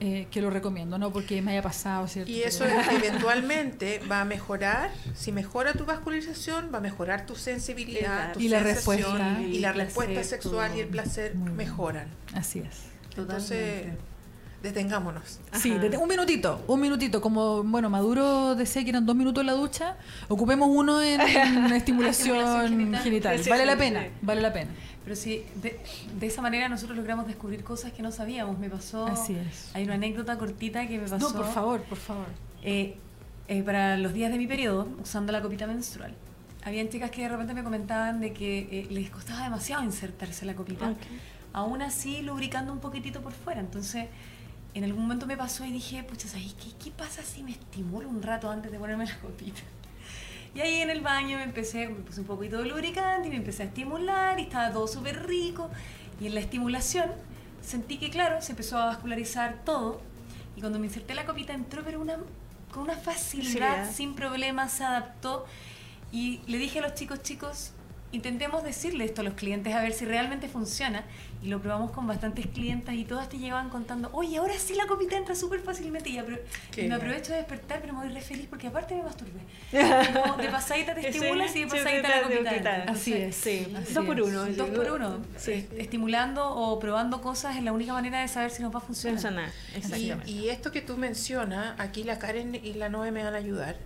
eh, 0.01 0.29
que 0.31 0.41
lo 0.41 0.51
recomiendo, 0.51 0.97
¿no? 0.99 1.13
Porque 1.13 1.43
me 1.43 1.53
haya 1.53 1.63
pasado, 1.63 2.07
¿cierto? 2.07 2.31
Y 2.31 2.43
eso 2.43 2.65
eventualmente 2.93 4.01
va 4.11 4.21
a 4.21 4.25
mejorar, 4.25 4.91
si 5.15 5.33
mejora 5.33 5.73
tu 5.73 5.85
vascularización, 5.85 6.71
va 6.73 6.79
a 6.79 6.81
mejorar 6.81 7.27
tu 7.27 7.35
sensibilidad, 7.35 8.33
tu 8.33 8.41
Y 8.41 8.49
la 8.49 8.61
respuesta. 8.61 9.41
y 9.43 9.59
la 9.59 9.71
Y 9.71 9.79
respuesta 9.79 10.13
placer, 10.15 10.41
sexual 10.41 10.77
y 10.77 10.81
el 10.81 10.89
placer 10.89 11.35
mejoran. 11.35 12.09
Así 12.35 12.61
es. 12.61 12.83
Entonces, 13.17 13.87
Detengámonos. 14.63 15.39
Sí, 15.53 15.71
Ajá. 15.71 15.81
de- 15.89 15.97
un 15.97 16.09
minutito, 16.09 16.65
un 16.67 16.81
minutito. 16.81 17.21
Como, 17.21 17.63
bueno, 17.63 17.89
Maduro 17.91 18.55
decía 18.57 18.83
que 18.83 18.91
eran 18.91 19.07
dos 19.07 19.15
minutos 19.15 19.41
en 19.43 19.47
la 19.47 19.53
ducha, 19.53 19.97
ocupemos 20.29 20.69
uno 20.71 21.01
en, 21.01 21.21
en 21.21 21.67
estimulación 21.75 22.37
Estimulación 22.65 22.95
genital. 23.05 23.41
Vale 23.49 23.67
la 23.67 23.77
pena, 23.77 24.09
vale 24.21 24.41
la 24.41 24.53
pena. 24.53 24.71
Pero 25.05 25.15
sí, 25.17 25.45
de, 25.63 25.81
de 26.19 26.27
esa 26.27 26.43
manera 26.43 26.69
nosotros 26.69 26.97
logramos 26.99 27.27
descubrir 27.29 27.63
cosas 27.63 27.93
que 27.93 28.03
no 28.03 28.11
sabíamos. 28.11 28.59
Me 28.59 28.69
pasó. 28.69 29.07
Así 29.07 29.35
es. 29.37 29.71
Hay 29.75 29.85
una 29.85 29.95
anécdota 29.95 30.37
cortita 30.37 30.87
que 30.89 30.99
me 30.99 31.09
pasó. 31.09 31.31
No, 31.31 31.35
por 31.37 31.47
favor, 31.53 31.83
por 31.83 31.99
favor. 31.99 32.27
eh, 32.63 32.97
eh, 33.47 33.63
para 33.63 33.97
los 33.97 34.13
días 34.13 34.31
de 34.33 34.39
mi 34.39 34.47
periodo, 34.47 34.89
usando 35.01 35.33
la 35.33 35.41
copita 35.41 35.67
menstrual. 35.67 36.13
Habían 36.65 36.89
chicas 36.91 37.11
que 37.13 37.23
de 37.23 37.29
repente 37.29 37.55
me 37.55 37.63
comentaban 37.63 38.21
de 38.21 38.33
que 38.35 38.59
eh, 38.71 38.87
les 38.91 39.09
costaba 39.09 39.45
demasiado 39.45 39.85
insertarse 39.85 40.45
la 40.45 40.55
copita. 40.55 40.91
Ok. 40.91 40.97
Aún 41.55 41.81
así, 41.81 42.21
lubricando 42.21 42.73
un 42.73 42.81
poquitito 42.81 43.23
por 43.23 43.33
fuera. 43.33 43.61
Entonces, 43.61 44.07
en 44.79 44.85
algún 44.85 45.03
momento 45.03 45.27
me 45.27 45.37
pasó 45.37 45.65
y 45.65 45.73
dije, 45.73 46.03
pucha, 46.05 46.29
¿sabes 46.29 46.55
qué, 46.55 46.71
qué 46.83 46.91
pasa 46.91 47.23
si 47.23 47.43
me 47.43 47.51
estimulo 47.51 48.09
un 48.09 48.23
rato 48.23 48.51
antes 48.51 48.71
de 48.73 48.79
ponerme 48.79 49.07
la 49.07 49.19
copita? 49.19 49.61
Y 50.55 50.61
ahí 50.61 50.77
en 50.77 50.89
el 50.89 51.03
baño 51.03 51.37
me 51.37 51.45
empecé, 51.45 51.89
me 51.89 51.97
puse 51.97 52.23
un 52.23 52.27
poquito 52.27 52.59
de 52.59 52.65
lubricante 52.65 53.29
y 53.29 53.31
me 53.31 53.37
empecé 53.37 53.65
a 53.65 53.67
estimular 53.67 54.41
y 54.41 54.45
estaba 54.45 54.73
todo 54.73 54.89
súper 54.89 55.27
rico. 55.27 55.71
Y 56.21 56.27
en 56.27 56.35
la 56.35 56.41
estimulación 56.41 57.11
sentí 57.61 57.99
que, 57.99 58.09
claro, 58.09 58.41
se 58.41 58.53
empezó 58.53 58.79
a 58.79 58.87
vascularizar 58.87 59.63
todo. 59.65 60.01
Y 60.57 60.61
cuando 60.61 60.79
me 60.79 60.87
inserté 60.87 61.15
la 61.15 61.27
copita 61.27 61.53
entró, 61.53 61.85
pero 61.85 62.01
una, 62.01 62.17
con 62.73 62.85
una 62.85 62.97
facilidad, 62.97 63.69
Facilidad. 63.69 63.93
sin 63.93 64.15
problemas, 64.15 64.73
se 64.73 64.85
adaptó. 64.85 65.45
Y 66.13 66.41
le 66.47 66.57
dije 66.57 66.79
a 66.79 66.83
los 66.83 66.95
chicos, 66.95 67.23
chicos, 67.23 67.73
intentemos 68.11 68.63
decirle 68.65 69.05
esto 69.05 69.21
a 69.21 69.25
los 69.25 69.35
clientes 69.35 69.75
a 69.75 69.83
ver 69.83 69.93
si 69.93 70.05
realmente 70.05 70.49
funciona. 70.49 71.05
Y 71.41 71.49
lo 71.49 71.61
probamos 71.63 71.93
con 71.93 72.05
bastantes 72.09 72.47
clientas 72.49 72.97
y 72.97 73.05
todas 73.05 73.29
te 73.29 73.39
llevaban 73.39 73.69
contando, 73.71 74.11
oye, 74.13 74.39
ahora 74.39 74.55
sí 74.59 74.75
la 74.75 74.87
copita 74.87 75.17
entra 75.17 75.37
súper 75.37 75.61
fácilmente. 75.61 76.11
Y, 76.11 76.17
apro- 76.17 76.41
y 76.77 76.83
me 76.89 76.95
aprovecho 76.97 77.31
de 77.33 77.39
despertar, 77.39 77.81
pero 77.81 77.93
me 77.93 78.01
voy 78.05 78.09
re 78.13 78.21
feliz 78.21 78.47
porque 78.51 78.67
aparte 78.67 78.97
me 78.97 79.03
masturbé. 79.05 79.39
Como 80.23 80.37
de 80.37 80.49
pasadita 80.49 80.95
te 80.97 81.09
estimulas 81.09 81.55
y 81.55 81.61
de 81.61 81.67
pasadita 81.69 82.09
la 82.09 82.23
copita. 82.23 82.57
entra. 82.57 82.85
Así 82.89 83.13
es. 83.13 83.37
Sí, 83.37 83.73
Así 83.77 83.93
dos 83.95 84.05
por 84.05 84.21
uno. 84.21 84.47
Dos 84.47 84.69
por 84.71 84.91
uno. 84.91 85.19
Sí. 85.37 85.69
Estimulando 85.77 86.49
o 86.51 86.81
probando 86.81 87.21
cosas 87.21 87.57
es 87.57 87.63
la 87.63 87.73
única 87.73 87.93
manera 87.93 88.21
de 88.21 88.27
saber 88.27 88.51
si 88.51 88.63
nos 88.63 88.75
va 88.75 88.79
a 88.79 88.83
funcionar. 88.83 89.21
Funcionar, 89.21 89.51
Y, 89.75 89.77
exactamente. 89.79 90.31
y 90.31 90.49
esto 90.49 90.73
que 90.73 90.81
tú 90.81 90.97
mencionas, 90.97 91.79
aquí 91.79 92.03
la 92.03 92.19
Karen 92.19 92.55
y 92.57 92.73
la 92.75 92.89
Noe 92.89 93.13
me 93.13 93.23
van 93.23 93.35
a 93.35 93.39
ayudar, 93.39 93.77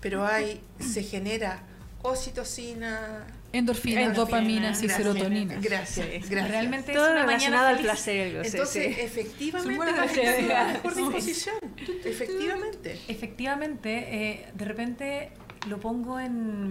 pero 0.00 0.24
hay, 0.24 0.60
se 0.78 1.02
genera 1.02 1.64
oxitocina, 2.02 3.26
Endorfinas, 3.52 4.02
Endorfina, 4.02 4.12
dopaminas 4.14 4.82
y 4.82 4.86
gracias, 4.86 4.96
serotonina. 5.12 5.54
Gracias, 5.60 6.06
gracias. 6.30 6.48
Realmente 6.50 6.92
Todo 6.92 7.06
es 7.06 7.12
una 7.12 7.22
relacionado 7.22 7.64
mañana 7.64 7.78
al 7.78 7.82
placer 7.84 8.36
Entonces, 8.46 8.94
sí. 8.96 9.00
efectivamente, 9.00 9.76
buenas 9.76 9.98
va 9.98 10.02
a 10.02 10.06
ideas. 10.12 10.36
tener 10.36 10.44
una 10.52 10.72
mejor 10.72 10.94
Sí. 10.94 11.00
disposición. 11.02 11.56
Efectivamente. 12.04 13.00
Efectivamente, 13.08 13.90
eh, 14.32 14.46
de 14.54 14.64
repente 14.64 15.32
lo 15.68 15.78
pongo 15.80 16.18
en, 16.20 16.70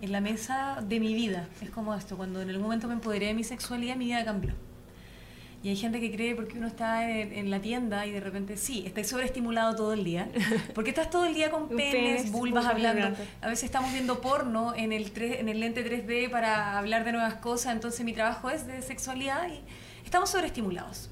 en 0.00 0.12
la 0.12 0.20
mesa 0.20 0.78
de 0.86 1.00
mi 1.00 1.14
vida. 1.14 1.48
Es 1.60 1.70
como 1.70 1.94
esto, 1.94 2.16
cuando 2.16 2.40
en 2.40 2.48
algún 2.48 2.62
momento 2.64 2.86
me 2.88 2.94
empoderé 2.94 3.26
de 3.26 3.34
mi 3.34 3.44
sexualidad, 3.44 3.96
mi 3.96 4.06
vida 4.06 4.24
cambió. 4.24 4.52
Y 5.64 5.70
hay 5.70 5.76
gente 5.76 5.98
que 5.98 6.12
cree 6.12 6.34
porque 6.34 6.58
uno 6.58 6.66
está 6.66 7.10
en, 7.10 7.32
en 7.32 7.50
la 7.50 7.58
tienda 7.58 8.04
y 8.04 8.12
de 8.12 8.20
repente 8.20 8.58
sí, 8.58 8.84
estás 8.86 9.06
sobreestimulado 9.06 9.74
todo 9.74 9.94
el 9.94 10.04
día. 10.04 10.28
Porque 10.74 10.90
estás 10.90 11.08
todo 11.08 11.24
el 11.24 11.32
día 11.32 11.50
con 11.50 11.70
penes, 11.70 12.30
vulvas 12.30 12.66
hablando. 12.66 13.16
A 13.40 13.48
veces 13.48 13.64
estamos 13.64 13.90
viendo 13.90 14.20
porno 14.20 14.74
en 14.76 14.92
el, 14.92 15.10
3 15.10 15.40
en 15.40 15.48
el 15.48 15.60
lente 15.60 15.82
3D 15.82 16.30
para 16.30 16.76
hablar 16.76 17.06
de 17.06 17.12
nuevas 17.12 17.36
cosas. 17.36 17.72
Entonces 17.72 18.04
mi 18.04 18.12
trabajo 18.12 18.50
es 18.50 18.66
de 18.66 18.82
sexualidad 18.82 19.48
y 19.48 19.62
estamos 20.04 20.28
sobreestimulados. 20.28 21.08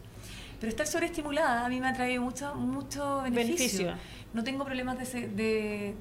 Pero 0.60 0.68
estar 0.68 0.86
sobreestimulada 0.86 1.64
a 1.64 1.68
mí 1.70 1.80
me 1.80 1.88
ha 1.88 1.94
traído 1.94 2.22
mucho, 2.22 2.54
mucho 2.54 3.22
beneficio. 3.22 3.86
Beneficio. 3.86 3.94
No 4.34 4.44
tengo 4.44 4.66
problemas 4.66 4.98
de, 4.98 5.28
de, 5.28 5.94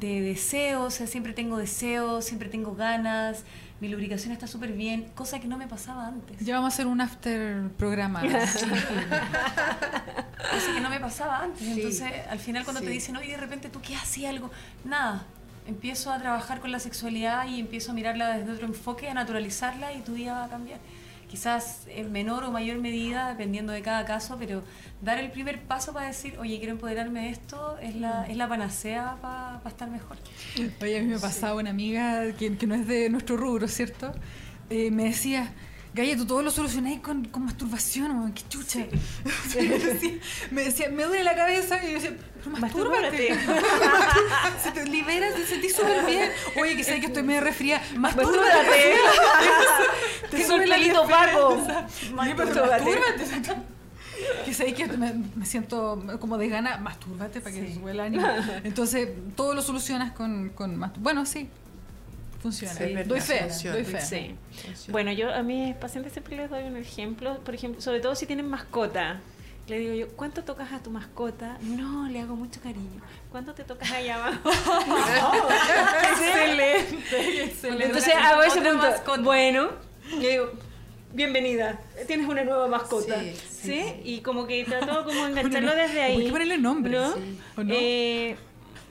de 0.00 0.20
deseo, 0.22 0.84
o 0.84 0.90
sea, 0.90 1.06
siempre 1.06 1.34
tengo 1.34 1.58
deseos, 1.58 2.24
siempre 2.24 2.48
tengo 2.48 2.74
ganas, 2.74 3.44
mi 3.80 3.88
lubricación 3.88 4.32
está 4.32 4.46
súper 4.46 4.72
bien, 4.72 5.08
cosa 5.14 5.38
que 5.38 5.46
no 5.46 5.56
me 5.56 5.66
pasaba 5.68 6.08
antes. 6.08 6.38
Ya 6.40 6.54
vamos 6.56 6.72
a 6.72 6.74
hacer 6.74 6.86
un 6.86 7.00
after 7.00 7.68
programa. 7.76 8.22
Cosa 10.50 10.72
que 10.74 10.80
no 10.80 10.88
me 10.90 10.98
pasaba 11.00 11.42
antes. 11.44 11.60
Sí. 11.60 11.72
Entonces, 11.72 12.10
al 12.30 12.38
final 12.38 12.64
cuando 12.64 12.80
te 12.80 12.86
Sí. 12.88 12.92
dicen, 12.94 13.16
oye, 13.16 13.28
de 13.32 13.36
repente 13.36 13.68
tú 13.68 13.80
qué 13.80 13.94
hacías 13.96 14.30
algo, 14.30 14.50
nada. 14.84 15.24
empiezo 15.66 16.10
a 16.10 16.18
trabajar 16.18 16.60
con 16.60 16.72
la 16.72 16.78
sexualidad 16.80 17.46
y 17.46 17.60
empiezo 17.60 17.90
a 17.90 17.94
mirarla 17.94 18.38
desde 18.38 18.50
otro 18.52 18.66
enfoque, 18.66 19.10
a 19.10 19.14
naturalizarla 19.14 19.92
y 19.92 20.00
tu 20.00 20.14
vida 20.14 20.32
va 20.32 20.44
a 20.44 20.48
cambiar. 20.48 20.78
Quizás 21.28 21.86
en 21.88 22.10
menor 22.10 22.44
o 22.44 22.50
mayor 22.50 22.78
medida, 22.78 23.28
dependiendo 23.28 23.72
de 23.72 23.82
cada 23.82 24.04
caso, 24.04 24.36
pero 24.38 24.62
dar 25.02 25.18
el 25.18 25.30
primer 25.30 25.62
paso 25.62 25.92
para 25.92 26.06
decir, 26.06 26.38
oye, 26.38 26.58
quiero 26.58 26.72
empoderarme 26.72 27.22
de 27.24 27.30
esto, 27.30 27.76
es 27.80 27.94
la, 27.96 28.26
es 28.26 28.36
la 28.36 28.48
panacea 28.48 29.16
para 29.20 29.60
estar 29.66 29.90
mejor. 29.90 30.16
Oye, 30.80 30.98
a 30.98 31.02
mí 31.02 31.08
me 31.08 31.18
pasaba 31.18 31.60
una 31.60 31.70
amiga 31.70 32.32
que, 32.32 32.56
que 32.56 32.66
no 32.66 32.74
es 32.74 32.86
de 32.86 33.10
nuestro 33.10 33.36
rubro, 33.36 33.68
¿cierto? 33.68 34.12
Eh, 34.70 34.90
me 34.90 35.04
decía, 35.04 35.52
Gaya, 35.94 36.16
tú 36.16 36.26
todo 36.26 36.42
lo 36.42 36.50
solucionáis 36.50 37.00
con, 37.00 37.24
con 37.26 37.44
masturbación, 37.44 38.10
weón, 38.18 38.32
qué 38.32 38.42
chucha. 38.48 38.80
me, 39.56 39.68
decía, 39.78 40.12
me 40.50 40.64
decía, 40.64 40.88
me 40.90 41.04
duele 41.04 41.24
la 41.24 41.34
cabeza 41.34 41.82
y 41.82 41.88
yo 41.88 41.94
decía, 41.94 42.16
pero 42.44 42.56
mastúrbate. 42.58 43.34
Se 44.62 44.70
te 44.74 44.84
liberas, 44.86 45.34
te 45.34 45.46
sentís 45.46 45.74
súper 45.74 46.04
bien. 46.06 46.30
Oye, 46.60 46.76
que 46.76 46.84
sé 46.84 47.00
que 47.00 47.06
estoy 47.06 47.22
medio 47.22 47.40
resfriada. 47.40 47.82
Mastúrbate. 47.96 48.96
Te 50.30 50.46
sube 50.46 50.64
el 50.64 50.70
pelito 50.70 51.02
opaco. 51.02 51.58
Mastúrbate. 52.12 52.98
Que 54.44 54.52
sé 54.52 54.74
que 54.74 54.86
me, 54.88 55.14
me 55.36 55.46
siento 55.46 56.02
como 56.20 56.36
de 56.38 56.48
gana, 56.48 56.76
mastúrbate 56.78 57.40
para 57.40 57.54
que 57.54 57.62
Sí. 57.62 57.68
se 57.68 57.74
sube 57.80 57.92
el 57.92 58.00
ánimo. 58.00 58.26
Entonces, 58.64 59.08
todo 59.36 59.54
lo 59.54 59.62
solucionas 59.62 60.12
con, 60.12 60.50
con 60.50 60.78
Bueno, 60.98 61.24
sí, 61.24 61.48
funciona. 62.40 62.74
Sí, 62.74 62.84
es 62.84 62.94
verdad, 62.94 63.06
doy 63.08 63.20
fe, 63.20 63.38
funciona. 63.40 63.76
doy 63.76 63.84
fe. 63.84 64.00
Sí. 64.00 64.34
Funciona. 64.64 64.92
Bueno, 64.92 65.12
yo 65.12 65.32
a 65.34 65.42
mis 65.42 65.74
pacientes 65.76 66.12
siempre 66.12 66.36
les 66.36 66.50
doy 66.50 66.64
un 66.64 66.76
ejemplo, 66.76 67.38
por 67.40 67.54
ejemplo, 67.54 67.80
sobre 67.80 68.00
todo 68.00 68.14
si 68.14 68.26
tienen 68.26 68.48
mascota. 68.48 69.20
Le 69.68 69.78
digo 69.78 69.92
yo, 69.94 70.08
¿cuánto 70.16 70.44
tocas 70.44 70.72
a 70.72 70.82
tu 70.82 70.90
mascota? 70.90 71.58
No, 71.60 72.08
le 72.08 72.20
hago 72.20 72.36
mucho 72.36 72.58
cariño. 72.62 73.02
¿Cuánto 73.30 73.52
te 73.52 73.64
tocas 73.64 73.90
allá 73.92 74.14
abajo? 74.16 74.50
excelente, 76.10 77.44
excelente. 77.44 77.84
Entonces 77.84 78.14
hago 78.14 78.42
ese 78.42 78.60
punto. 78.62 78.76
mascota. 78.78 79.20
Bueno, 79.22 79.68
yo 80.12 80.28
digo, 80.28 80.52
bienvenida, 81.12 81.78
tienes 82.06 82.26
una 82.28 82.44
nueva 82.44 82.66
mascota. 82.68 83.20
Sí, 83.20 83.34
Sí, 83.50 83.72
sí, 83.72 84.00
Y 84.04 84.20
como 84.20 84.46
que 84.46 84.64
trató 84.64 85.04
como 85.04 85.24
de 85.24 85.30
engancharlo 85.32 85.74
desde 85.74 86.00
ahí. 86.02 86.14
¿Por 86.14 86.24
qué 86.24 86.30
ponerle 86.30 86.58
nombre? 86.58 86.92
¿No? 86.92 87.14
Sí. 87.14 87.38
¿O 87.56 87.64
no? 87.64 87.74
Eh, 87.74 88.36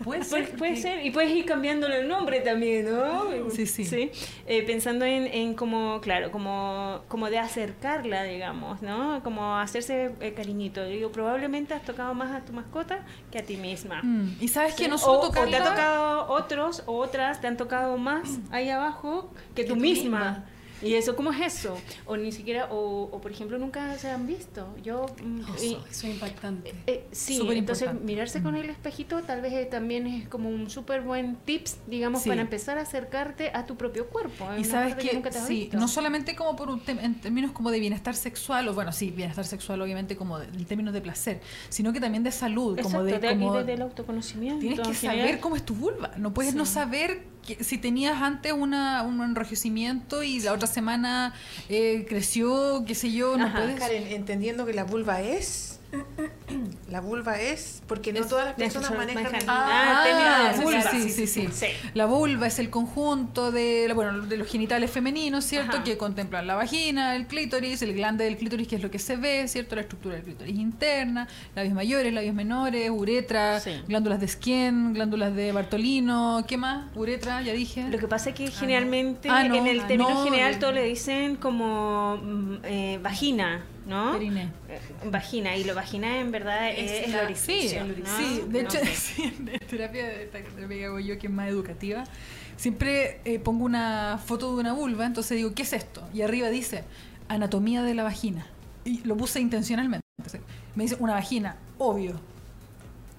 Puede 0.03 0.23
ser. 0.23 0.55
puede 0.57 0.75
ser, 0.75 1.05
y 1.05 1.11
puedes 1.11 1.31
ir 1.31 1.45
cambiándole 1.45 2.01
el 2.01 2.07
nombre 2.07 2.39
también, 2.41 2.85
¿no? 2.89 3.49
Sí, 3.49 3.65
sí. 3.65 4.11
Eh, 4.45 4.63
pensando 4.63 5.05
en, 5.05 5.27
en 5.27 5.53
como, 5.55 5.99
claro, 6.01 6.31
como, 6.31 7.01
como 7.07 7.29
de 7.29 7.39
acercarla, 7.39 8.23
digamos, 8.23 8.81
¿no? 8.81 9.21
Como 9.23 9.57
hacerse 9.57 10.11
eh, 10.21 10.33
cariñito. 10.33 10.85
Digo, 10.85 11.11
probablemente 11.11 11.73
has 11.73 11.83
tocado 11.83 12.13
más 12.13 12.31
a 12.31 12.45
tu 12.45 12.53
mascota 12.53 13.05
que 13.31 13.39
a 13.39 13.43
ti 13.43 13.57
misma. 13.57 14.01
Mm, 14.03 14.37
Y 14.39 14.47
sabes 14.47 14.75
¿Sí? 14.75 14.83
que 14.83 14.89
no 14.89 14.95
o, 14.95 14.99
solo 14.99 15.19
o 15.21 15.31
te 15.31 15.39
ha 15.55 15.63
tocado 15.63 16.27
otros 16.29 16.83
o 16.85 16.97
otras, 16.97 17.41
te 17.41 17.47
han 17.47 17.57
tocado 17.57 17.97
más 17.97 18.39
ahí 18.51 18.69
abajo 18.69 19.31
que 19.55 19.63
tú 19.63 19.73
tú 19.73 19.79
misma. 19.79 20.19
misma. 20.19 20.45
¿Y 20.81 20.93
eso 20.93 21.15
cómo 21.15 21.31
es 21.31 21.41
eso? 21.55 21.77
O 22.05 22.17
ni 22.17 22.31
siquiera, 22.31 22.65
o, 22.71 23.03
o 23.11 23.21
por 23.21 23.31
ejemplo, 23.31 23.57
nunca 23.57 23.97
se 23.97 24.09
han 24.11 24.27
visto. 24.27 24.67
Yo... 24.83 25.05
mm, 25.23 25.39
y- 25.61 25.73
Eso, 25.73 25.85
eso 25.89 26.07
es 26.07 26.13
impactante. 26.13 26.73
eh, 26.87 27.05
sí, 27.11 27.37
Súper 27.37 27.57
entonces 27.57 27.83
importante. 27.87 28.13
mirarse 28.13 28.41
con 28.43 28.55
el 28.55 28.69
espejito 28.69 29.21
tal 29.23 29.41
vez 29.41 29.53
eh, 29.53 29.65
también 29.65 30.05
es 30.07 30.27
como 30.29 30.49
un 30.49 30.69
súper 30.69 31.01
buen 31.01 31.35
tips, 31.37 31.77
digamos, 31.87 32.21
Sí. 32.23 32.29
para 32.29 32.41
empezar 32.41 32.77
a 32.77 32.81
acercarte 32.81 33.51
a 33.53 33.65
tu 33.65 33.75
propio 33.75 34.07
cuerpo. 34.07 34.51
Es 34.53 34.61
Y 34.61 34.63
sabes 34.65 34.93
parte 34.95 35.09
que, 35.09 35.15
nunca 35.15 35.29
te 35.31 35.37
has 35.39 35.47
sí, 35.47 35.55
visto. 35.61 35.77
no 35.77 35.87
solamente 35.87 36.35
como 36.35 36.55
por 36.55 36.69
un 36.69 36.81
en 36.87 37.15
términos 37.21 37.51
como 37.51 37.71
de 37.71 37.79
bienestar 37.79 38.15
sexual, 38.15 38.67
o 38.67 38.73
bueno, 38.73 38.91
sí, 38.91 39.09
bienestar 39.11 39.45
sexual 39.45 39.81
obviamente 39.81 40.15
como 40.15 40.39
de- 40.39 40.45
en 40.45 40.65
términos 40.65 40.93
de 40.93 41.01
placer, 41.01 41.41
sino 41.69 41.91
que 41.93 41.99
también 41.99 42.23
de 42.23 42.31
salud, 42.31 42.79
como 42.81 43.03
de, 43.03 43.11
Exacto, 43.15 43.27
de- 43.27 43.33
como 43.43 43.55
y 43.55 43.59
desde 43.59 43.73
el 43.73 43.81
autoconocimiento. 43.81 44.59
tienes 44.59 44.79
que 44.87 44.93
saber 44.93 45.39
cómo 45.39 45.55
es 45.55 45.63
tu 45.65 45.73
vulva, 45.75 46.11
no 46.17 46.33
puedes 46.33 46.53
no 46.55 46.65
saber 46.65 47.23
que, 47.47 47.63
si 47.63 47.79
tenías 47.79 48.21
antes 48.21 48.53
una, 48.53 49.01
un 49.01 49.21
enrojecimiento 49.23 50.21
y 50.21 50.39
la 50.41 50.53
otra 50.53 50.67
semana 50.67 51.33
eh, 51.69 52.05
creció, 52.07 52.83
qué 52.85 52.93
sé 52.93 53.11
yo, 53.11 53.37
no 53.37 53.45
Ajá, 53.47 53.59
puedes. 53.59 53.79
Karen, 53.79 54.05
entendiendo 54.07 54.65
que 54.65 54.73
la 54.73 54.83
vulva 54.83 55.21
es. 55.21 55.66
La 56.89 57.01
vulva 57.01 57.39
es. 57.39 57.81
Porque 57.87 58.13
no 58.13 58.21
Es- 58.21 58.27
todas 58.29 58.45
las 58.45 58.53
personas 58.55 58.87
son- 58.89 58.97
manejan. 58.97 59.25
Ah, 59.47 60.51
de 60.51 60.57
sí, 60.57 60.63
vulva. 60.63 60.81
sí, 60.91 61.09
sí, 61.09 61.27
sí, 61.27 61.47
Sí. 61.51 61.65
La 61.93 62.05
vulva 62.05 62.47
es 62.47 62.59
el 62.59 62.69
conjunto 62.69 63.51
de, 63.51 63.91
bueno, 63.93 64.21
de 64.21 64.37
los 64.37 64.47
genitales 64.47 64.89
femeninos, 64.91 65.43
¿cierto? 65.43 65.77
Ajá. 65.77 65.83
Que 65.83 65.97
contemplan 65.97 66.47
la 66.47 66.55
vagina, 66.55 67.15
el 67.15 67.27
clítoris, 67.27 67.81
el 67.81 67.93
glande 67.93 68.23
del 68.25 68.37
clítoris, 68.37 68.67
que 68.67 68.77
es 68.77 68.81
lo 68.81 68.89
que 68.91 68.99
se 68.99 69.17
ve, 69.17 69.47
¿cierto? 69.47 69.75
La 69.75 69.81
estructura 69.81 70.15
del 70.15 70.23
clítoris 70.23 70.55
interna, 70.57 71.27
labios 71.55 71.73
mayores, 71.73 72.13
labios 72.13 72.35
menores, 72.35 72.89
uretra, 72.89 73.59
Sí. 73.59 73.71
glándulas 73.87 74.19
de 74.19 74.27
Skien, 74.27 74.93
glándulas 74.93 75.35
de 75.35 75.51
Bartolino, 75.51 76.43
¿qué 76.47 76.57
más? 76.57 76.85
Uretra, 76.95 77.41
ya 77.41 77.53
dije. 77.53 77.87
Lo 77.89 77.97
que 77.99 78.07
pasa 78.07 78.29
es 78.29 78.35
que 78.35 78.47
generalmente 78.51 79.29
Ah, 79.29 79.43
no. 79.43 79.55
en 79.55 79.67
el 79.67 79.81
Ah, 79.81 79.87
término 79.87 80.09
no, 80.09 80.23
general 80.23 80.53
de- 80.53 80.59
todo 80.59 80.71
le 80.71 80.83
dicen 80.83 81.35
como 81.35 82.17
mm, 82.17 82.55
eh, 82.63 82.99
vagina, 83.01 83.63
¿no? 83.87 84.13
Periné. 84.13 84.51
Eh, 84.69 84.79
Vagina, 85.05 85.55
y 85.55 85.63
lo 85.63 85.73
vagina 85.73 86.19
en 86.19 86.31
verdad 86.31 86.69
es, 86.69 87.09
la- 87.09 87.19
Sí, 87.19 87.25
orificio, 87.25 87.85
¿no? 87.85 88.17
sí, 88.17 88.43
de 88.49 88.61
hecho, 88.61 88.77
No. 88.83 89.23
en 89.55 89.59
terapia, 89.67 90.11
esta 90.11 90.39
terapia 90.39 90.77
que 90.77 90.85
hago 90.85 90.99
yo, 90.99 91.17
que 91.17 91.27
es 91.27 91.33
más 91.33 91.47
educativa, 91.49 92.03
siempre 92.57 93.21
eh, 93.25 93.39
pongo 93.39 93.63
una 93.65 94.19
foto 94.23 94.53
de 94.55 94.59
una 94.61 94.73
vulva, 94.73 95.05
entonces 95.05 95.37
digo, 95.37 95.53
¿qué 95.55 95.63
es 95.63 95.73
esto? 95.73 96.07
Y 96.13 96.21
arriba 96.21 96.49
dice, 96.49 96.83
anatomía 97.29 97.81
de 97.83 97.93
la 97.95 98.03
vagina. 98.03 98.45
Y 98.85 98.99
lo 99.03 99.15
puse 99.17 99.39
intencionalmente. 99.39 100.01
Entonces, 100.19 100.41
me 100.75 100.83
dice, 100.83 100.95
una 100.99 101.13
vagina, 101.13 101.55
obvio. 101.77 102.19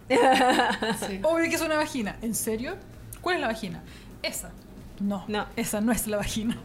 Sí. 1.07 1.21
Obvio 1.23 1.49
que 1.51 1.55
es 1.57 1.61
una 1.63 1.77
vagina. 1.77 2.17
¿En 2.23 2.35
serio? 2.35 2.77
¿Cuál 3.21 3.37
es 3.37 3.41
la 3.43 3.47
vagina? 3.49 3.83
Esa. 4.23 4.51
No, 5.01 5.25
No. 5.29 5.47
esa 5.57 5.81
no 5.81 5.93
es 5.93 6.07
la 6.07 6.17
vagina. 6.17 6.57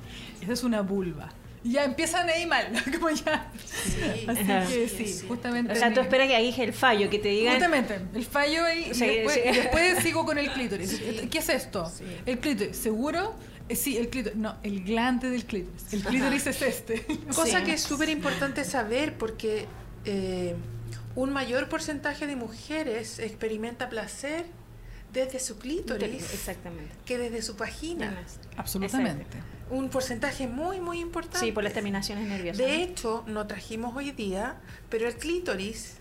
Esa 0.42 0.54
es 0.54 0.64
una 0.64 0.82
vulva. 0.82 1.30
Ya 1.64 1.86
empiezan 1.86 2.28
ahí 2.30 2.46
mal, 2.46 2.68
como 2.94 3.10
ya. 3.10 3.50
Sí. 3.66 4.26
Así 4.28 4.42
Ajá. 4.42 4.68
que 4.68 4.90
sí, 4.90 5.26
justamente. 5.28 5.72
O 5.72 5.76
sea, 5.76 5.94
tú 5.94 6.02
esperas 6.02 6.28
que 6.28 6.36
ahí 6.36 6.50
es 6.50 6.60
el 6.60 6.74
fallo, 6.74 7.10
que 7.10 7.20
te 7.20 7.30
digan... 7.30 7.54
Justamente, 7.54 8.00
el 8.14 8.26
fallo 8.26 8.66
ahí 8.66 8.92
O 8.92 8.94
sea, 8.94 9.12
y, 9.12 9.16
después, 9.18 9.36
sí. 9.36 9.42
y 9.50 9.56
después 9.56 10.00
sigo 10.04 10.26
con 10.26 10.38
el 10.38 10.52
clítoris. 10.54 11.00
¿Qué 11.32 11.38
es 11.38 11.50
esto? 11.50 11.90
Sí. 11.90 12.04
El 12.26 12.40
clítoris, 12.40 12.76
¿seguro? 12.76 13.34
Eh, 13.70 13.78
sí, 13.78 13.98
el 13.98 14.10
clítoris. 14.10 14.38
No, 14.38 14.58
el 14.64 14.84
glande 14.84 15.30
del 15.30 15.46
clítoris. 15.46 15.94
El 15.94 16.04
clítoris 16.04 16.48
es 16.48 16.62
este. 16.62 17.06
Cosa 17.34 17.60
Sí. 17.60 17.66
que 17.66 17.74
es 17.74 17.82
súper 17.82 18.10
importante 18.10 18.66
saber 18.66 19.14
porque 19.18 19.66
eh, 20.04 20.56
un 21.16 21.32
mayor 21.32 21.70
porcentaje 21.70 22.28
de 22.28 22.36
mujeres 22.36 23.20
experimenta 23.20 23.88
placer 23.90 24.46
desde 25.14 25.40
su 25.40 25.58
clítoris 25.60 26.34
Exactamente. 26.34 26.92
que 27.06 27.18
desde 27.18 27.42
su 27.42 27.56
vagina. 27.56 28.18
Absolutamente. 28.58 29.26
Un 29.70 29.90
porcentaje 29.90 30.48
muy, 30.48 30.82
muy 30.82 31.00
importante. 31.00 31.40
Sí, 31.40 31.52
por 31.52 31.64
las 31.64 31.74
terminaciones 31.74 32.28
nerviosas. 32.28 32.58
De 32.58 32.82
hecho, 32.84 33.24
no 33.28 33.48
trajimos 33.48 33.96
hoy 33.96 34.12
día, 34.12 34.56
pero 34.90 35.08
el 35.08 35.16
clítoris 35.16 35.96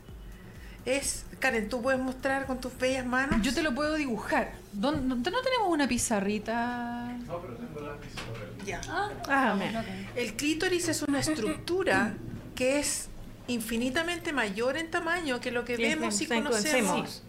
es... 0.84 1.24
Karen, 1.38 1.68
¿tú 1.68 1.82
puedes 1.82 2.00
mostrar 2.00 2.46
con 2.46 2.60
tus 2.60 2.76
bellas 2.78 3.04
manos? 3.06 3.40
Yo 3.42 3.52
te 3.52 3.62
lo 3.62 3.74
puedo 3.74 3.94
dibujar. 3.94 4.52
¿Dónde- 4.72 5.02
¿No, 5.02 5.14
no 5.16 5.22
tenemos 5.42 5.68
una 5.68 5.88
pizarrita? 5.88 7.16
Ya. 8.64 8.80
Ah, 9.28 9.54
mira. 9.58 9.84
El 10.14 10.34
clítoris 10.34 10.88
es 10.88 11.02
una 11.02 11.20
estructura 11.20 12.14
que 12.54 12.78
es 12.78 13.08
infinitamente 13.48 14.32
mayor 14.32 14.76
en 14.76 14.90
tamaño 14.90 15.40
que 15.40 15.50
lo 15.50 15.64
que 15.64 15.76
Sí, 15.76 15.82
vemos 15.82 16.14
sí, 16.16 16.24
y 16.24 16.26
sí, 16.28 16.32
conocemos. 16.34 17.22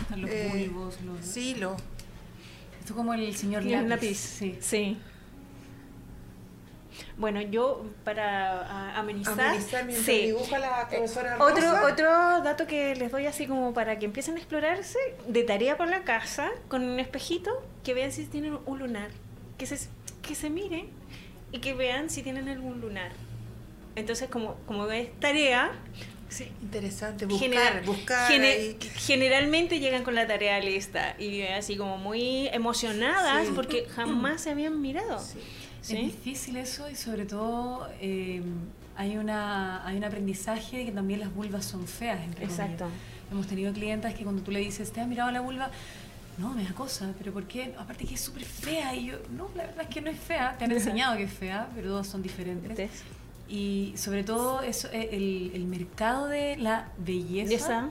Están 0.00 0.22
los 0.22 0.30
Eh, 0.30 0.68
bulbos, 0.68 1.00
los... 1.02 1.24
Sí, 1.24 1.54
lo. 1.56 1.72
Esto 1.72 2.86
es 2.86 2.92
como 2.92 3.14
el 3.14 3.34
señor 3.36 3.64
lápiz. 3.64 3.88
lápiz. 3.88 4.14
Sí. 4.16 4.58
Sí. 4.60 4.98
Bueno, 7.16 7.40
yo 7.40 7.84
para 8.04 8.96
amenizar, 8.98 9.38
Amenizar 9.40 9.90
sí. 9.92 10.26
dibuja 10.26 10.58
la 10.58 10.82
Eh, 10.82 10.96
profesora 10.96 11.36
otro, 11.38 11.56
Rosa. 11.56 11.86
otro 11.92 12.42
dato 12.42 12.66
que 12.66 12.94
les 12.94 13.10
doy 13.12 13.26
así 13.26 13.46
como 13.46 13.72
para 13.74 13.98
que 13.98 14.06
empiecen 14.06 14.34
a 14.36 14.38
explorarse, 14.38 14.98
de 15.28 15.42
tarea 15.44 15.76
por 15.76 15.88
la 15.88 16.02
casa, 16.02 16.50
con 16.68 16.82
un 16.82 16.98
espejito, 16.98 17.50
que 17.84 17.94
vean 17.94 18.12
si 18.12 18.24
tienen 18.26 18.58
un 18.66 18.78
lunar, 18.78 19.10
que 19.58 19.66
se, 19.66 19.88
que 20.22 20.34
se 20.34 20.50
miren 20.50 20.88
y 21.52 21.60
que 21.60 21.74
vean 21.74 22.10
si 22.10 22.22
tienen 22.22 22.48
algún 22.48 22.80
lunar. 22.80 23.12
Entonces, 23.96 24.28
como, 24.30 24.54
como 24.66 24.86
es 24.90 25.12
tarea, 25.20 25.72
Interesante, 26.62 27.26
buscar, 27.26 27.48
General- 27.50 27.82
buscar. 27.84 28.30
generalmente 28.96 29.80
llegan 29.80 30.04
con 30.04 30.14
la 30.14 30.26
tarea 30.26 30.60
lista 30.60 31.16
y 31.18 31.42
así 31.42 31.76
como 31.76 31.98
muy 31.98 32.48
emocionadas 32.48 33.46
Sí. 33.48 33.52
porque 33.54 33.86
jamás 33.96 34.42
se 34.42 34.50
habían 34.50 34.80
mirado. 34.80 35.18
Sí. 35.18 35.38
¿sí? 35.82 35.96
Es 35.96 36.02
difícil 36.24 36.56
eso 36.56 36.88
y 36.90 36.94
sobre 36.94 37.24
todo 37.24 37.88
eh, 38.00 38.42
hay, 38.96 39.16
una, 39.16 39.84
hay 39.86 39.96
un 39.96 40.04
aprendizaje 40.04 40.78
de 40.78 40.84
que 40.86 40.92
también 40.92 41.20
las 41.20 41.34
vulvas 41.34 41.64
son 41.64 41.86
feas. 41.86 42.20
entre 42.24 42.44
Exacto. 42.44 42.84
comillas. 42.84 43.00
Hemos 43.32 43.46
tenido 43.46 43.72
clientas 43.72 44.14
que 44.14 44.24
cuando 44.24 44.42
tú 44.42 44.50
le 44.50 44.58
dices, 44.60 44.92
¿te 44.92 45.00
has 45.00 45.06
mirado 45.08 45.30
la 45.30 45.40
vulva? 45.40 45.70
No, 46.38 46.52
me 46.54 46.64
da 46.64 46.72
cosa, 46.72 47.12
pero 47.18 47.32
¿por 47.32 47.44
qué? 47.46 47.74
Aparte 47.78 48.04
que 48.06 48.14
es 48.14 48.20
súper 48.20 48.44
fea 48.44 48.94
y 48.94 49.06
yo, 49.06 49.18
no, 49.36 49.48
la 49.54 49.66
verdad 49.66 49.82
es 49.82 49.88
que 49.94 50.00
no 50.00 50.10
es 50.10 50.18
fea. 50.18 50.56
Te 50.58 50.64
han 50.64 50.72
enseñado 50.80 51.16
que 51.16 51.24
es 51.24 51.32
fea, 51.32 51.68
pero 51.74 51.88
todas 51.90 52.06
son 52.06 52.22
diferentes. 52.22 52.90
Y 53.50 53.92
sobre 53.96 54.22
todo 54.22 54.62
eso, 54.62 54.88
eh, 54.92 55.08
el, 55.12 55.50
el 55.54 55.64
mercado 55.64 56.28
de 56.28 56.56
la 56.56 56.88
belleza 56.98 57.90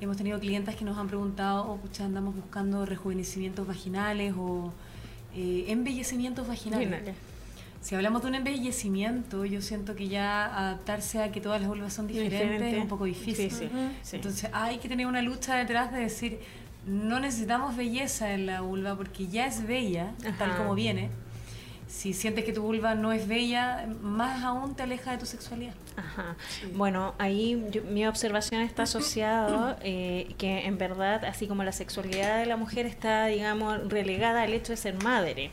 hemos 0.00 0.16
tenido 0.16 0.38
clientas 0.40 0.76
que 0.76 0.84
nos 0.84 0.98
han 0.98 1.08
preguntado, 1.08 1.68
o 1.70 1.76
pucha, 1.76 2.04
andamos 2.04 2.34
buscando 2.34 2.86
rejuvenecimientos 2.86 3.66
vaginales 3.66 4.34
o 4.36 4.72
eh, 5.34 5.66
embellecimientos 5.68 6.46
vaginales. 6.46 7.14
Si 7.80 7.96
hablamos 7.96 8.22
de 8.22 8.28
un 8.28 8.34
embellecimiento, 8.36 9.44
yo 9.44 9.60
siento 9.60 9.96
que 9.96 10.06
ya 10.06 10.44
adaptarse 10.56 11.20
a 11.20 11.32
que 11.32 11.40
todas 11.40 11.60
las 11.60 11.68
vulvas 11.68 11.92
son 11.92 12.06
diferentes 12.06 12.40
Diferente. 12.40 12.76
es 12.76 12.82
un 12.82 12.88
poco 12.88 13.06
difícil. 13.06 13.50
Sí. 13.50 14.16
Entonces 14.16 14.50
hay 14.52 14.78
que 14.78 14.88
tener 14.88 15.06
una 15.06 15.20
lucha 15.20 15.56
detrás 15.56 15.90
de 15.90 15.98
decir, 15.98 16.38
no 16.86 17.18
necesitamos 17.18 17.76
belleza 17.76 18.34
en 18.34 18.46
la 18.46 18.60
vulva 18.60 18.96
porque 18.96 19.26
ya 19.26 19.46
es 19.46 19.66
bella, 19.66 20.12
tal 20.38 20.56
como 20.56 20.74
viene. 20.76 21.10
Si 21.92 22.14
sientes 22.14 22.44
que 22.46 22.54
tu 22.54 22.62
vulva 22.62 22.94
no 22.94 23.12
es 23.12 23.28
bella, 23.28 23.86
más 24.00 24.42
aún 24.44 24.74
te 24.74 24.82
aleja 24.82 25.10
de 25.12 25.18
tu 25.18 25.26
sexualidad. 25.26 25.74
Ajá. 25.96 26.36
Bueno, 26.74 27.14
ahí 27.18 27.62
yo- 27.70 27.82
mi 27.82 28.06
observación 28.06 28.62
está 28.62 28.84
asociado 28.84 29.76
eh, 29.82 30.34
que 30.38 30.64
en 30.66 30.78
verdad, 30.78 31.22
así 31.26 31.46
como 31.46 31.64
la 31.64 31.72
sexualidad 31.72 32.38
de 32.38 32.46
la 32.46 32.56
mujer 32.56 32.86
está, 32.86 33.26
digamos, 33.26 33.88
relegada 33.90 34.42
al 34.42 34.54
hecho 34.54 34.72
de 34.72 34.78
ser 34.78 35.02
madre. 35.04 35.50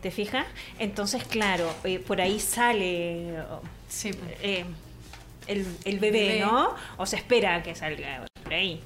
¿Te 0.00 0.10
fijas? 0.10 0.46
Entonces, 0.78 1.24
claro, 1.24 1.70
eh, 1.84 1.98
por 1.98 2.22
ahí 2.22 2.40
sale 2.40 3.34
Sí, 3.88 4.12
eh, 4.40 4.64
el, 5.46 5.66
el 5.84 5.98
bebé, 5.98 6.20
Bebé. 6.28 6.40
¿no? 6.40 6.70
O 6.96 7.04
se 7.04 7.16
espera 7.16 7.62
que 7.62 7.74
salga 7.74 8.24
por 8.42 8.54
ahí. 8.54 8.80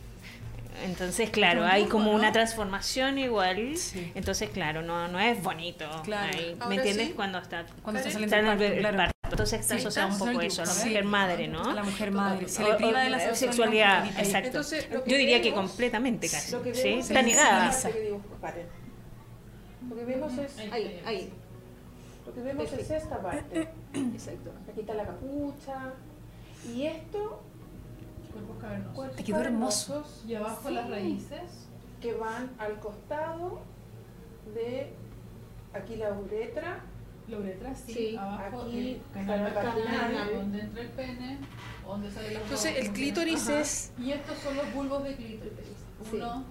Entonces, 0.85 1.31
claro, 1.31 1.64
hay 1.64 1.85
como 1.87 2.12
una 2.12 2.33
transformación 2.33 3.18
igual. 3.18 3.77
Sí. 3.77 4.12
Entonces, 4.14 4.51
claro, 4.51 4.83
no, 4.83 5.09
no 5.09 5.18
es 5.18 5.43
bonito. 5.43 5.85
Claro. 6.05 6.33
ahí. 6.37 6.57
¿Me 6.68 6.77
entiendes? 6.77 7.09
sí. 7.09 7.12
Cuando 7.14 7.39
está, 7.39 7.66
Cuando 7.83 7.99
está 8.01 8.09
está 8.11 8.29
saliendo 8.29 8.37
en 8.37 8.41
el, 8.43 8.47
parto, 8.59 8.64
el 8.74 8.79
claro. 8.81 8.97
parto. 8.97 9.12
Entonces 9.31 9.61
está 9.61 9.74
Sí, 9.74 9.81
asociado 9.81 10.09
un 10.12 10.18
poco 10.18 10.41
eso, 10.41 10.62
a 10.62 10.66
la 10.66 10.74
mujer 10.74 11.05
madre, 11.05 11.49
¿no? 11.49 11.62
A 11.64 11.74
la 11.74 11.83
mujer 11.83 12.11
madre. 12.12 12.49
Se 12.49 12.62
O- 12.62 12.68
le 12.68 12.74
o- 12.74 12.77
priva 12.77 13.01
de 13.01 13.11
la 13.11 13.35
sexualidad. 13.35 14.07
exacto. 14.18 14.47
Entonces, 14.49 14.89
lo 14.93 15.03
que 15.03 15.11
Yo 15.11 15.16
diría 15.16 15.43
que 15.43 15.53
completamente 15.53 16.29
casi. 16.29 16.53
Lo 16.53 16.62
que 16.62 16.74
¿sí? 16.74 16.89
Está 16.95 17.20
es- 17.20 17.27
negada. 17.27 17.72
Lo 19.89 19.97
que 19.97 20.05
vemos 20.05 20.33
es 20.39 20.59
Ahí, 20.72 21.01
ahí. 21.05 21.33
Lo 22.27 22.35
que 22.35 22.41
vemos 22.41 22.72
es 22.72 22.91
esta 22.91 23.20
parte. 23.22 23.68
Exacto. 23.95 24.53
Aquí 24.70 24.81
está 24.81 24.95
la 24.95 25.05
capucha. 25.07 25.93
Y 26.74 26.87
esto, 26.87 27.43
Cuerpos 28.37 28.57
cavernosos. 28.61 28.95
cuerpos 28.95 29.16
Te 29.16 29.24
quedó 29.24 29.41
hermoso. 29.41 30.05
Y 30.26 30.34
abajo 30.34 30.68
Sí. 30.68 30.74
las 30.74 30.91
raíces. 30.91 31.41
que 32.01 32.12
van 32.12 32.51
al 32.59 32.78
costado 32.78 33.62
de 34.55 34.93
aquí 35.72 35.97
la 35.97 36.12
uretra. 36.12 36.80
La 37.26 37.39
uretra, 37.39 37.74
sí. 37.74 37.93
Sí, 37.93 38.16
abajo 38.16 38.61
aquí 38.68 39.01
el 39.14 39.26
canal 39.26 40.30
donde 40.34 40.61
entra 40.61 40.82
el 40.82 40.89
pene, 40.91 41.39
donde 41.84 42.11
sale 42.12 42.32
la 42.34 42.41
Entonces, 42.41 42.76
el 42.78 42.93
clítoris 42.93 43.49
es- 43.49 43.93
Y 43.99 44.12
estos 44.12 44.39
son 44.39 44.57
los 44.57 44.72
bulbos 44.74 45.03
de 45.05 45.16
clítoris. 45.16 45.53
Sí. 46.11 46.16
Uno 46.16 46.45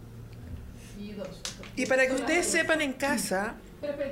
y 0.99 1.11
dos. 1.13 1.41
Y 1.75 1.85
para 1.85 2.07
que 2.07 2.13
ustedes 2.13 2.47
sepan 2.47 2.81
en 2.81 2.93
casa, 2.93 3.55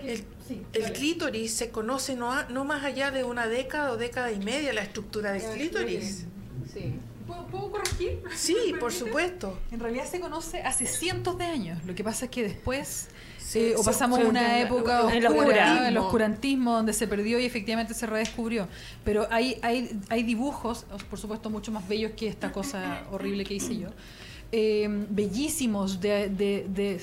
el- 0.04 0.24
sí, 0.48 0.64
el 0.72 0.94
clítoris 0.94 1.52
se 1.54 1.72
conoce 1.72 2.16
no, 2.16 2.32
a- 2.32 2.44
no 2.50 2.64
más 2.64 2.86
allá 2.86 3.10
de 3.12 3.24
una 3.24 3.48
década 3.48 3.92
o 3.92 3.98
década 3.98 4.32
y 4.32 4.40
media 4.40 4.72
la 4.72 4.82
estructura 4.84 5.32
del 5.32 5.42
clítoris. 5.42 6.28
Sí. 6.72 6.96
¿Puedo, 7.28 7.46
puedo 7.48 7.72
corregir? 7.72 8.22
Sí, 8.36 8.56
¿Me 8.74 8.78
por 8.80 8.92
supuesto. 8.92 9.60
En 9.72 9.80
realidad 9.80 10.06
se 10.06 10.20
conoce 10.20 10.62
hace 10.62 10.86
cientos 10.86 11.38
de 11.38 11.46
años. 11.46 11.84
Lo 11.86 11.96
que 11.96 12.04
pasa 12.04 12.26
es 12.26 12.32
que 12.32 12.44
después 12.44 13.08
Sí, 13.38 13.60
eh, 13.60 13.76
o 13.78 13.84
pasamos 13.84 14.20
una 14.24 14.60
época 14.60 15.02
el 15.14 15.26
oscura, 15.26 15.30
oscurantismo. 15.46 15.88
el 15.88 15.98
oscurantismo, 15.98 16.74
donde 16.74 16.94
se 16.94 17.08
perdió 17.08 17.40
y 17.40 17.46
efectivamente 17.46 17.94
se 17.94 18.06
redescubrió. 18.08 18.68
Pero 19.04 19.28
hay, 19.30 19.58
hay, 19.62 20.00
hay 20.10 20.24
dibujos, 20.24 20.86
por 21.10 21.20
supuesto, 21.20 21.50
mucho 21.50 21.72
más 21.72 21.88
bellos 21.88 22.14
que 22.16 22.28
esta 22.28 22.52
cosa 22.52 23.04
horrible 23.12 23.44
que 23.46 23.54
hice 23.56 23.78
yo. 23.78 23.90
eh, 24.52 24.88
bellísimos 25.10 26.00
de, 26.00 26.30
de- 26.30 26.66
de 26.70 27.02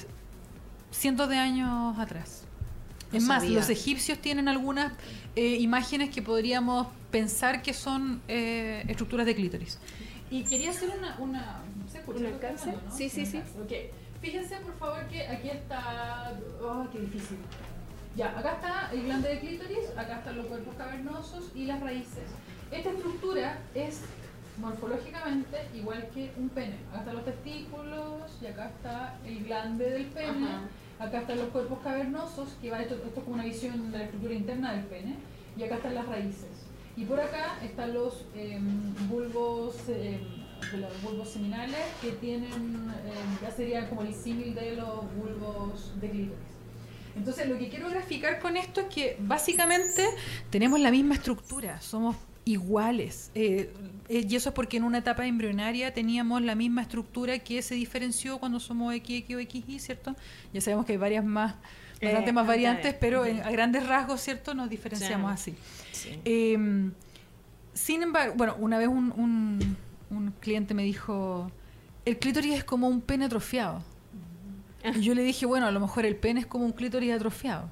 cientos 0.91 1.29
de 1.29 1.37
años 1.37 1.99
atrás. 1.99 2.43
Es 3.13 3.25
más, 3.25 3.43
sabía. 3.43 3.59
los 3.59 3.69
egipcios 3.71 4.19
tienen 4.19 4.47
algunas 4.49 4.93
eh, 5.37 5.57
imágenes 5.57 6.11
que 6.11 6.23
podríamos 6.23 6.87
pensar 7.11 7.61
que 7.63 7.75
son 7.75 8.23
eh, 8.29 8.85
estructuras 8.89 9.27
de 9.27 9.35
clítoris. 9.35 9.79
Y 10.31 10.45
quería 10.45 10.71
hacer 10.71 10.91
una... 10.97 11.17
una 11.19 11.63
¿Se? 11.91 12.01
¿Un 12.09 12.27
alcance? 12.27 12.71
hablando, 12.71 12.89
no? 12.89 12.97
Sí, 12.97 13.09
sí, 13.09 13.27
sí. 13.27 13.39
alcance. 13.39 13.61
Ok. 13.61 13.73
Fíjense, 14.21 14.57
por 14.57 14.75
favor, 14.79 15.09
que 15.09 15.27
aquí 15.27 15.49
está... 15.49 16.39
¡Oh, 16.63 16.87
qué 16.93 17.01
difícil! 17.01 17.39
Ya, 18.17 18.39
acá 18.39 18.53
está 18.55 18.91
el 18.93 19.05
glande 19.05 19.29
de 19.29 19.41
clítoris, 19.41 19.91
acá 19.97 20.19
están 20.19 20.37
los 20.37 20.47
cuerpos 20.47 20.75
cavernosos 20.77 21.51
y 21.55 21.65
las 21.65 21.81
raíces. 21.81 22.25
Esta 22.71 22.91
estructura 22.91 23.59
es 23.75 24.03
morfológicamente 24.59 25.69
igual 25.75 26.09
que 26.13 26.33
un 26.37 26.49
pene. 26.49 26.77
Acá 26.91 26.99
están 27.01 27.15
los 27.17 27.25
testículos 27.25 28.39
y 28.43 28.47
acá 28.47 28.69
está 28.69 29.17
el 29.25 29.45
glande 29.45 29.91
del 29.91 30.07
pene. 30.07 30.49
Acá 30.99 31.21
están 31.21 31.39
los 31.39 31.49
cuerpos 31.49 31.79
cavernosos, 31.83 32.51
que 32.61 32.71
va, 32.71 32.83
esto, 32.83 32.95
esto 32.97 33.21
es 33.21 33.25
como 33.25 33.35
una 33.35 33.45
visión 33.45 33.91
de 33.91 33.99
la 33.99 34.05
estructura 34.05 34.35
interna 34.35 34.73
del 34.73 34.85
pene. 34.85 35.17
Y 35.57 35.63
acá 35.63 35.77
están 35.77 35.95
las 35.95 36.07
raíces. 36.07 36.60
Y 36.97 37.05
por 37.05 37.21
acá 37.21 37.59
están 37.63 37.95
los 37.95 38.27
em, 38.35 38.95
bulbos, 39.09 39.77
em, 39.89 40.21
de 40.71 40.79
los 40.79 41.03
bulbos 41.03 41.31
seminales, 41.31 41.81
que 42.03 42.13
tienen, 42.13 42.53
em, 42.53 43.39
ya 43.41 43.51
sería 43.51 43.89
como 43.89 44.03
el 44.03 44.15
símil 44.15 44.55
de 44.55 44.77
los 44.77 45.05
bulbos 45.15 45.93
de 46.01 46.11
clítoris. 46.11 46.51
Entonces, 47.17 47.49
lo 47.49 47.59
que 47.59 47.69
quiero 47.69 47.89
graficar 47.91 48.39
con 48.41 48.57
esto 48.57 48.83
es 48.83 48.87
que 48.89 49.17
básicamente 49.21 50.05
tenemos 50.51 50.79
la 50.81 50.91
misma 50.91 51.15
estructura, 51.15 51.81
somos 51.81 52.17
iguales. 52.45 53.31
Eh, 53.35 53.73
eh, 54.09 54.27
y 54.29 54.37
eso 54.37 54.51
es 54.51 54.55
porque 54.55 54.77
en 54.77 54.85
una 54.85 54.99
etapa 54.99 55.27
embrionaria 55.27 55.93
teníamos 55.93 56.43
la 56.43 56.55
misma 56.55 56.83
estructura 56.83 57.39
que 57.39 57.63
se 57.63 57.75
diferenció 57.75 58.39
cuando 58.39 58.61
somos 58.61 58.95
XX 58.95 59.35
o 59.35 59.41
XY, 59.41 59.79
¿cierto? 59.79 60.17
Ya 60.53 60.61
sabemos 60.61 60.87
que 60.87 60.93
hay 60.93 60.99
varias 60.99 61.25
más, 61.25 61.55
Eh, 61.55 61.57
bastante 62.03 62.33
más 62.33 62.47
variantes, 62.47 62.95
pero 62.95 63.25
en- 63.27 63.43
a 63.43 63.51
grandes 63.51 63.87
rasgos, 63.87 64.21
¿cierto? 64.21 64.55
Nos 64.55 64.69
diferenciamos 64.71 65.41
Sí. 65.41 65.55
así. 65.93 66.09
Sí. 66.11 66.21
Eh, 66.25 66.91
sin 67.75 68.03
embargo, 68.03 68.35
bueno, 68.37 68.57
una 68.59 68.79
vez 68.79 68.89
un, 68.89 69.13
un- 69.17 69.77
un 70.11 70.33
cliente 70.41 70.75
me 70.75 70.83
dijo, 70.83 71.51
el 72.05 72.19
clítoris 72.19 72.55
es 72.55 72.65
como 72.65 72.89
un 72.89 73.01
pene 73.01 73.27
atrofiado. 73.27 73.83
Y 74.95 75.01
yo 75.03 75.15
le 75.15 75.23
dije, 75.23 75.45
bueno, 75.47 75.67
a 75.67 75.71
lo 75.71 75.79
mejor 75.81 76.07
el 76.07 76.17
pene 76.17 76.41
es 76.41 76.47
como 76.47 76.65
un 76.65 76.73
clítoris 76.73 77.13
atrofiado. 77.13 77.71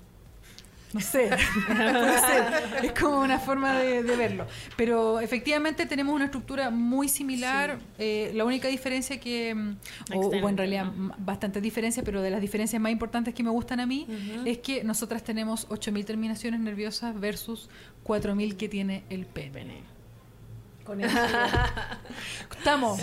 No 0.92 1.00
sé, 1.00 1.28
puede 1.66 2.18
ser. 2.18 2.84
Es 2.84 2.92
como 2.98 3.20
una 3.20 3.38
forma 3.38 3.78
de, 3.78 4.02
de 4.02 4.16
verlo. 4.16 4.46
Pero 4.76 5.20
efectivamente 5.20 5.84
tenemos 5.84 6.14
una 6.14 6.24
estructura 6.26 6.70
muy 6.70 7.08
similar. 7.08 7.78
Eh, 7.98 8.30
la 8.34 8.44
única 8.46 8.68
diferencia 8.68 9.20
que, 9.20 9.54
mm, 9.54 9.76
o, 10.14 10.20
o 10.28 10.48
en 10.48 10.56
realidad 10.56 10.86
¿no? 10.86 11.14
bastantes 11.18 11.62
diferencias, 11.62 12.04
pero 12.04 12.22
de 12.22 12.30
las 12.30 12.40
diferencias 12.40 12.80
más 12.80 12.90
importantes 12.90 13.34
que 13.34 13.42
me 13.42 13.50
gustan 13.50 13.80
a 13.80 13.86
mí, 13.86 14.06
es 14.46 14.58
que 14.58 14.82
nosotras 14.82 15.22
tenemos 15.22 15.68
8.000 15.68 16.04
terminaciones 16.06 16.60
nerviosas 16.60 17.18
versus 17.20 17.68
4.000 18.04 18.56
que 18.56 18.68
tiene 18.68 19.04
el 19.10 19.26
pene. 19.26 19.82
Con 20.84 21.02
eso. 21.02 21.18
Estamos. 22.58 22.98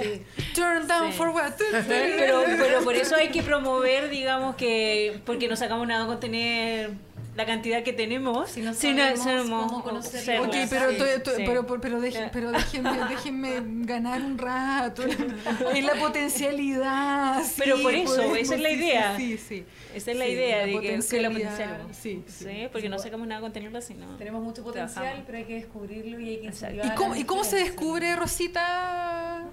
Turn 0.56 0.88
down 0.88 1.12
Sí. 1.12 1.18
for 1.18 1.30
what? 1.30 1.54
Pero, 1.88 2.44
pero 2.58 2.84
por 2.84 2.96
eso 2.96 3.16
hay 3.16 3.30
que 3.30 3.44
promover, 3.44 4.10
digamos 4.10 4.56
que, 4.56 5.22
porque 5.26 5.48
no 5.48 5.56
sacamos 5.56 5.88
nada 5.88 6.08
con 6.08 6.20
tener 6.20 6.94
la 7.36 7.46
cantidad 7.46 7.84
que 7.84 7.92
tenemos, 7.92 8.50
Si 8.50 8.62
no 8.62 8.74
sabemos 8.74 9.20
hacemos 9.20 9.70
cómo 9.72 9.84
conocerlo. 9.84 10.44
Ok, 10.46 10.56
pero, 10.70 10.90
Sí, 10.92 10.98
pero, 11.46 11.66
pero, 11.68 11.82
pero, 11.82 12.00
deje- 12.02 12.12
Ya. 12.20 12.32
pero 12.32 12.52
déjenme, 12.52 12.90
déjenme 13.10 13.62
ganar 13.86 14.22
un 14.22 14.38
rato 14.38 15.04
en 15.04 15.86
la 15.86 15.94
potencialidad. 16.00 17.44
sí, 17.44 17.56
Pero 17.58 17.82
por 17.82 17.94
eso, 17.94 18.16
podemos, 18.16 18.38
esa 18.38 18.56
es 18.56 18.62
la 18.62 18.70
idea. 18.72 19.18
Sí, 19.18 19.38
sí, 19.38 19.44
sí. 19.60 19.66
Esa 19.94 20.12
es 20.12 20.18
la 20.18 20.26
Sí, 20.26 20.32
idea 20.32 20.58
la 20.60 20.66
de 20.66 20.72
que, 20.74 20.80
que 20.80 20.98
potenciamos. 20.98 21.96
sí, 21.98 22.24
sí. 22.28 22.68
porque 22.72 22.88
no 22.90 23.00
sacamos 23.00 23.28
nada 23.28 23.42
con 23.42 23.52
tenerlo, 23.52 23.82
sino. 23.82 24.16
Tenemos 24.18 24.42
mucho 24.42 24.64
potencial, 24.64 24.94
Trabajamos. 24.94 25.26
pero 25.26 25.38
hay 25.38 25.44
que 25.44 25.54
descubrirlo 25.56 26.20
y 26.20 26.30
hay 26.30 26.38
que 26.38 26.88
¿Y 26.88 26.90
cómo, 26.96 27.16
¿Y 27.16 27.24
cómo 27.26 27.44
se 27.44 27.58
descubre, 27.58 28.16
Rosita? 28.16 29.44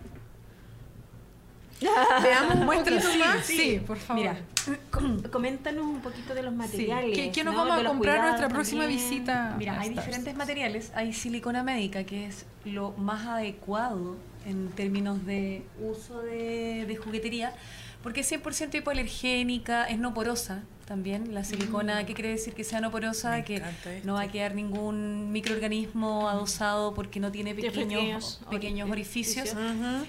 Veamos 2.23 2.55
un 2.57 2.65
Muestra, 2.65 2.95
poquito 2.97 3.13
sí, 3.13 3.19
más. 3.19 3.47
sí, 3.47 3.81
por 3.87 3.97
favor. 3.99 4.23
Mira, 4.23 4.41
Com- 4.91 5.23
Coméntanos 5.23 5.85
un 5.85 6.01
poquito 6.01 6.35
de 6.35 6.43
los 6.43 6.53
Sí. 6.53 6.57
materiales. 6.59 7.17
¿Qué, 7.19 7.31
qué 7.33 7.45
nos 7.45 7.55
¿no? 7.55 7.65
vamos 7.65 7.85
a 7.85 7.89
comprar 7.89 8.21
nuestra 8.23 8.49
próxima 8.49 8.83
también. 8.83 9.01
visita? 9.01 9.55
Mira, 9.59 9.81
hay 9.81 9.89
Stars? 9.91 10.07
diferentes 10.07 10.37
materiales. 10.37 10.93
Hay 10.95 11.13
silicona 11.13 11.63
médica, 11.63 12.05
que 12.05 12.27
es 12.27 12.47
lo 12.65 12.93
más 12.93 13.27
adecuado 13.27 14.17
en 14.47 14.69
términos 14.71 15.25
de 15.27 15.63
uso 15.81 16.21
de, 16.23 16.85
de 16.87 16.97
juguetería, 16.97 17.53
porque 18.03 18.21
es 18.21 18.33
100% 18.33 18.75
hipoalergénica, 18.79 19.85
es 19.85 19.99
no 19.99 20.15
porosa 20.15 20.63
también. 20.93 21.33
La 21.33 21.43
silicona, 21.43 22.05
¿qué 22.05 22.13
quiere 22.13 22.29
decir? 22.29 22.53
Que 22.53 22.65
sea 22.65 22.83
no 22.83 22.91
porosa, 22.91 23.31
Me 23.31 23.45
que 23.45 23.63
no 24.05 24.13
va 24.15 24.23
a 24.23 24.29
quedar 24.29 24.55
ningún 24.55 25.33
microorganismo 25.33 26.29
adosado 26.29 26.93
porque 26.93 27.19
no 27.19 27.33
tiene 27.33 27.55
pequeños, 27.55 28.43
pequeños 28.51 28.91
orificios. 28.91 29.55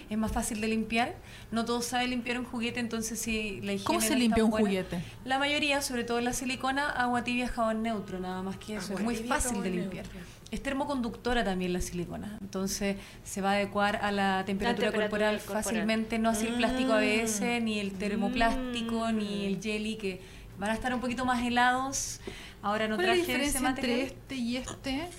Es 0.09 0.17
más 0.17 0.31
fácil 0.34 0.59
de 0.59 0.67
limpiar. 0.67 1.15
No 1.51 1.63
todos 1.63 1.86
saben 1.86 2.09
limpiar 2.09 2.38
un 2.38 2.43
juguete, 2.43 2.81
entonces 2.81 3.17
si 3.17 3.61
la 3.61 3.71
higiene 3.71 3.84
¿Cómo 3.86 4.01
se 4.01 4.13
es 4.13 4.19
limpia 4.19 4.43
un 4.43 4.51
buena- 4.51 4.67
juguete? 4.67 5.01
La 5.23 5.39
mayoría, 5.39 5.81
sobre 5.81 6.03
todo 6.03 6.19
la 6.19 6.34
silicona, 6.34 6.89
agua 6.89 7.23
tibia, 7.23 7.47
jabón 7.47 7.81
neutro, 7.81 8.19
nada 8.19 8.41
más 8.41 8.57
que 8.57 8.75
eso. 8.75 8.88
Agua 8.88 8.99
es 8.99 9.05
muy 9.05 9.15
tibia, 9.15 9.34
fácil 9.36 9.63
de 9.63 9.69
limpiar. 9.69 10.03
neutro. 10.05 10.19
Es 10.51 10.61
termoconductora 10.61 11.43
también 11.43 11.73
la 11.73 11.81
silicona, 11.81 12.38
entonces 12.39 12.97
se 13.23 13.41
va 13.41 13.51
a 13.51 13.53
adecuar 13.53 13.95
a 14.03 14.11
la 14.11 14.43
temperatura, 14.45 14.91
temperatura 14.91 15.09
corporal, 15.09 15.38
corporal. 15.39 15.63
fácilmente, 15.63 16.19
no 16.19 16.29
así 16.29 16.45
el 16.45 16.53
plástico 16.55 16.93
ABS, 16.93 17.59
ni 17.61 17.79
el 17.79 17.93
termoplástico, 17.93 19.07
Mm. 19.11 19.17
ni 19.17 19.45
el 19.47 19.59
jelly, 19.59 19.95
que 19.95 20.21
van 20.60 20.70
a 20.72 20.74
estar 20.74 20.93
un 20.93 20.99
poquito 21.01 21.26
más 21.26 21.43
helados. 21.45 22.20
Ahora 22.62 22.88
no 22.88 22.95
¿Cuál 22.95 23.10
es 23.10 23.20
la 23.20 23.26
traje 23.26 23.32
ese 23.45 23.49
diferencia 23.49 23.70
entre 23.70 23.88
material. 23.88 24.08
este 24.08 24.36
y 24.36 24.58
este? 24.58 25.10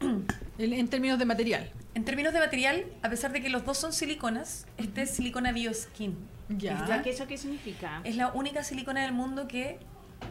El- 0.58 0.72
en 0.72 0.88
términos 0.88 1.18
de 1.18 1.24
material. 1.24 1.70
En 1.94 2.04
términos 2.04 2.32
de 2.32 2.38
material, 2.40 2.86
a 3.02 3.10
pesar 3.10 3.32
de 3.32 3.40
que 3.40 3.50
los 3.50 3.64
dos 3.64 3.78
son 3.78 3.92
siliconas, 3.92 4.66
este 4.76 5.02
es 5.02 5.10
silicona 5.10 5.52
bioskin. 5.52 6.16
Ya. 6.48 6.84
¿Ya 6.88 7.02
qué 7.02 7.10
eso 7.10 7.26
qué 7.26 7.36
significa? 7.38 8.00
Es 8.04 8.16
la 8.16 8.32
única 8.32 8.64
silicona 8.64 9.02
del 9.02 9.12
mundo 9.12 9.46
que 9.48 9.78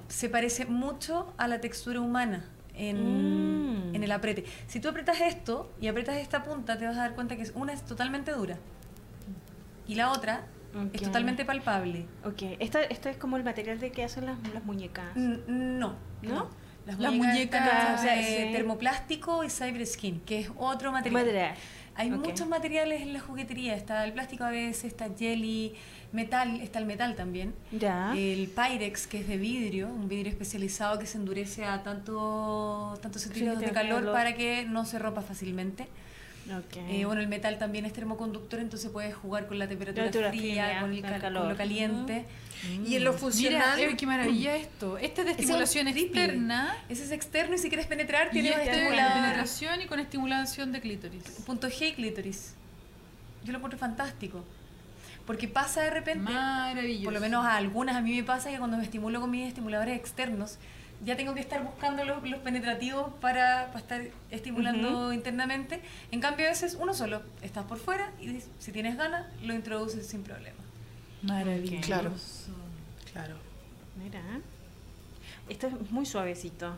se 0.08 0.30
parece 0.30 0.66
mucho 0.66 1.34
a 1.38 1.48
la 1.48 1.62
textura 1.62 2.00
humana 2.02 2.46
en, 2.74 3.90
Mm. 3.92 3.96
en 3.96 4.04
el 4.04 4.12
apriete. 4.12 4.44
Si 4.68 4.80
tú 4.80 4.90
apretas 4.90 5.20
esto 5.22 5.72
y 5.82 5.88
apretas 5.88 6.18
esta 6.18 6.44
punta, 6.44 6.78
te 6.78 6.86
vas 6.86 6.98
a 6.98 7.02
dar 7.02 7.16
cuenta 7.16 7.36
que 7.38 7.50
una 7.56 7.74
es 7.74 7.84
totalmente 7.86 8.32
dura 8.32 8.58
y 9.88 9.96
la 9.96 10.12
otra 10.12 10.46
es 10.94 11.02
Ok. 11.02 11.06
totalmente 11.08 11.46
palpable. 11.46 12.06
Ok, 12.26 12.44
esto, 12.60 12.80
esto 12.90 13.10
es 13.10 13.18
como 13.18 13.38
el 13.38 13.44
material 13.44 13.80
de 13.80 13.92
que 13.92 14.04
hacen 14.04 14.26
las, 14.26 14.38
las 14.54 14.64
muñecas. 14.64 15.16
N- 15.16 15.40
No, 15.48 15.96
¿No? 16.22 16.50
Las, 16.86 16.98
Las 17.00 17.12
muñecas, 17.14 17.62
muñecas, 17.62 17.68
están 17.68 18.18
hechas 18.18 18.28
de 18.28 18.48
sí. 18.48 18.52
termoplástico 18.54 19.44
y 19.44 19.50
cyber 19.50 19.86
skin, 19.86 20.22
que 20.22 20.40
es 20.40 20.50
otro 20.58 20.92
material. 20.92 21.24
Material. 21.24 21.56
Hay 21.96 22.12
Ok. 22.12 22.26
muchos 22.28 22.48
materiales 22.48 23.02
en 23.02 23.14
la 23.14 23.20
juguetería. 23.20 23.76
Está 23.76 24.06
el 24.06 24.14
plástico 24.14 24.46
ABS, 24.46 24.86
está 24.88 25.08
jelly, 25.16 25.74
metal, 26.14 26.62
está 26.62 26.80
el 26.80 26.86
metal 26.86 27.16
también. 27.16 27.54
Ya. 27.72 28.14
El 28.16 28.48
Pyrex, 28.48 29.06
que 29.06 29.20
es 29.20 29.28
de 29.28 29.38
vidrio, 29.38 29.88
un 29.90 30.08
vidrio 30.08 30.32
especializado 30.32 30.98
que 30.98 31.06
se 31.06 31.18
endurece 31.18 31.66
a 31.66 31.84
tanto, 31.84 32.98
tantos 33.02 33.22
centígrados 33.24 33.60
de 33.60 33.66
tiene 33.68 33.80
calor, 33.82 34.00
calor. 34.00 34.14
para 34.14 34.34
que 34.34 34.66
no 34.66 34.86
se 34.86 34.98
rompa 34.98 35.22
fácilmente. 35.22 35.88
Eh, 36.90 37.06
bueno, 37.06 37.22
el 37.22 37.28
metal 37.28 37.58
también 37.60 37.86
es 37.86 37.94
termoconductor, 37.94 38.60
entonces 38.60 38.90
puedes 38.92 39.14
jugar 39.16 39.48
con 39.48 39.60
la 39.60 39.68
temperatura 39.68 40.06
Temperatura 40.12 40.30
fría, 40.38 40.66
fría, 40.66 40.82
con, 40.82 40.94
el 40.94 41.02
con 41.02 41.10
cal- 41.12 41.22
calor. 41.22 41.42
con 41.44 41.50
lo 41.52 41.58
caliente. 41.58 42.26
Y 42.86 42.96
en 42.96 43.04
lo 43.04 43.12
Mira, 43.12 43.20
funcional. 43.22 43.80
eh, 43.80 43.96
qué 43.98 44.06
maravilla 44.06 44.56
esto. 44.56 44.98
Este 44.98 45.22
es 45.22 45.26
de 45.28 45.32
es 45.34 45.40
estimulación 45.40 45.86
triple. 45.92 46.24
externa. 46.24 46.78
Ese 46.90 47.04
es 47.06 47.12
externo 47.12 47.56
y 47.56 47.58
si 47.58 47.70
quieres 47.70 47.88
penetrar, 47.88 48.30
tienes 48.32 48.52
este 48.58 48.70
de 48.70 48.72
estimulador. 48.78 49.14
penetración 49.22 49.82
y 49.82 49.86
con 49.86 50.00
estimulación 50.00 50.72
de 50.72 50.82
clítoris. 50.82 51.24
Punto 51.46 51.68
G 51.70 51.96
clítoris. 51.96 52.54
Yo 53.44 53.52
lo 53.54 53.58
encuentro 53.60 53.80
fantástico. 53.80 54.44
Porque 55.26 55.48
pasa 55.48 55.82
de 55.84 55.92
repente, 55.92 56.32
Maravilloso. 56.32 57.04
por 57.04 57.14
lo 57.14 57.20
menos 57.20 57.46
a 57.46 57.56
algunas, 57.56 57.96
a 57.96 58.02
mí 58.02 58.16
me 58.16 58.24
pasa 58.24 58.50
que 58.50 58.58
cuando 58.58 58.78
me 58.78 58.84
estimulo 58.84 59.22
con 59.22 59.30
mis 59.30 59.48
estimuladores 59.48 59.96
externos, 59.98 60.58
ya 61.06 61.16
tengo 61.16 61.34
que 61.34 61.40
estar 61.40 61.64
buscando 61.64 62.04
los, 62.04 62.28
los 62.30 62.40
penetrativos 62.42 63.14
para, 63.22 63.68
para 63.68 63.80
estar 63.80 64.02
estimulando 64.32 65.14
internamente. 65.14 65.82
En 66.12 66.20
cambio, 66.20 66.46
a 66.48 66.50
veces 66.50 66.78
uno 66.80 66.94
solo, 66.94 67.22
estás 67.42 67.66
por 67.66 67.78
fuera 67.78 68.12
y 68.20 68.40
si 68.60 68.72
tienes 68.72 68.98
ganas, 68.98 69.26
lo 69.44 69.54
introduces 69.54 70.06
sin 70.08 70.24
problema. 70.24 70.60
Maravilloso. 71.22 71.86
Claro. 71.86 72.14
Claro. 73.12 73.36
Mira. 74.02 74.22
Esto 75.50 75.68
es 75.68 75.92
muy 75.92 76.06
suavecito. 76.06 76.78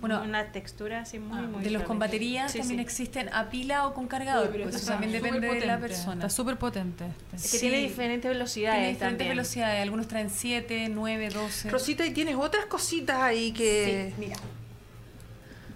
Bueno, 0.00 0.22
una 0.22 0.50
textura 0.52 1.00
así 1.00 1.18
muy, 1.18 1.38
ah, 1.38 1.42
muy 1.42 1.62
de 1.62 1.70
los 1.70 1.82
con 1.82 1.98
baterías 1.98 2.50
Sí, 2.52 2.58
también 2.58 2.78
sí. 2.78 2.82
existen 2.82 3.28
a 3.34 3.50
pila 3.50 3.86
o 3.86 3.92
con 3.94 4.06
cargador. 4.08 4.46
Uy, 4.46 4.52
pero 4.52 4.64
pues 4.64 4.76
eso 4.76 4.92
también 4.92 5.12
depende 5.12 5.46
de 5.46 5.66
la 5.66 5.78
persona. 5.78 6.14
Está 6.14 6.30
súper 6.30 6.56
potente 6.56 7.04
este. 7.06 7.36
Es 7.36 7.42
que 7.42 7.48
Sí. 7.58 7.60
tiene 7.60 7.78
diferentes 7.78 8.30
velocidades 8.30 8.78
Tiene 8.78 8.92
diferentes 8.92 9.18
también. 9.18 9.36
velocidades, 9.36 9.82
algunos 9.82 10.08
traen 10.08 10.30
7, 10.30 10.88
9, 10.90 11.28
12. 11.30 11.70
Rosita, 11.70 12.06
y 12.06 12.12
tienes 12.12 12.36
otras 12.36 12.64
cositas 12.66 13.20
ahí 13.20 13.52
que. 13.52 14.12
Sí, 14.16 14.20
mira. 14.20 14.36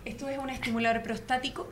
Esto 0.05 0.29
es 0.29 0.39
un 0.39 0.51
estimulador 0.51 1.03
prostático 1.03 1.70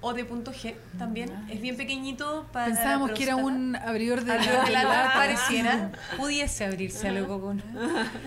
o 0.00 0.12
de 0.12 0.24
punto 0.24 0.52
G 0.52 0.74
también. 0.98 1.30
Es 1.48 1.60
bien 1.60 1.76
pequeñito 1.76 2.46
para. 2.52 2.68
la 2.68 2.74
Pensábamos 2.74 3.12
que 3.12 3.22
era 3.24 3.36
un 3.36 3.76
abridor 3.76 4.24
de, 4.24 4.34
lata 4.36 5.12
pareciera, 5.14 5.92
pudiese 6.16 6.64
abrirse 6.64 7.08
algo 7.08 7.40
con. 7.40 7.62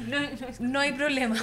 No, 0.08 0.20
no, 0.22 0.28
No 0.60 0.80
hay 0.80 0.94
problema. 0.94 1.36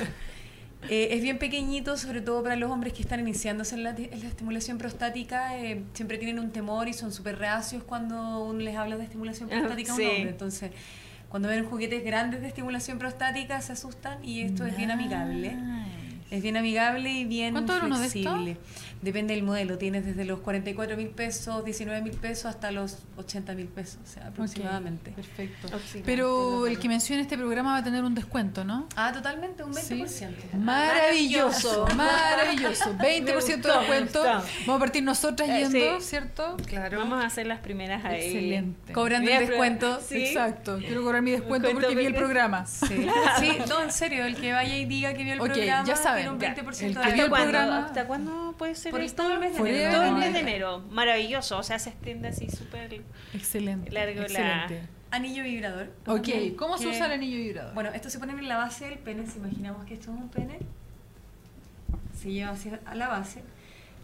Eh, 0.89 1.09
es 1.13 1.23
bien 1.23 1.39
pequeñito, 1.39 1.97
sobre 1.97 2.21
todo 2.21 2.43
para 2.43 2.57
los 2.57 2.71
hombres 2.71 2.93
que 2.93 3.03
están 3.03 3.21
iniciándose 3.21 3.75
en 3.77 3.85
la, 3.85 3.91
en 3.91 4.21
la 4.21 4.29
estimulación 4.29 4.79
prostática. 4.79 5.57
eh, 5.59 5.83
siempre 5.95 6.19
tienen 6.19 6.39
un 6.41 6.51
temor 6.51 6.89
y 6.89 6.93
son 6.93 7.13
súper 7.13 7.39
reacios 7.39 7.83
cuando 7.85 8.45
uno 8.45 8.59
les 8.61 8.77
habla 8.77 8.97
de 8.97 9.05
estimulación 9.05 9.49
Ah, 9.53 9.59
prostática 9.61 9.93
a 9.93 9.97
sí. 9.97 10.03
un 10.03 10.09
hombre. 10.09 10.31
Entonces, 10.31 10.71
cuando 11.29 11.49
ven 11.49 11.65
juguetes 11.65 12.05
grandes 12.05 12.41
de 12.43 12.49
estimulación 12.49 12.99
prostática, 12.99 13.61
se 13.61 13.73
asustan 13.73 14.23
y 14.25 14.43
esto 14.43 14.67
es 14.67 14.77
bien 14.77 14.91
amigable. 14.91 15.57
Es 16.31 16.43
bien 16.43 16.57
amigable 16.57 17.11
y 17.13 17.25
bien 17.27 17.53
¿Cuánto 17.53 17.75
vale 17.75 17.87
uno 17.87 17.99
de 17.99 18.07
estos? 18.07 18.41
Depende 19.03 19.35
del 19.35 19.43
modelo. 19.43 19.79
Tienes 19.79 20.07
desde 20.07 20.25
los 20.25 20.39
44 20.41 20.97
mil 20.97 21.09
pesos, 21.09 21.65
19 21.65 22.03
mil 22.03 22.13
pesos 22.15 22.47
hasta 22.47 22.71
los 22.71 22.99
80 23.17 23.55
mil 23.55 23.67
pesos, 23.67 23.99
o 24.05 24.07
sea, 24.07 24.29
aproximadamente. 24.29 25.11
Perfecto. 25.11 25.67
Oxidante, 25.77 26.03
Pero 26.07 26.67
el 26.69 26.79
que 26.79 26.89
menciona 26.89 27.21
este 27.21 27.37
programa 27.37 27.73
va 27.73 27.79
a 27.79 27.85
tener 27.85 28.05
un 28.05 28.15
descuento, 28.15 28.65
¿no? 28.65 28.87
Ah, 28.97 29.13
totalmente, 29.13 29.65
un 29.65 29.73
20%. 29.75 30.07
Sí. 30.09 30.25
Maravilloso, 30.57 31.87
maravilloso. 31.97 32.95
20% 32.95 33.63
de 33.63 33.79
descuento. 33.79 34.23
Vamos 34.23 34.77
a 34.77 34.79
partir 34.79 35.03
nosotras 35.03 35.49
Eh, 35.49 35.59
yendo, 35.69 36.01
sí. 36.01 36.07
¿cierto? 36.07 36.57
Claro. 36.67 36.99
Vamos 36.99 37.23
a 37.23 37.27
hacer 37.27 37.47
las 37.47 37.59
primeras 37.61 38.05
ahí. 38.05 38.27
Excelente. 38.27 38.93
Cobrando 38.93 39.31
el 39.31 39.47
descuento. 39.49 40.01
Sí. 40.07 40.27
Exacto. 40.27 40.79
Quiero 40.79 41.03
cobrar 41.03 41.23
mi 41.23 41.33
descuento 41.33 41.69
porque 41.73 41.95
vi 41.95 42.07
el 42.07 42.15
programa. 42.15 42.67
Sí. 42.67 42.87
sí, 43.41 43.59
no, 43.69 43.83
en 43.83 43.91
serio, 43.93 44.25
el 44.27 44.37
que 44.37 44.53
vaya 44.53 44.77
y 44.77 44.85
diga 44.85 45.13
que 45.15 45.25
vio 45.25 45.33
el 45.35 45.41
Ok, 45.41 45.47
programa 45.53 45.85
ya 45.87 45.97
saben, 45.97 46.23
tiene 46.23 46.31
un 46.35 46.41
ya. 46.41 46.55
20% 46.55 46.83
El 46.83 46.95
de 46.95 47.01
que 47.01 47.15
vio 47.15 47.25
¿Hasta 47.35 47.43
el 47.45 47.53
descuento. 47.53 47.59
¿Hasta 47.73 48.07
cuándo 48.07 48.55
puede 48.57 48.75
ser 48.75 48.92
Por 48.93 49.11
todo 49.13 49.33
el 49.33 49.39
mes 49.41 49.55
de 49.55 49.59
enero. 49.71 49.93
Todo 49.93 50.05
el 50.05 50.15
mes 50.15 50.33
de 50.33 50.39
enero. 50.41 50.79
Maravilloso. 50.91 51.59
O 51.59 51.63
sea, 51.63 51.79
se 51.79 51.91
extiende 51.91 52.29
así 52.29 52.49
súper. 52.49 53.03
Excelente. 53.35 53.91
Largo 53.91 54.21
la- 54.21 54.25
excelente. 54.67 54.83
Anillo 55.11 55.43
vibrador. 55.43 55.91
Ok, 56.07 56.29
¿cómo 56.57 56.79
se 56.79 56.87
usa 56.89 57.05
el 57.07 57.13
anillo 57.13 57.37
vibrador? 57.37 57.75
Bueno, 57.75 57.91
esto 57.91 58.09
se 58.09 58.19
pone 58.19 58.33
en 58.33 58.49
la 58.49 58.57
base 58.57 58.87
del 58.89 58.99
pene, 58.99 59.27
si 59.27 59.39
imaginamos 59.39 59.85
que 59.85 59.95
esto 59.95 60.11
es 60.11 60.17
un 60.19 60.29
pene, 60.31 60.59
se 62.19 62.31
lleva 62.33 62.51
hacia 62.53 62.81
a 62.87 62.95
la 62.95 63.09
base. 63.09 63.43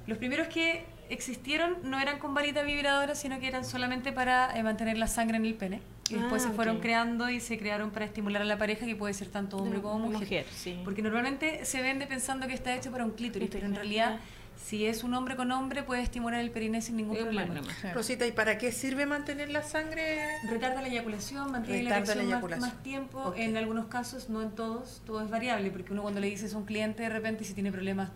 Los 0.06 0.18
primeros 0.18 0.48
que 0.48 0.84
existieron 1.10 1.76
no 1.84 1.98
eran 2.00 2.18
con 2.18 2.34
varita 2.34 2.62
vibradora, 2.62 3.14
sino 3.14 3.40
que 3.40 3.48
eran 3.48 3.64
solamente 3.64 4.12
para 4.12 4.56
eh, 4.58 4.62
mantener 4.62 4.98
la 4.98 5.06
sangre 5.06 5.36
en 5.38 5.46
el 5.46 5.54
pene. 5.54 5.80
Y 6.10 6.14
después 6.14 6.42
Ah, 6.44 6.48
se 6.48 6.54
fueron 6.54 6.80
creando 6.80 7.28
y 7.28 7.38
se 7.40 7.58
crearon 7.58 7.90
para 7.90 8.06
estimular 8.06 8.40
a 8.40 8.44
la 8.46 8.56
pareja, 8.56 8.86
que 8.86 8.96
puede 8.96 9.12
ser 9.12 9.28
tanto 9.28 9.58
hombre 9.58 9.80
como 9.82 9.98
mujer. 10.10 10.46
sí. 10.50 10.80
Porque 10.84 11.02
normalmente 11.02 11.64
se 11.66 11.82
vende 11.82 12.06
pensando 12.06 12.46
que 12.46 12.54
está 12.54 12.74
hecho 12.74 12.90
para 12.90 13.04
un 13.04 13.10
clítoris, 13.10 13.48
pero 13.50 13.66
en 13.66 13.72
Clítoris, 13.72 13.90
realidad, 13.94 14.16
ya. 14.18 14.20
Si 14.58 14.84
es 14.86 15.02
un 15.04 15.14
hombre 15.14 15.36
con 15.36 15.50
hombre, 15.52 15.82
puede 15.82 16.02
estimular 16.02 16.40
el 16.40 16.50
perineo 16.50 16.82
sin 16.82 16.96
ningún 16.96 17.16
problema. 17.16 17.52
problema. 17.54 17.74
Claro. 17.80 17.96
Rosita, 17.96 18.26
¿y 18.26 18.32
para 18.32 18.58
qué 18.58 18.72
sirve 18.72 19.06
mantener 19.06 19.48
la 19.50 19.62
sangre? 19.62 20.26
Retarda 20.50 20.82
la 20.82 20.88
eyaculación, 20.88 21.50
mantiene 21.52 21.84
la 21.84 21.90
Retarda 22.00 22.14
la 22.16 22.22
erección 22.22 22.26
más- 22.26 22.32
eyaculación. 22.32 22.68
Más, 22.74 22.82
tiempo. 22.82 23.34
En 23.36 23.56
algunos 23.56 23.86
casos, 23.86 24.28
no 24.28 24.42
en 24.42 24.50
todos, 24.50 25.00
todo 25.06 25.22
es 25.22 25.30
variable, 25.30 25.70
porque 25.70 25.92
uno 25.92 26.02
cuando 26.02 26.20
le 26.20 26.26
dices 26.28 26.52
a 26.54 26.58
un 26.58 26.64
cliente 26.64 27.04
de 27.04 27.08
repente 27.08 27.44
si 27.44 27.54
tiene 27.54 27.72
problemas, 27.72 28.10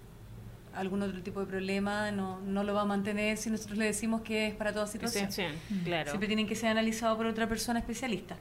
algún 0.74 1.02
otro 1.02 1.22
tipo 1.22 1.40
de 1.40 1.46
problema, 1.46 2.10
no, 2.10 2.40
no 2.40 2.64
lo 2.64 2.74
va 2.74 2.82
a 2.82 2.86
mantener 2.86 3.36
si 3.36 3.48
nosotros 3.50 3.78
le 3.78 3.84
decimos 3.84 4.22
que 4.22 4.48
es 4.48 4.54
para 4.54 4.72
toda 4.72 4.86
situación. 4.86 5.30
Sí, 5.30 5.42
sí, 5.68 5.80
claro. 5.84 6.10
Siempre 6.10 6.26
tienen 6.26 6.46
que 6.48 6.56
ser 6.56 6.70
analizados 6.70 7.16
por 7.16 7.26
otra 7.26 7.46
persona 7.48 7.78
especialista. 7.78 8.36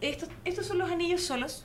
Estos, 0.00 0.28
estos 0.44 0.66
son 0.66 0.78
los 0.78 0.90
anillos 0.90 1.22
solos 1.22 1.64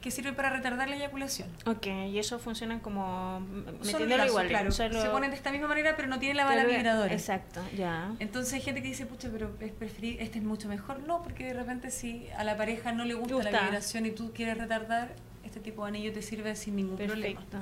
que 0.00 0.10
sirven 0.10 0.34
para 0.34 0.48
retardar 0.50 0.88
la 0.88 0.96
eyaculación. 0.96 1.48
Ok, 1.66 1.86
y 1.86 2.18
eso 2.18 2.38
funciona 2.38 2.80
como 2.80 3.40
metiéndolo 3.40 4.24
igual. 4.26 4.48
claro. 4.48 4.70
solo- 4.72 5.00
Se 5.00 5.08
ponen 5.10 5.30
de 5.30 5.36
esta 5.36 5.52
misma 5.52 5.68
manera, 5.68 5.94
pero 5.96 6.08
no 6.08 6.18
tienen 6.18 6.36
la 6.38 6.44
bala 6.46 6.64
vibradora. 6.64 7.12
Exacto, 7.12 7.60
ya. 7.76 8.12
Entonces 8.18 8.54
hay 8.54 8.60
gente 8.62 8.80
que 8.82 8.88
dice, 8.88 9.04
pucha, 9.06 9.28
pero 9.30 9.50
es 9.60 9.72
preferir, 9.72 10.20
este 10.22 10.38
es 10.38 10.44
mucho 10.44 10.68
mejor. 10.68 11.00
No, 11.00 11.22
porque 11.22 11.44
de 11.44 11.52
repente 11.54 11.90
si 11.90 12.26
a 12.36 12.44
la 12.44 12.56
pareja 12.56 12.92
no 12.92 13.04
le 13.04 13.14
gusta, 13.14 13.34
Gusta. 13.34 13.50
la 13.50 13.62
vibración 13.64 14.06
y 14.06 14.10
tú 14.12 14.32
quieres 14.34 14.56
retardar, 14.56 15.14
este 15.44 15.60
tipo 15.60 15.82
de 15.84 15.88
anillo 15.88 16.12
te 16.12 16.22
sirve 16.22 16.56
sin 16.56 16.76
ningún 16.76 16.96
problema. 16.96 17.40
Perfecto. 17.40 17.58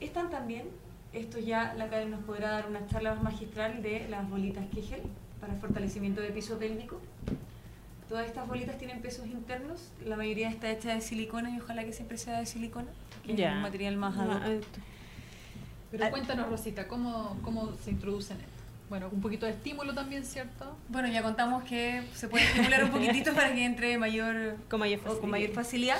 Están 0.00 0.30
también, 0.30 0.68
esto 1.12 1.38
ya 1.38 1.74
la 1.74 1.88
Karen 1.88 2.10
nos 2.10 2.22
podrá 2.24 2.50
dar 2.50 2.68
una 2.68 2.86
charla 2.86 3.14
más 3.14 3.22
magistral 3.24 3.82
de 3.82 4.06
las 4.08 4.28
bolitas 4.28 4.64
Kegel 4.72 5.02
para 5.40 5.54
fortalecimiento 5.54 6.20
de 6.20 6.28
piso 6.30 6.58
pélvico. 6.58 7.00
Todas 8.14 8.28
estas 8.28 8.46
bolitas 8.46 8.78
tienen 8.78 9.02
pesos 9.02 9.26
internos, 9.26 9.90
la 10.06 10.14
mayoría 10.14 10.48
está 10.48 10.70
hecha 10.70 10.94
de 10.94 11.00
silicona 11.00 11.50
y 11.50 11.58
ojalá 11.58 11.82
que 11.82 11.92
siempre 11.92 12.16
sea 12.16 12.38
de 12.38 12.46
silicona, 12.46 12.86
que 13.26 13.34
Ya. 13.34 13.48
es 13.50 13.56
un 13.56 13.62
material 13.62 13.96
más 13.96 14.16
ad 14.16 14.28
hoc. 14.28 14.40
Ah, 14.40 14.80
Pero 15.90 16.10
cuéntanos, 16.10 16.48
Rosita, 16.48 16.86
¿cómo, 16.86 17.36
cómo 17.42 17.72
se 17.82 17.90
introducen 17.90 18.36
esto? 18.36 18.52
Bueno, 18.88 19.08
un 19.10 19.20
poquito 19.20 19.46
de 19.46 19.50
estímulo 19.52 19.94
también, 19.94 20.24
¿cierto? 20.24 20.76
Bueno, 20.90 21.08
ya 21.08 21.24
contamos 21.24 21.64
que 21.64 22.04
se 22.14 22.28
puede 22.28 22.44
estimular 22.44 22.84
un 22.84 22.90
poquitito 22.92 23.34
para 23.34 23.52
que 23.52 23.64
entre 23.64 23.98
mayor 23.98 24.58
Con 24.70 24.78
mayor 24.78 25.00
o 25.00 25.02
con 25.02 25.10
facilidad. 25.14 25.30
mayor 25.32 25.50
facilidad. 25.50 25.98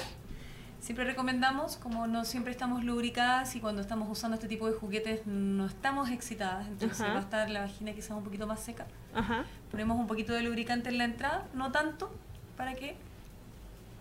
Siempre 0.78 1.04
recomendamos, 1.06 1.78
como 1.78 2.06
no 2.06 2.24
siempre 2.24 2.52
estamos 2.52 2.84
lubricadas 2.84 3.56
y 3.56 3.60
cuando 3.60 3.82
estamos 3.82 4.08
usando 4.08 4.36
este 4.36 4.46
tipo 4.46 4.68
de 4.70 4.74
juguetes 4.74 5.26
no 5.26 5.66
estamos 5.66 6.10
excitadas, 6.10 6.68
entonces 6.68 7.00
Ajá. 7.00 7.12
va 7.14 7.18
a 7.18 7.22
estar 7.22 7.50
la 7.50 7.62
vagina 7.62 7.92
quizás 7.92 8.12
un 8.12 8.22
poquito 8.22 8.46
más 8.46 8.60
seca. 8.60 8.86
Ajá. 9.14 9.44
Ponemos 9.70 9.98
un 9.98 10.06
poquito 10.06 10.32
de 10.32 10.42
lubricante 10.42 10.88
en 10.88 10.98
la 10.98 11.04
entrada, 11.04 11.46
no 11.54 11.72
tanto, 11.72 12.12
para 12.56 12.74
que 12.74 12.96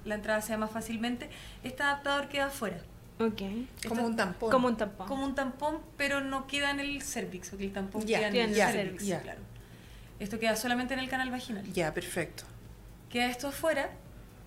la 0.06 0.16
entrada 0.16 0.42
sea 0.42 0.58
más 0.58 0.72
fácilmente. 0.72 1.30
Este 1.64 1.84
adaptador 1.84 2.28
queda 2.30 2.46
afuera, 2.48 2.78
Ok. 3.20 3.42
Como 3.88 3.96
Esto- 4.02 4.06
un 4.08 4.16
tampón. 4.16 4.52
Como 4.52 4.68
un 4.68 4.76
tampón. 4.78 5.08
como 5.08 5.24
un 5.26 5.36
tampón, 5.36 5.78
pero 5.98 6.20
no 6.22 6.48
queda 6.48 6.72
en 6.72 6.80
el 6.80 7.02
cervix, 7.04 7.50
porque 7.52 7.66
el 7.66 7.72
tampón 7.72 8.02
Ya, 8.06 8.18
queda 8.18 8.28
en 8.30 8.36
el 8.36 8.42
el 8.50 8.56
cervix, 8.56 9.04
cervix. 9.04 9.24
claro. 9.24 9.40
Esto 10.20 10.40
queda 10.40 10.56
solamente 10.56 10.94
en 10.96 11.00
el 11.00 11.10
canal 11.10 11.30
vaginal. 11.30 11.64
Ya, 11.74 11.94
perfecto. 11.94 12.44
Queda 13.10 13.28
esto 13.28 13.50
afuera, 13.50 13.92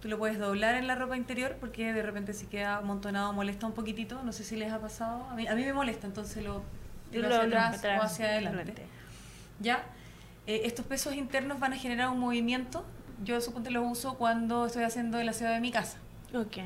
tú 0.03 0.09
lo 0.09 0.19
puedes 0.19 0.39
doblar 0.39 0.75
en 0.75 0.89
la 0.89 0.95
ropa 0.97 1.17
interior 1.17 1.57
porque 1.61 1.93
de 1.93 2.03
repente 2.03 2.33
si 2.35 2.47
queda 2.47 2.77
amontonado 2.79 3.33
molesta 3.33 3.67
un 3.67 3.73
poquitito, 3.73 4.23
no 4.25 4.33
sé 4.33 4.43
si 4.43 4.57
les 4.57 4.73
ha 4.73 4.81
pasado, 4.81 5.25
a 5.31 5.35
mí, 5.35 5.47
a 5.47 5.55
mí 5.55 5.65
me 5.65 5.73
molesta, 5.73 6.07
entonces 6.09 6.43
lo 6.45 6.63
tiro 7.13 7.29
hacia 7.29 7.39
Lo- 7.39 7.45
atrás, 7.47 7.79
atrás, 7.79 8.01
o 8.01 8.05
hacia 8.05 8.27
adelante. 8.27 8.83
¿Ya? 9.61 9.85
Eh, 10.47 10.63
estos 10.65 10.87
pesos 10.87 11.15
internos 11.15 11.59
van 11.61 11.73
a 11.73 11.77
generar 11.77 12.09
un 12.11 12.21
movimiento, 12.21 12.85
yo 13.25 13.41
suponte 13.41 13.71
los 13.71 13.85
uso 13.91 14.15
cuando 14.15 14.67
estoy 14.67 14.85
haciendo 14.85 15.19
el 15.19 15.29
aseo 15.29 15.51
de 15.51 15.61
mi 15.61 15.71
casa. 15.73 15.99
Ok. 16.35 16.59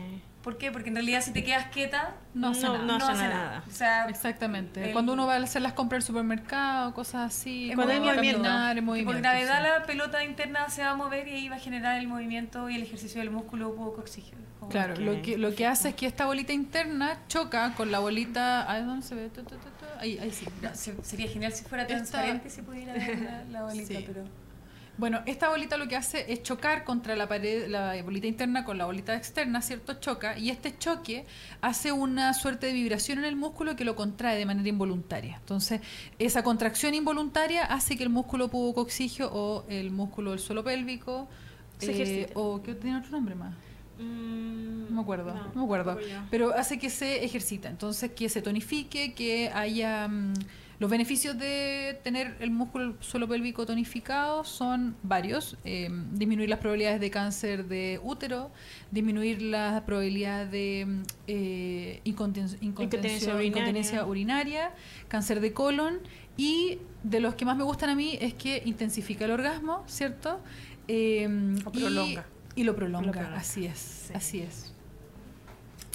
¿Por 0.43 0.57
qué? 0.57 0.73
Porque 0.73 0.89
en 0.89 0.95
realidad 0.95 1.21
si 1.21 1.33
te 1.35 1.45
quedas 1.45 1.67
quieta, 1.67 2.15
No 2.33 2.49
hace 2.49 2.63
No, 2.67 2.73
nada. 2.79 2.85
no 2.87 2.97
hace 2.97 3.23
nada. 3.29 3.63
O 3.69 3.71
sea, 3.71 4.09
Exactamente. 4.09 4.83
El- 4.87 4.93
Cuando 4.95 5.13
uno 5.13 5.27
va 5.27 5.35
a 5.35 5.37
hacer 5.43 5.61
las 5.61 5.75
compras 5.75 5.99
al 5.99 6.07
supermercado, 6.07 6.95
cosas 6.95 7.27
así. 7.37 7.69
Es 7.71 7.75
Cuando 7.77 7.93
hay 7.93 8.01
movimiento. 8.01 8.41
caminar, 8.43 8.79
en 8.79 8.85
por 8.87 8.95
movimiento. 8.95 9.21
gravedad 9.21 9.59
sí. 9.59 9.81
la 9.81 9.87
pelota 9.87 10.25
interna 10.25 10.69
se 10.71 10.83
va 10.83 10.91
a 10.91 10.95
mover 10.97 11.29
y 11.29 11.33
ahí 11.33 11.49
va 11.51 11.57
a 11.57 11.59
generar 11.59 11.99
el 11.99 12.07
movimiento 12.09 12.71
y 12.71 12.77
el 12.77 12.83
ejercicio 12.83 13.21
del 13.21 13.31
músculo 13.31 13.75
coxígeno. 13.95 14.41
Claro, 14.71 14.95
lo 14.97 15.21
que, 15.21 15.37
lo 15.37 15.55
que 15.55 15.67
hace 15.67 15.91
es 15.91 15.95
que 15.95 16.07
esta 16.07 16.25
bolita 16.27 16.53
interna 16.55 17.19
choca 17.29 17.75
con 17.75 17.91
la 17.91 17.99
bolita. 17.99 18.71
Ay, 18.71 18.83
¿dónde 18.85 19.05
se 19.07 19.15
ve? 19.15 19.29
Tu, 19.29 19.43
tu, 19.43 19.57
tu, 19.57 19.69
sí. 20.01 20.47
No, 20.63 20.71
sería 21.03 21.29
genial 21.29 21.53
si 21.53 21.65
fuera 21.65 21.83
Esta- 21.85 21.95
transparente 21.97 22.51
si 22.51 22.63
pudiera 22.63 22.93
ver 22.95 23.21
la, 23.21 23.45
la 23.45 23.63
bolita, 23.67 23.87
Sí. 23.87 24.05
pero 24.07 24.25
Bueno, 24.99 25.21
esta 25.25 25.49
bolita 25.49 25.79
lo 25.79 25.89
que 25.89 25.97
hace 25.97 26.31
es 26.31 26.43
chocar 26.43 26.85
contra 26.85 27.17
la 27.17 27.27
pared, 27.27 27.69
la 27.69 28.03
bolita 28.03 28.27
interna 28.27 28.65
con 28.67 28.77
la 28.77 28.85
bolita 28.85 29.15
externa, 29.17 29.63
¿cierto? 29.63 29.95
Choca 29.95 30.37
y 30.37 30.51
este 30.51 30.77
choque 30.77 31.25
hace 31.63 31.91
una 31.93 32.35
suerte 32.35 32.67
de 32.67 32.73
vibración 32.75 33.19
en 33.21 33.25
el 33.25 33.35
músculo 33.37 33.77
que 33.77 33.85
lo 33.87 33.97
contrae 33.97 34.37
de 34.37 34.45
manera 34.45 34.69
involuntaria. 34.69 35.37
Entonces, 35.37 35.81
esa 36.19 36.43
contracción 36.43 36.93
involuntaria 36.95 37.65
hace 37.65 37.97
que 37.97 38.03
el 38.03 38.11
músculo 38.11 38.49
pubocoxigio 38.49 39.31
o 39.33 39.65
el 39.69 39.91
músculo 39.91 40.31
del 40.33 40.39
suelo 40.41 40.63
pélvico 40.65 41.29
Se 41.79 41.93
eh, 42.23 42.31
o 42.35 42.63
que 42.63 42.75
tiene 42.75 42.99
otro 42.99 43.11
nombre 43.13 43.35
más. 43.35 43.55
Mm, 44.01 44.87
No 44.89 44.97
me 44.97 45.01
acuerdo, 45.03 45.33
no, 45.35 45.53
me 45.55 45.65
acuerdo. 45.65 45.99
Pero 46.31 46.55
hace 46.55 46.79
que 46.79 46.91
se 46.91 47.25
ejercita, 47.25 47.69
entonces 47.69 48.11
que 48.13 48.29
se 48.29 48.43
tonifique, 48.43 49.13
que 49.15 49.51
haya... 49.55 50.09
mm, 50.09 50.35
los 50.81 50.91
beneficios 50.91 51.39
de 51.39 52.01
tener 52.03 52.39
el 52.41 52.51
músculo 52.51 52.95
suelo 53.01 53.29
pélvico 53.29 53.67
tonificado 53.67 54.45
son 54.45 54.97
varios. 55.03 55.59
eh, 55.67 55.91
disminuir 56.13 56.49
las 56.49 56.59
probabilidades 56.59 57.01
de 57.03 57.11
cáncer 57.11 57.67
de 57.69 58.01
útero, 58.03 58.51
disminuir 58.91 59.43
las 59.43 59.83
probabilidades 59.83 60.51
de 60.51 60.87
mm, 60.89 61.03
eh, 61.27 62.01
inconten- 62.07 62.57
Incontinencia 62.63 63.35
urinaria. 63.35 63.47
incontinencia 63.47 64.07
urinaria, 64.07 64.71
cáncer 65.09 65.41
de 65.41 65.53
colon 65.53 65.99
y 66.39 66.79
de 67.03 67.21
los 67.21 67.35
que 67.35 67.45
más 67.45 67.59
me 67.59 67.65
gustan 67.65 67.91
a 67.91 67.95
mí 67.95 68.17
es 68.19 68.33
que 68.33 68.63
intensifica 68.65 69.27
el 69.27 69.33
orgasmo, 69.33 69.85
¿cierto? 69.87 70.41
Eh, 70.89 71.29
Lo 71.63 71.71
y- 71.75 71.79
prolonga. 71.79 72.25
Y, 72.27 72.40
lo 72.57 72.75
prolonga, 72.77 73.07
Lo 73.07 73.13
prolonga. 73.13 73.37
así 73.39 73.67
es, 73.67 73.79
Sí. 73.79 74.13
así 74.15 74.41
es. 74.41 74.73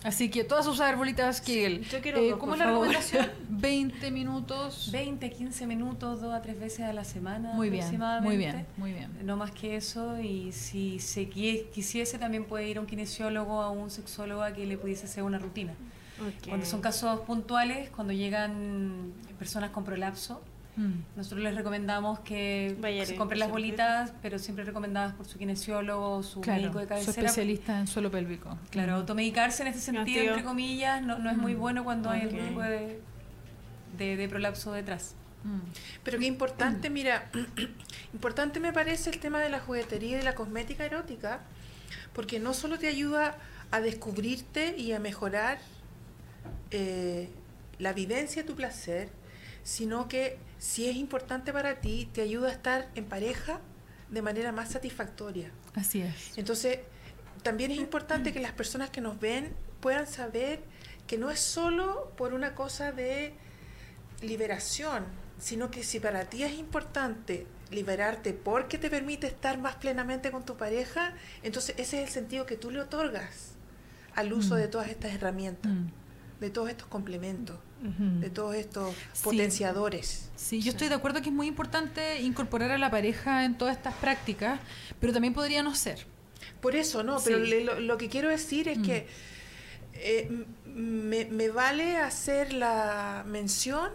Así 0.03 0.30
que 0.30 0.43
todas 0.43 0.68
usar 0.68 0.97
bolitas 0.97 1.41
Kegel. 1.41 1.84
yo 1.89 1.99
quiero 1.99 2.20
Eh, 2.20 2.30
dos, 2.32 2.39
¿Cómo 2.39 2.53
es 2.53 2.60
la 2.60 2.66
favor. 2.66 2.88
recomendación? 2.88 3.28
20 3.49 4.12
minutos. 4.12 4.89
20, 4.91 5.32
15 5.32 5.66
minutos, 5.66 6.22
dos 6.22 6.32
a 6.32 6.43
tres 6.43 6.60
veces 6.60 6.82
a 6.82 6.93
la 6.93 7.03
semana 7.03 7.53
Muy 7.53 7.72
bien, 7.72 7.82
aproximadamente. 7.82 8.28
muy 8.28 8.38
bien, 8.38 8.66
muy 8.78 8.93
bien. 8.93 9.26
No 9.26 9.36
más 9.36 9.49
que 9.49 9.76
eso, 9.76 10.20
y 10.20 10.51
si 10.51 10.99
se 10.99 11.28
qui- 11.28 11.70
quisiese 11.72 12.20
también 12.20 12.45
puede 12.45 12.68
ir 12.70 12.78
a 12.78 12.82
un 12.82 12.86
kinesiólogo 12.88 13.58
o 13.58 13.62
a 13.62 13.72
un 13.72 13.89
sexólogo 13.89 14.43
a 14.43 14.53
que 14.53 14.68
le 14.68 14.78
pudiese 14.78 15.06
hacer 15.06 15.24
una 15.24 15.39
rutina. 15.39 15.74
Ok. 16.20 16.49
Cuando 16.49 16.66
son 16.68 16.82
casos 16.82 17.22
puntuales, 17.22 17.89
cuando 17.89 18.14
llegan 18.14 19.12
personas 19.39 19.72
con 19.72 19.84
prolapso, 19.86 20.39
Mm. 20.78 21.03
nosotros 21.15 21.41
les 21.41 21.55
recomendamos 21.55 22.19
que 22.19 22.76
Vaya 22.82 23.05
se 23.05 23.15
compren 23.15 23.39
las 23.39 23.49
bolitas, 23.49 24.11
pero 24.21 24.38
siempre 24.39 24.65
recomendadas 24.65 25.13
por 25.13 25.26
su 25.26 25.38
kinesiólogo 25.38 26.17
o 26.17 26.23
su 26.23 26.41
Claro, 26.41 26.61
médico 26.61 26.80
de 26.80 26.86
su 26.86 26.89
cabecera. 26.89 27.28
especialista 27.28 27.80
en 27.80 27.88
suelo 27.88 28.11
pélvico. 28.11 28.57
Claro, 28.71 28.93
Mm. 28.93 28.95
automedicarse 28.95 29.63
en 29.63 29.67
este 29.69 29.82
sentido, 29.82 30.23
entre 30.23 30.43
comillas, 30.43 31.01
no, 31.01 31.17
no 31.19 31.30
es 31.32 31.38
muy 31.38 31.55
Mm. 31.55 31.59
bueno 31.59 31.84
cuando 31.84 32.09
hay 32.09 32.21
algún 32.21 32.47
tipo 32.47 32.61
de, 32.61 32.99
de, 33.97 34.15
de 34.17 34.28
prolapso 34.28 34.71
detrás. 34.73 35.15
Mm. 35.45 35.59
Pero 36.03 36.19
qué 36.19 36.26
importante, 36.26 36.89
mira, 36.89 37.30
importante 38.13 38.59
me 38.59 38.73
parece 38.73 39.09
el 39.11 39.19
tema 39.19 39.39
de 39.39 39.49
la 39.49 39.59
juguetería 39.59 40.11
y 40.11 40.15
de 40.19 40.23
la 40.23 40.36
cosmética 40.36 40.84
erótica, 40.86 41.41
porque 42.13 42.39
no 42.39 42.53
solo 42.53 42.78
te 42.80 42.88
ayuda 42.88 43.38
a 43.71 43.80
descubrirte 43.80 44.76
y 44.78 44.91
a 44.93 44.99
mejorar 44.99 45.59
eh, 46.71 47.30
la 47.80 47.93
vivencia 47.93 48.41
de 48.41 48.47
tu 48.47 48.55
placer, 48.55 49.09
sino 49.63 50.07
que 50.07 50.38
si 50.66 50.89
es 50.89 50.95
importante 50.95 51.53
para 51.53 51.80
ti, 51.80 52.09
te 52.11 52.22
ayuda 52.22 52.49
a 52.49 52.51
estar 52.51 52.89
en 52.95 53.05
pareja 53.05 53.59
de 54.09 54.22
manera 54.24 54.51
más 54.51 54.72
satisfactoria. 54.72 55.51
Así 55.76 56.01
es. 56.01 56.36
Entonces, 56.38 56.80
también 57.43 57.70
es 57.70 57.78
importante 57.78 58.34
que 58.34 58.39
las 58.39 58.51
personas 58.53 58.89
que 58.89 58.99
nos 58.99 59.20
ven 59.20 59.53
puedan 59.80 60.07
saber 60.07 60.63
que 61.05 61.20
no 61.20 61.30
es 61.30 61.39
solo 61.39 62.11
por 62.18 62.34
una 62.34 62.55
cosa 62.55 62.91
de 62.91 63.36
liberación, 64.22 65.05
sino 65.38 65.70
que 65.70 65.84
si 65.84 65.99
para 65.99 66.26
ti 66.26 66.41
es 66.43 66.53
importante 66.53 67.45
liberarte 67.70 68.34
porque 68.34 68.80
te 68.80 68.89
permite 68.89 69.28
estar 69.28 69.59
más 69.59 69.76
plenamente 69.76 70.32
con 70.32 70.45
tu 70.45 70.55
pareja, 70.57 71.13
entonces 71.43 71.76
ese 71.78 72.01
es 72.01 72.07
el 72.07 72.13
sentido 72.13 72.45
que 72.47 72.57
tú 72.57 72.72
le 72.72 72.80
otorgas 72.82 73.51
al 74.16 74.34
uso 74.34 74.55
Mm. 74.55 74.57
de 74.57 74.68
todas 74.68 74.88
estas 74.89 75.13
herramientas, 75.13 75.72
Mm. 75.72 75.88
de 76.39 76.49
todos 76.49 76.70
estos 76.70 76.88
complementos, 76.88 77.57
De 78.21 78.29
todos 78.31 78.55
estos 78.55 78.95
potenciadores. 79.23 80.29
Sí, 80.36 80.61
yo 80.61 80.71
estoy 80.71 80.89
de 80.89 80.95
acuerdo 80.95 81.21
que 81.21 81.29
es 81.29 81.36
muy 81.36 81.47
importante 81.47 82.21
incorporar 82.21 82.71
a 82.71 82.77
la 82.77 82.89
pareja 82.89 83.45
en 83.45 83.57
todas 83.57 83.77
estas 83.77 83.93
prácticas, 83.95 84.59
pero 84.99 85.13
también 85.13 85.33
podría 85.33 85.61
no 85.61 85.75
ser. 85.75 86.05
Por 86.61 86.75
eso, 86.75 87.03
¿no? 87.03 87.17
Pero 87.23 87.43
Sí. 87.43 87.49
le- 87.51 87.63
lo, 87.63 87.79
lo 87.79 87.97
que 87.97 88.09
quiero 88.09 88.29
decir 88.29 88.67
es 88.69 88.79
Mm. 88.79 88.83
que 88.83 89.07
eh, 89.93 90.45
me, 90.65 91.25
me 91.25 91.49
vale 91.49 91.97
hacer 91.97 92.53
la 92.53 93.23
mención 93.27 93.91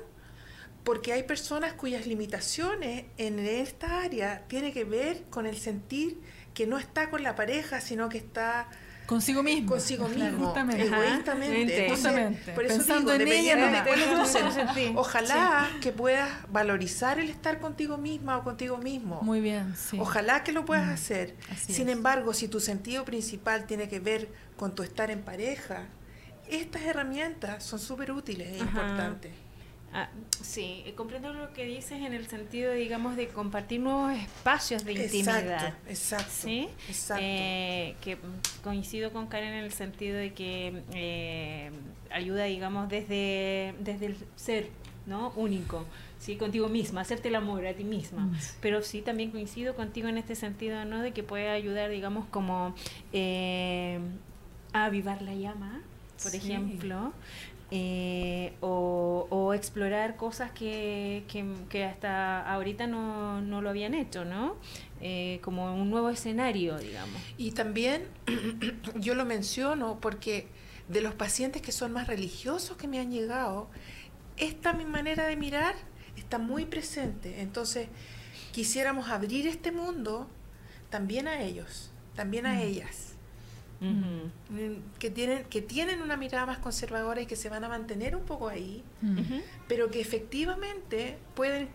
porque 0.84 1.12
hay 1.12 1.24
personas 1.24 1.74
cuyas 1.74 2.06
limitaciones 2.06 3.04
en 3.18 3.38
esta 3.38 4.00
área 4.02 4.44
tiene 4.48 4.72
que 4.72 4.84
ver 4.84 5.24
con 5.30 5.46
el 5.46 5.56
sentir 5.58 6.18
que 6.54 6.66
no 6.66 6.78
está 6.78 7.10
con 7.10 7.22
la 7.22 7.36
pareja, 7.36 7.80
sino 7.82 8.08
que 8.08 8.16
está 8.18 8.68
Consigo 9.10 9.42
mismo. 9.42 9.72
consigo 9.72 10.06
mismo, 10.08 10.44
Justamente. 10.46 10.82
Egoístamente. 10.86 11.82
Entonces, 11.86 11.90
Justamente. 11.90 12.52
por 12.52 12.64
eso 12.64 12.76
Pensando 12.76 13.10
digo, 13.18 13.22
en 13.24 13.28
ella 13.40 13.56
nomás. 13.56 13.72
de 13.84 13.90
cuál 13.90 14.00
es 14.02 14.08
tu. 14.74 14.92
Ojalá 14.96 15.68
que 15.80 15.90
puedas 15.90 16.30
valorizar 16.52 17.18
el 17.18 17.28
estar 17.28 17.58
contigo 17.58 17.98
misma 17.98 18.36
o 18.38 18.44
contigo 18.44 18.78
mismo. 18.78 19.20
Muy 19.22 19.40
bien, 19.40 19.74
sí. 19.76 19.98
Ojalá 20.00 20.44
que 20.44 20.52
lo 20.52 20.64
puedas 20.64 20.86
Mm, 20.86 20.92
hacer. 20.92 21.34
así 21.50 21.72
Sin 21.74 21.88
es. 21.88 21.96
embargo, 21.96 22.32
si 22.34 22.46
tu 22.46 22.60
sentido 22.60 23.04
principal 23.04 23.66
tiene 23.66 23.88
que 23.88 23.98
ver 23.98 24.28
con 24.56 24.76
tu 24.76 24.84
estar 24.84 25.10
en 25.10 25.22
pareja, 25.22 25.88
estas 26.48 26.82
herramientas 26.82 27.64
son 27.64 27.80
súper 27.80 28.12
útiles 28.12 28.46
e 28.48 28.60
Ajá. 28.62 28.68
importantes. 28.68 29.32
Ah, 29.92 30.08
sí, 30.40 30.84
comprendo 30.96 31.32
lo 31.32 31.52
que 31.52 31.64
dices 31.64 32.00
en 32.00 32.12
el 32.12 32.26
sentido, 32.28 32.72
digamos, 32.72 33.16
de 33.16 33.26
compartir 33.28 33.80
nuevos 33.80 34.12
espacios 34.12 34.84
de 34.84 34.92
intimidad. 34.92 35.40
Exacto, 35.42 35.90
exacto. 35.90 36.32
¿Sí? 36.32 36.68
Exacto. 36.88 37.24
Eh, 37.26 37.96
que 38.00 38.16
coincido 38.62 39.12
con 39.12 39.26
Karen 39.26 39.52
en 39.52 39.64
el 39.64 39.72
sentido 39.72 40.16
de 40.16 40.32
que 40.32 40.82
eh, 40.94 41.70
ayuda, 42.12 42.44
digamos, 42.44 42.88
desde, 42.88 43.74
desde 43.80 44.06
el 44.06 44.16
ser, 44.36 44.68
¿no? 45.06 45.30
Único, 45.34 45.84
¿sí? 46.20 46.36
Contigo 46.36 46.68
misma, 46.68 47.00
hacerte 47.00 47.26
el 47.26 47.34
amor 47.34 47.66
a 47.66 47.74
ti 47.74 47.82
misma. 47.82 48.26
Mm. 48.26 48.36
Pero 48.60 48.82
sí 48.82 49.02
también 49.02 49.32
coincido 49.32 49.74
contigo 49.74 50.06
en 50.06 50.18
este 50.18 50.36
sentido, 50.36 50.84
¿no? 50.84 51.00
De 51.02 51.10
que 51.12 51.24
puede 51.24 51.48
ayudar, 51.48 51.90
digamos, 51.90 52.26
como 52.26 52.76
eh, 53.12 53.98
a 54.72 54.84
avivar 54.84 55.20
la 55.22 55.34
llama, 55.34 55.80
por 56.22 56.30
Sí. 56.30 56.36
ejemplo. 56.36 57.12
Eh, 57.70 58.52
o, 58.60 59.26
o 59.30 59.54
explorar 59.54 60.16
cosas 60.16 60.50
que, 60.50 61.24
que, 61.28 61.44
que 61.68 61.84
hasta 61.84 62.40
ahorita 62.52 62.86
no, 62.86 63.40
no 63.40 63.60
lo 63.62 63.70
habían 63.70 63.94
hecho, 63.94 64.24
¿no? 64.24 64.56
Eh, 65.00 65.38
como 65.42 65.72
un 65.74 65.88
nuevo 65.90 66.10
escenario, 66.10 66.78
digamos. 66.78 67.20
Y 67.38 67.52
también 67.52 68.06
yo 68.96 69.14
lo 69.14 69.24
menciono 69.24 69.98
porque 70.00 70.48
de 70.88 71.00
los 71.00 71.14
pacientes 71.14 71.62
que 71.62 71.72
son 71.72 71.92
más 71.92 72.08
religiosos 72.08 72.76
que 72.76 72.88
me 72.88 72.98
han 72.98 73.10
llegado, 73.12 73.68
esta 74.36 74.72
mi 74.72 74.84
manera 74.84 75.26
de 75.26 75.36
mirar 75.36 75.74
está 76.16 76.38
muy 76.38 76.64
presente. 76.66 77.40
Entonces, 77.40 77.88
quisiéramos 78.52 79.08
abrir 79.10 79.46
este 79.46 79.70
mundo 79.70 80.28
también 80.90 81.28
a 81.28 81.40
ellos, 81.42 81.92
también 82.16 82.46
a 82.46 82.54
Mm. 82.54 82.60
ellas. 82.62 83.09
Mm, 83.80 84.98
que 84.98 85.10
tienen, 85.10 85.44
que 85.44 85.62
tienen 85.62 86.02
una 86.02 86.16
mirada 86.18 86.44
más 86.44 86.58
conservadora 86.58 87.20
y 87.22 87.26
que 87.26 87.36
se 87.36 87.48
van 87.48 87.64
a 87.64 87.68
mantener 87.68 88.14
un 88.14 88.24
poco 88.24 88.48
ahí, 88.48 88.84
Mm. 89.00 89.18
Ujú. 89.18 89.40
pero 89.68 89.90
que 89.90 90.00
efectivamente 90.00 91.16
pueden 91.34 91.68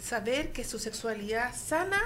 saber 0.00 0.52
que 0.52 0.64
su 0.64 0.78
sexualidad 0.78 1.54
sana 1.54 1.98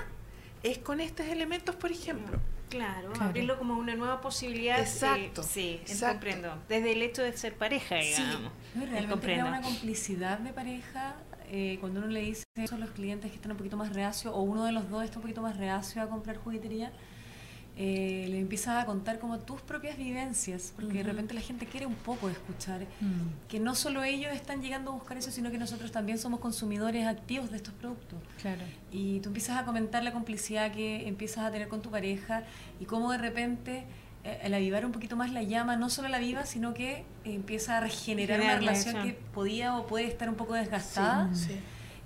es 0.65 0.79
con 0.79 1.01
estos 1.01 1.27
elementos, 1.27 1.77
por 1.77 1.93
ejemplo. 1.93 2.39
Claro, 2.71 3.13
Claro. 3.13 3.27
abrirlo 3.29 3.57
como 3.59 3.75
una 3.79 3.95
nueva 3.95 4.21
posibilidad. 4.21 4.79
eh, 4.79 4.83
Exacto, 4.83 5.45
sí, 5.45 5.79
exacto. 5.83 6.15
comprendo. 6.15 6.59
Desde 6.69 6.91
el 6.93 7.03
hecho 7.03 7.23
de 7.23 7.33
ser 7.37 7.55
pareja, 7.55 8.01
Sí. 8.03 8.21
digamos. 8.23 8.51
No, 8.75 8.83
Eh, 8.83 8.87
realmente 8.87 9.09
comprendo. 9.11 9.47
una 9.47 9.63
complicidad 9.63 10.39
de 10.39 10.53
pareja 10.53 11.15
eh, 11.51 11.77
cuando 11.79 12.01
uno 12.01 12.09
le 12.09 12.21
dice 12.23 12.43
eso 12.57 12.75
a 12.75 12.79
los 12.79 12.91
clientes 12.91 13.31
que 13.31 13.37
están 13.37 13.53
un 13.53 13.59
poquito 13.59 13.77
más 13.77 13.93
reacios 13.93 14.33
o 14.35 14.41
uno 14.41 14.65
de 14.65 14.73
los 14.73 14.89
dos 14.91 15.05
está 15.05 15.19
un 15.19 15.23
poquito 15.23 15.43
más 15.43 15.57
reacio 15.59 16.03
a 16.03 16.09
comprar 16.09 16.39
juguetería. 16.39 16.91
Eh, 17.77 18.27
le 18.31 18.39
empiezas 18.39 18.81
a 18.81 18.87
contar 18.87 19.19
como 19.19 19.41
tus 19.41 19.61
propias 19.61 19.97
vivencias, 19.97 20.73
porque 20.77 20.99
de 20.99 21.03
repente 21.03 21.35
la 21.35 21.41
gente 21.41 21.67
quiere 21.67 21.87
un 21.87 21.97
poco 21.97 22.29
escuchar 22.29 22.83
Mm, 23.01 23.49
que 23.49 23.59
no 23.59 23.75
solo 23.75 24.05
ellos 24.05 24.33
están 24.33 24.63
llegando 24.63 24.93
a 24.93 24.95
buscar 24.95 25.17
eso, 25.19 25.33
sino 25.33 25.51
que 25.51 25.59
nosotros 25.59 25.91
también 25.91 26.19
somos 26.19 26.39
consumidores 26.39 27.07
activos 27.07 27.51
de 27.51 27.57
estos 27.57 27.75
productos. 27.75 28.19
claro. 28.41 28.63
Y 28.93 29.19
tú 29.21 29.31
empiezas 29.31 29.59
a 29.61 29.65
comentar 29.65 30.05
la 30.05 30.13
complicidad 30.13 30.71
que 30.73 31.09
empiezas 31.09 31.45
a 31.45 31.51
tener 31.51 31.67
con 31.67 31.83
tu 31.83 31.91
pareja 31.91 32.45
y 32.79 32.85
cómo 32.85 33.11
de 33.11 33.19
repente 33.19 33.85
eh, 34.23 34.39
el 34.45 34.55
avivar 34.55 34.87
un 34.87 34.93
poquito 34.93 35.17
más 35.17 35.33
la 35.33 35.43
llama, 35.43 35.75
no 35.77 35.91
solo 35.91 36.09
la 36.09 36.19
viva, 36.19 36.47
sino 36.47 36.75
que 36.75 37.05
empieza 37.25 37.79
a 37.79 37.81
regenerar 37.81 38.41
una 38.41 38.55
relación 38.57 39.03
que 39.03 39.15
podía 39.35 39.77
o 39.77 39.87
puede 39.87 40.07
estar 40.07 40.29
un 40.29 40.37
poco 40.37 40.55
desgastada. 40.55 41.35
Sí. 41.35 41.59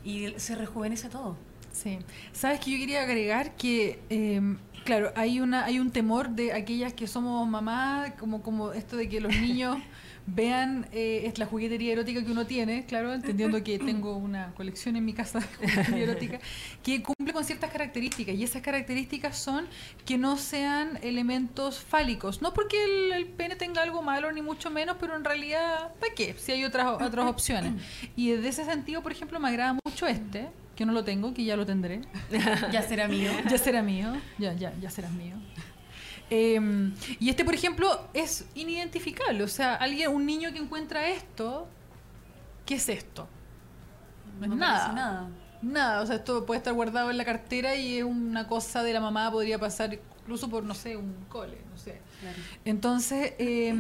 y 0.03 0.33
se 0.39 0.55
rejuvenece 0.55 1.11
todo. 1.11 1.37
Sí. 1.83 1.99
Sabes 2.33 2.59
que 2.59 2.73
yo 2.73 2.79
quería 2.79 3.03
agregar 3.03 3.55
que, 3.55 4.01
eh, 4.11 4.41
claro, 4.85 5.13
hay 5.15 5.41
una 5.41 5.65
hay 5.65 5.79
un 5.79 5.91
temor 5.93 6.31
de 6.31 6.53
aquellas 6.53 6.93
que 6.93 7.07
somos 7.07 7.49
mamás, 7.49 8.15
como 8.19 8.43
como 8.43 8.73
esto 8.73 8.97
de 8.97 9.09
que 9.09 9.21
los 9.21 9.33
niños 9.33 9.79
vean 10.27 10.89
eh, 10.91 11.23
es 11.25 11.39
la 11.39 11.47
juguetería 11.47 11.93
erótica 11.93 12.25
que 12.25 12.33
uno 12.33 12.47
tiene, 12.47 12.85
claro, 12.85 13.15
entendiendo 13.15 13.63
que 13.63 13.79
tengo 13.79 14.17
una 14.17 14.53
colección 14.57 14.97
en 14.97 15.05
mi 15.05 15.13
casa 15.13 15.39
de 15.39 15.47
juguetería 15.47 16.03
erótica, 16.03 16.41
que 16.83 17.01
cumple 17.01 17.33
con 17.33 17.45
ciertas 17.45 17.71
características 17.71 18.35
y 18.35 18.43
esas 18.43 18.61
características 18.61 19.39
son 19.39 19.67
que 20.05 20.19
no 20.19 20.37
sean 20.37 20.99
elementos 21.03 21.79
fálicos, 21.79 22.43
no 22.43 22.53
porque 22.53 22.83
el, 22.83 23.13
el 23.13 23.27
pene 23.27 23.55
tenga 23.55 23.83
algo 23.83 24.03
malo 24.03 24.33
ni 24.33 24.43
mucho 24.43 24.69
menos, 24.69 24.97
pero 24.99 25.15
en 25.15 25.25
realidad, 25.25 25.95
¿para 26.01 26.13
qué? 26.13 26.35
Si 26.37 26.51
hay 26.51 26.65
otras 26.65 27.01
otras 27.01 27.27
opciones. 27.27 27.73
Y 28.17 28.31
desde 28.31 28.49
ese 28.49 28.65
sentido, 28.65 29.01
por 29.01 29.13
ejemplo, 29.13 29.39
me 29.39 29.49
agrada 29.49 29.77
mucho 29.85 30.07
este, 30.07 30.49
que 30.79 30.87
no 30.87 30.93
lo 30.93 31.03
tengo, 31.03 31.35
que 31.35 31.45
ya 31.45 31.57
lo 31.57 31.67
tendré. 31.67 32.03
Ya 32.73 32.83
será 32.83 33.09
mío. 33.09 33.33
Ya 33.51 33.59
será 33.59 33.83
mío, 33.83 34.13
ya, 34.39 34.53
ya, 34.53 34.73
ya 34.81 34.89
serás 34.91 35.11
mío. 35.11 35.35
Eh, 36.31 36.93
y 37.19 37.31
este, 37.31 37.45
por 37.45 37.53
ejemplo, 37.53 38.09
es 38.15 38.47
inidentificable. 38.55 39.43
O 39.43 39.49
sea, 39.49 39.75
alguien, 39.75 40.13
un 40.13 40.25
niño 40.25 40.53
que 40.53 40.59
encuentra 40.61 41.09
esto, 41.09 41.67
¿qué 42.65 42.77
es 42.77 42.89
esto? 42.89 43.27
No 44.39 44.45
es 44.45 44.51
No 44.51 44.57
nada. 44.57 44.93
nada. 44.93 45.29
Nada, 45.63 46.03
o 46.03 46.07
sea, 46.07 46.15
esto 46.15 46.47
puede 46.47 46.59
estar 46.59 46.73
guardado 46.75 47.11
en 47.11 47.17
la 47.17 47.25
cartera 47.25 47.75
y 47.75 47.97
es 47.99 48.05
una 48.05 48.47
cosa 48.47 48.85
de 48.85 48.93
la 48.93 49.01
mamá, 49.01 49.33
podría 49.33 49.59
pasar 49.59 49.99
incluso 50.21 50.49
por, 50.49 50.63
no 50.63 50.75
sé, 50.77 50.97
un 50.97 51.25
cole, 51.29 51.59
no 51.73 51.77
sé. 51.77 52.01
Claro. 52.21 52.39
Entonces, 52.65 53.33
eh, 53.39 53.75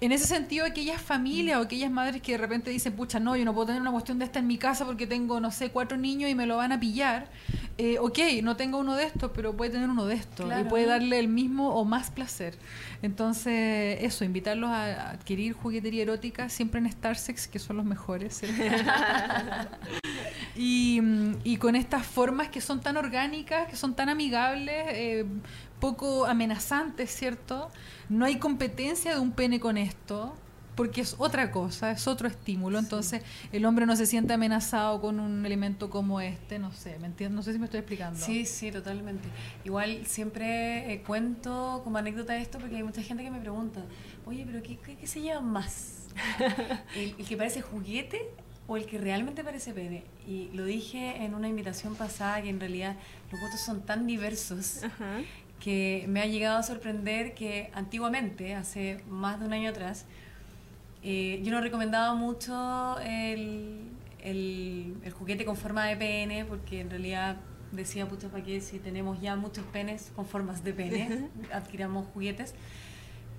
en 0.00 0.12
ese 0.12 0.26
sentido, 0.26 0.64
aquellas 0.64 1.02
familias 1.02 1.58
o 1.58 1.62
aquellas 1.62 1.90
madres 1.90 2.22
que 2.22 2.32
de 2.32 2.38
repente 2.38 2.70
dicen, 2.70 2.92
pucha, 2.92 3.18
no, 3.18 3.36
yo 3.36 3.44
no 3.44 3.52
puedo 3.52 3.66
tener 3.66 3.82
una 3.82 3.90
cuestión 3.90 4.20
de 4.20 4.26
esta 4.26 4.38
en 4.38 4.46
mi 4.46 4.56
casa 4.56 4.84
porque 4.84 5.08
tengo, 5.08 5.40
no 5.40 5.50
sé, 5.50 5.70
cuatro 5.70 5.96
niños 5.96 6.30
y 6.30 6.36
me 6.36 6.46
lo 6.46 6.56
van 6.56 6.70
a 6.70 6.78
pillar. 6.78 7.26
Eh, 7.78 7.98
ok, 7.98 8.18
no 8.42 8.56
tengo 8.56 8.78
uno 8.78 8.94
de 8.94 9.04
estos, 9.04 9.32
pero 9.34 9.56
puede 9.56 9.72
tener 9.72 9.88
uno 9.88 10.06
de 10.06 10.14
estos 10.14 10.52
y 10.60 10.64
puede 10.64 10.86
darle 10.86 11.18
el 11.18 11.28
mismo 11.28 11.74
o 11.74 11.84
más 11.84 12.10
placer. 12.10 12.56
Entonces, 13.02 13.98
eso, 14.00 14.24
invitarlos 14.24 14.70
a, 14.70 15.10
adquirir 15.10 15.52
juguetería 15.52 16.02
erótica 16.02 16.48
siempre 16.48 16.80
en 16.80 16.86
Star 16.86 17.16
Sex, 17.16 17.48
que 17.48 17.58
son 17.58 17.76
los 17.76 17.86
mejores. 17.86 18.42
y, 20.56 21.00
y 21.42 21.56
con 21.56 21.74
estas 21.74 22.06
formas 22.06 22.48
que 22.48 22.60
son 22.60 22.80
tan 22.80 22.96
orgánicas, 22.96 23.68
que 23.68 23.76
son 23.76 23.94
tan 23.94 24.08
amigables, 24.08 24.84
eh, 24.88 25.26
poco 25.80 26.26
amenazantes, 26.26 27.10
¿cierto? 27.10 27.70
No 28.08 28.24
hay 28.24 28.38
competencia 28.38 29.14
de 29.14 29.20
un 29.20 29.32
pene 29.32 29.60
con 29.60 29.76
esto, 29.76 30.34
porque 30.78 31.00
es 31.00 31.16
otra 31.18 31.50
cosa, 31.50 31.90
es 31.90 32.06
otro 32.06 32.28
estímulo. 32.28 32.78
Entonces, 32.78 33.22
el 33.50 33.64
hombre 33.64 33.84
no 33.84 33.96
se 33.96 34.06
siente 34.06 34.34
amenazado 34.34 35.00
con 35.00 35.18
un 35.18 35.44
elemento 35.44 35.90
como 35.90 36.20
este, 36.20 36.60
no 36.60 36.70
sé, 36.70 37.00
¿me 37.00 37.08
entiendes? 37.08 37.34
No 37.34 37.42
sé 37.42 37.52
si 37.52 37.58
me 37.58 37.64
estoy 37.64 37.80
explicando. 37.80 38.16
Sí, 38.24 38.46
sí, 38.46 38.70
totalmente. 38.70 39.28
Igual 39.64 40.06
siempre 40.06 40.92
eh, 40.92 41.02
cuento 41.02 41.80
como 41.82 41.98
anécdota 41.98 42.36
esto 42.36 42.60
porque 42.60 42.76
hay 42.76 42.84
mucha 42.84 43.02
gente 43.02 43.24
que 43.24 43.30
me 43.32 43.40
pregunta, 43.40 43.82
oye, 44.24 44.44
pero 44.46 44.62
¿qué, 44.62 44.76
qué, 44.76 44.94
qué 44.96 45.06
se 45.08 45.20
lleva 45.20 45.40
más? 45.40 46.06
¿El, 46.94 47.16
el 47.18 47.26
que 47.26 47.36
parece 47.36 47.60
juguete 47.60 48.30
o 48.68 48.76
el 48.76 48.86
que 48.86 48.98
realmente 48.98 49.42
parece 49.42 49.72
pene? 49.72 50.04
Y 50.28 50.48
lo 50.52 50.64
dije 50.64 51.24
en 51.24 51.34
una 51.34 51.48
invitación 51.48 51.96
pasada 51.96 52.40
que 52.40 52.50
en 52.50 52.60
realidad 52.60 52.94
los 53.32 53.40
gustos 53.40 53.62
son 53.62 53.80
tan 53.82 54.06
diversos 54.06 54.84
Ajá. 54.84 55.22
Que 55.60 56.04
me 56.08 56.20
ha 56.20 56.26
llegado 56.26 56.58
a 56.58 56.62
sorprender 56.62 57.34
que 57.34 57.70
antiguamente, 57.74 58.54
hace 58.54 59.02
más 59.08 59.40
de 59.40 59.46
un 59.46 59.52
año 59.52 59.70
atrás, 59.70 60.06
eh, 61.02 61.40
yo 61.44 61.52
no 61.52 61.60
recomendaba 61.60 62.14
mucho 62.14 62.98
el, 63.00 63.80
el- 64.22 64.94
el 65.04 65.12
juguete 65.12 65.44
con 65.44 65.56
forma 65.56 65.86
de 65.86 65.96
pene, 65.96 66.44
porque 66.44 66.80
en 66.80 66.90
realidad 66.90 67.36
decía, 67.72 68.06
pucha, 68.08 68.28
¿para 68.28 68.42
qué? 68.44 68.60
Si 68.60 68.78
tenemos 68.78 69.20
ya 69.20 69.36
muchos 69.36 69.64
penes 69.66 70.10
con 70.16 70.26
formas 70.26 70.64
de 70.64 70.72
pene, 70.72 71.28
adquiramos 71.52 72.06
juguetes. 72.14 72.54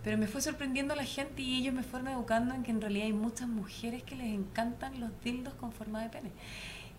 Pero 0.03 0.17
me 0.17 0.27
fue 0.27 0.41
sorprendiendo 0.41 0.95
la 0.95 1.03
gente 1.03 1.41
y 1.41 1.59
ellos 1.59 1.73
me 1.73 1.83
fueron 1.83 2.07
educando 2.07 2.55
en 2.55 2.63
que 2.63 2.71
en 2.71 2.79
realidad 2.79 3.07
hay 3.07 3.13
muchas 3.13 3.49
mujeres 3.49 4.01
que 4.03 4.15
les 4.15 4.27
encantan 4.27 4.97
los 5.01 5.11
dildos 5.23 5.53
con 5.55 5.73
forma 5.73 6.01
de 6.01 6.09
pene. 6.09 6.29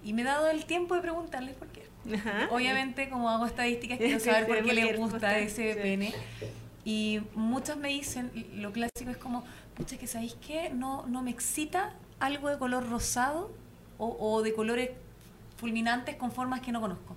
Y 0.03 0.13
me 0.13 0.23
he 0.23 0.25
dado 0.25 0.49
el 0.49 0.65
tiempo 0.65 0.95
de 0.95 1.01
preguntarles 1.01 1.55
por 1.57 1.69
qué. 1.69 1.87
Ajá. 2.15 2.49
Obviamente, 2.51 3.09
como 3.09 3.29
hago 3.29 3.47
estadísticas, 3.47 3.99
quiero 3.99 4.21
saber 4.21 4.45
sí, 4.45 4.49
por 4.49 4.65
qué 4.65 4.73
les 4.75 4.97
gusta 4.97 5.15
gusta, 5.15 5.39
ese 5.39 5.75
sí. 5.75 5.79
pene. 5.81 6.15
Y 6.85 7.21
muchos 7.35 7.77
me 7.77 7.89
dicen, 7.89 8.31
lo 8.55 8.73
clásico 8.73 9.11
es 9.11 9.19
como, 9.19 9.45
pucha, 9.75 9.99
que 9.99 10.07
sabéis 10.07 10.37
qué, 10.47 10.71
no, 10.71 11.05
no 11.07 11.23
me 11.23 11.31
excita 11.31 11.95
algo 12.19 12.49
de 12.49 12.59
color 12.59 12.89
rosado 12.89 13.51
o, 13.99 14.17
o 14.19 14.43
de 14.43 14.55
colores 14.55 14.91
fulminantes 15.57 16.17
con 16.17 16.33
formas 16.33 16.61
que 16.61 16.73
no 16.73 16.81
conozco. 16.81 17.17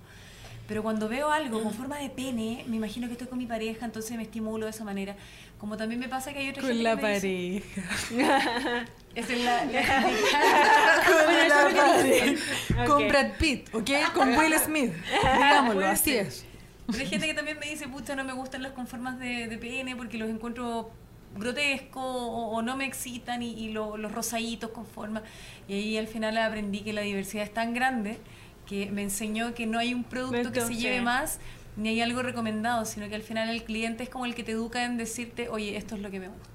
Pero 0.66 0.82
cuando 0.82 1.08
veo 1.10 1.30
algo 1.30 1.62
con 1.62 1.74
forma 1.74 1.98
de 1.98 2.08
pene, 2.08 2.64
me 2.68 2.76
imagino 2.76 3.06
que 3.06 3.12
estoy 3.12 3.26
con 3.28 3.36
mi 3.38 3.44
pareja, 3.46 3.84
entonces 3.84 4.16
me 4.16 4.22
estimulo 4.22 4.64
de 4.64 4.70
esa 4.70 4.82
manera. 4.84 5.14
Como 5.58 5.76
también 5.76 6.00
me 6.00 6.08
pasa 6.08 6.32
que 6.32 6.38
hay 6.40 6.48
otra 6.50 6.62
Con 6.62 6.70
gente 6.70 6.82
la 6.84 6.90
que 6.96 6.96
me 6.96 7.02
pareja. 7.02 8.84
Es 9.14 9.28
la- 9.44 9.64
la- 9.66 10.02
Con 11.06 11.48
la 11.48 11.82
pareja. 11.82 12.86
Con 12.86 13.02
Ok. 13.04 13.08
Brad 13.08 13.30
Pitt, 13.38 13.74
¿ok? 13.74 13.90
Con 14.14 14.36
Will 14.36 14.54
Smith. 14.58 14.92
Digámoslo, 15.34 15.86
así 15.86 16.16
es. 16.16 16.44
Pero 16.86 16.98
hay 16.98 17.06
gente 17.06 17.26
que 17.26 17.34
también 17.34 17.58
me 17.58 17.66
dice, 17.66 17.86
pucha, 17.88 18.14
no 18.16 18.24
me 18.24 18.32
gustan 18.32 18.62
los 18.62 18.72
con 18.72 18.86
formas 18.86 19.18
de, 19.18 19.46
de 19.48 19.58
pene 19.58 19.94
porque 19.96 20.18
los 20.18 20.28
encuentro 20.28 20.90
grotescos 21.36 22.02
o, 22.04 22.50
o 22.52 22.62
no 22.62 22.76
me 22.76 22.84
excitan 22.86 23.42
y, 23.42 23.52
y 23.52 23.70
lo- 23.70 23.96
los 23.96 24.12
rosaditos 24.12 24.70
con 24.70 24.84
forma. 24.86 25.22
Y 25.68 25.74
ahí 25.74 25.96
al 25.98 26.08
final 26.08 26.36
aprendí 26.38 26.80
que 26.80 26.92
la 26.92 27.00
diversidad 27.02 27.44
es 27.44 27.54
tan 27.54 27.72
grande 27.74 28.18
que 28.66 28.90
me 28.90 29.02
enseñó 29.02 29.54
que 29.54 29.66
no 29.66 29.78
hay 29.78 29.94
un 29.94 30.04
producto 30.04 30.52
que 30.52 30.60
se 30.60 30.74
lleve 30.74 31.00
más 31.00 31.38
ni 31.76 31.88
hay 31.88 32.00
algo 32.00 32.22
recomendado, 32.22 32.84
sino 32.84 33.08
que 33.08 33.14
al 33.14 33.22
final 33.22 33.48
el 33.48 33.64
cliente 33.64 34.04
es 34.04 34.08
como 34.08 34.26
el 34.26 34.34
que 34.34 34.44
te 34.44 34.52
educa 34.52 34.84
en 34.84 34.96
decirte, 34.96 35.48
oye, 35.48 35.76
esto 35.76 35.96
es 35.96 36.02
lo 36.02 36.10
que 36.10 36.20
me 36.20 36.28
gusta. 36.28 36.50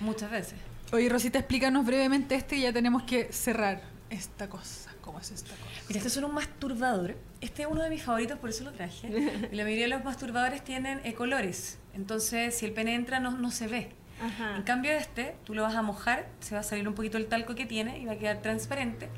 Muchas 0.00 0.30
veces. 0.30 0.54
Oye, 0.92 1.08
Rosita, 1.08 1.38
explícanos 1.38 1.84
brevemente 1.84 2.34
este 2.34 2.56
y 2.56 2.62
ya 2.62 2.72
tenemos 2.72 3.02
que 3.02 3.30
cerrar 3.32 3.82
esta 4.08 4.48
cosa. 4.48 4.90
¿Cómo 5.02 5.20
es 5.20 5.30
esta 5.30 5.50
cosa? 5.50 5.82
Mira, 5.88 5.98
estos 5.98 6.12
son 6.12 6.24
un 6.24 6.34
masturbador. 6.34 7.16
Este 7.40 7.62
es 7.62 7.68
uno 7.70 7.82
de 7.82 7.90
mis 7.90 8.02
favoritos, 8.02 8.38
por 8.38 8.50
eso 8.50 8.64
lo 8.64 8.72
traje. 8.72 9.08
Y 9.52 9.56
la 9.56 9.64
mayoría 9.64 9.84
de 9.84 9.88
los 9.90 10.04
masturbadores 10.04 10.64
tienen 10.64 11.00
eh, 11.04 11.14
colores. 11.14 11.78
Entonces, 11.94 12.54
si 12.56 12.66
el 12.66 12.72
pene 12.72 12.94
entra, 12.94 13.20
no, 13.20 13.32
no 13.32 13.50
se 13.50 13.66
ve. 13.66 13.90
Ajá. 14.20 14.56
En 14.56 14.62
cambio 14.62 14.92
este, 14.92 15.36
tú 15.44 15.54
lo 15.54 15.62
vas 15.62 15.74
a 15.74 15.82
mojar, 15.82 16.28
se 16.40 16.54
va 16.54 16.62
a 16.62 16.64
salir 16.64 16.88
un 16.88 16.94
poquito 16.94 17.18
el 17.18 17.26
talco 17.26 17.54
que 17.54 17.66
tiene 17.66 17.98
y 18.00 18.06
va 18.06 18.12
a 18.12 18.18
quedar 18.18 18.42
transparente. 18.42 19.08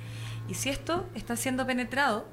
Y 0.51 0.55
si 0.55 0.68
esto 0.68 1.09
está 1.14 1.36
siendo 1.36 1.64
penetrado, 1.66 2.26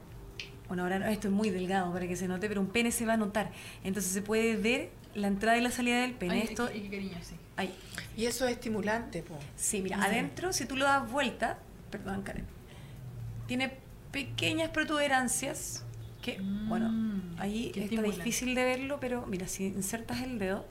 bueno, 0.67 0.83
ahora 0.83 0.99
no, 0.99 1.05
esto 1.05 1.27
es 1.27 1.33
muy 1.33 1.49
delgado 1.49 1.93
para 1.93 2.07
que 2.07 2.15
se 2.15 2.27
note, 2.27 2.47
pero 2.49 2.59
un 2.59 2.67
pene 2.67 2.91
se 2.91 3.05
va 3.05 3.13
a 3.13 3.17
notar. 3.17 3.51
Entonces 3.83 4.11
se 4.11 4.21
puede 4.21 4.57
ver 4.57 4.89
la 5.15 5.27
entrada 5.27 5.57
y 5.57 5.61
la 5.61 5.71
salida 5.71 6.01
del 6.01 6.13
pene. 6.13 6.33
Ay, 6.33 6.47
esto, 6.49 6.67
qué- 6.67 6.81
qué 6.81 6.89
cariño, 6.89 7.17
sí. 7.21 7.35
ahí. 7.55 7.73
Y 8.17 8.25
eso 8.25 8.45
es 8.47 8.53
estimulante, 8.53 9.21
po. 9.23 9.37
Sí, 9.55 9.81
mira, 9.81 10.03
adentro, 10.03 10.51
si 10.51 10.65
tú 10.65 10.75
lo 10.75 10.85
das 10.85 11.09
vuelta, 11.09 11.59
perdón, 11.91 12.23
Karen, 12.23 12.45
tiene 13.47 13.71
pequeñas 14.11 14.69
protuberancias 14.71 15.83
que, 16.21 16.39
bueno, 16.67 16.89
Mm, 16.89 17.35
ahí 17.39 17.71
que 17.71 17.85
está 17.85 18.01
difícil 18.01 18.55
de 18.55 18.63
verlo, 18.63 18.99
pero 18.99 19.25
mira, 19.27 19.47
si 19.47 19.65
insertas 19.67 20.21
el 20.23 20.39
dedo, 20.39 20.65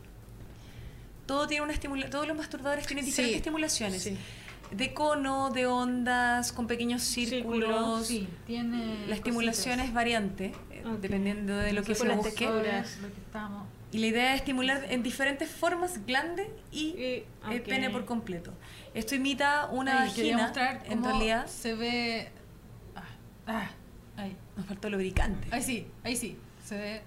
todo 1.27 1.47
tiene 1.47 1.63
una 1.65 1.73
estimula 1.73 2.09
todos 2.11 2.27
los 2.29 2.37
masturbadores 2.37 2.87
tienen 2.87 3.05
Sí, 3.05 3.11
diferentes 3.11 3.37
estimulaciones. 3.39 4.03
sí. 4.03 4.17
De 4.71 4.93
cono, 4.95 5.51
de 5.51 5.67
ondas, 5.67 6.53
con 6.53 6.67
pequeños 6.67 7.03
círculos. 7.03 8.07
Sí, 8.07 8.29
tiene. 8.47 9.07
La 9.07 9.15
estimulación 9.15 9.81
es 9.81 9.93
variante, 9.93 10.53
eh, 10.71 10.83
dependiendo 11.01 11.57
de 11.57 11.73
lo 11.73 11.83
que 11.83 11.95
se 11.95 12.09
busque. 12.09 12.31
texturas. 12.47 12.99
Lo 13.01 13.09
que 13.09 13.21
estamos. 13.21 13.67
Y 13.93 13.99
la 13.99 14.07
idea 14.09 14.35
es 14.35 14.41
estimular 14.41 14.85
en 14.91 15.03
diferentes 15.03 15.49
formas 15.49 16.05
glande 16.05 16.51
y 16.73 16.89
Y- 16.89 17.25
el 17.51 17.61
ok. 17.61 17.67
pene 17.67 17.89
por 17.91 18.05
completo. 18.05 18.53
Esto 18.95 19.15
imita 19.15 19.69
una 19.71 20.03
Ay, 20.03 20.09
vagina, 20.09 20.39
mostrar 20.39 20.83
en 20.87 21.05
realidad. 21.05 21.47
se 21.47 21.75
ve. 21.75 22.29
Ah, 22.97 23.03
ah, 23.47 23.71
ahí. 24.17 24.37
Nos 24.57 24.67
faltó 24.67 24.91
lubricante. 24.91 25.47
Ahí 25.53 25.63
sí, 25.63 25.87
ahí 26.03 26.17
sí. 26.17 26.37
Se 26.65 26.77
ve. 26.77 27.03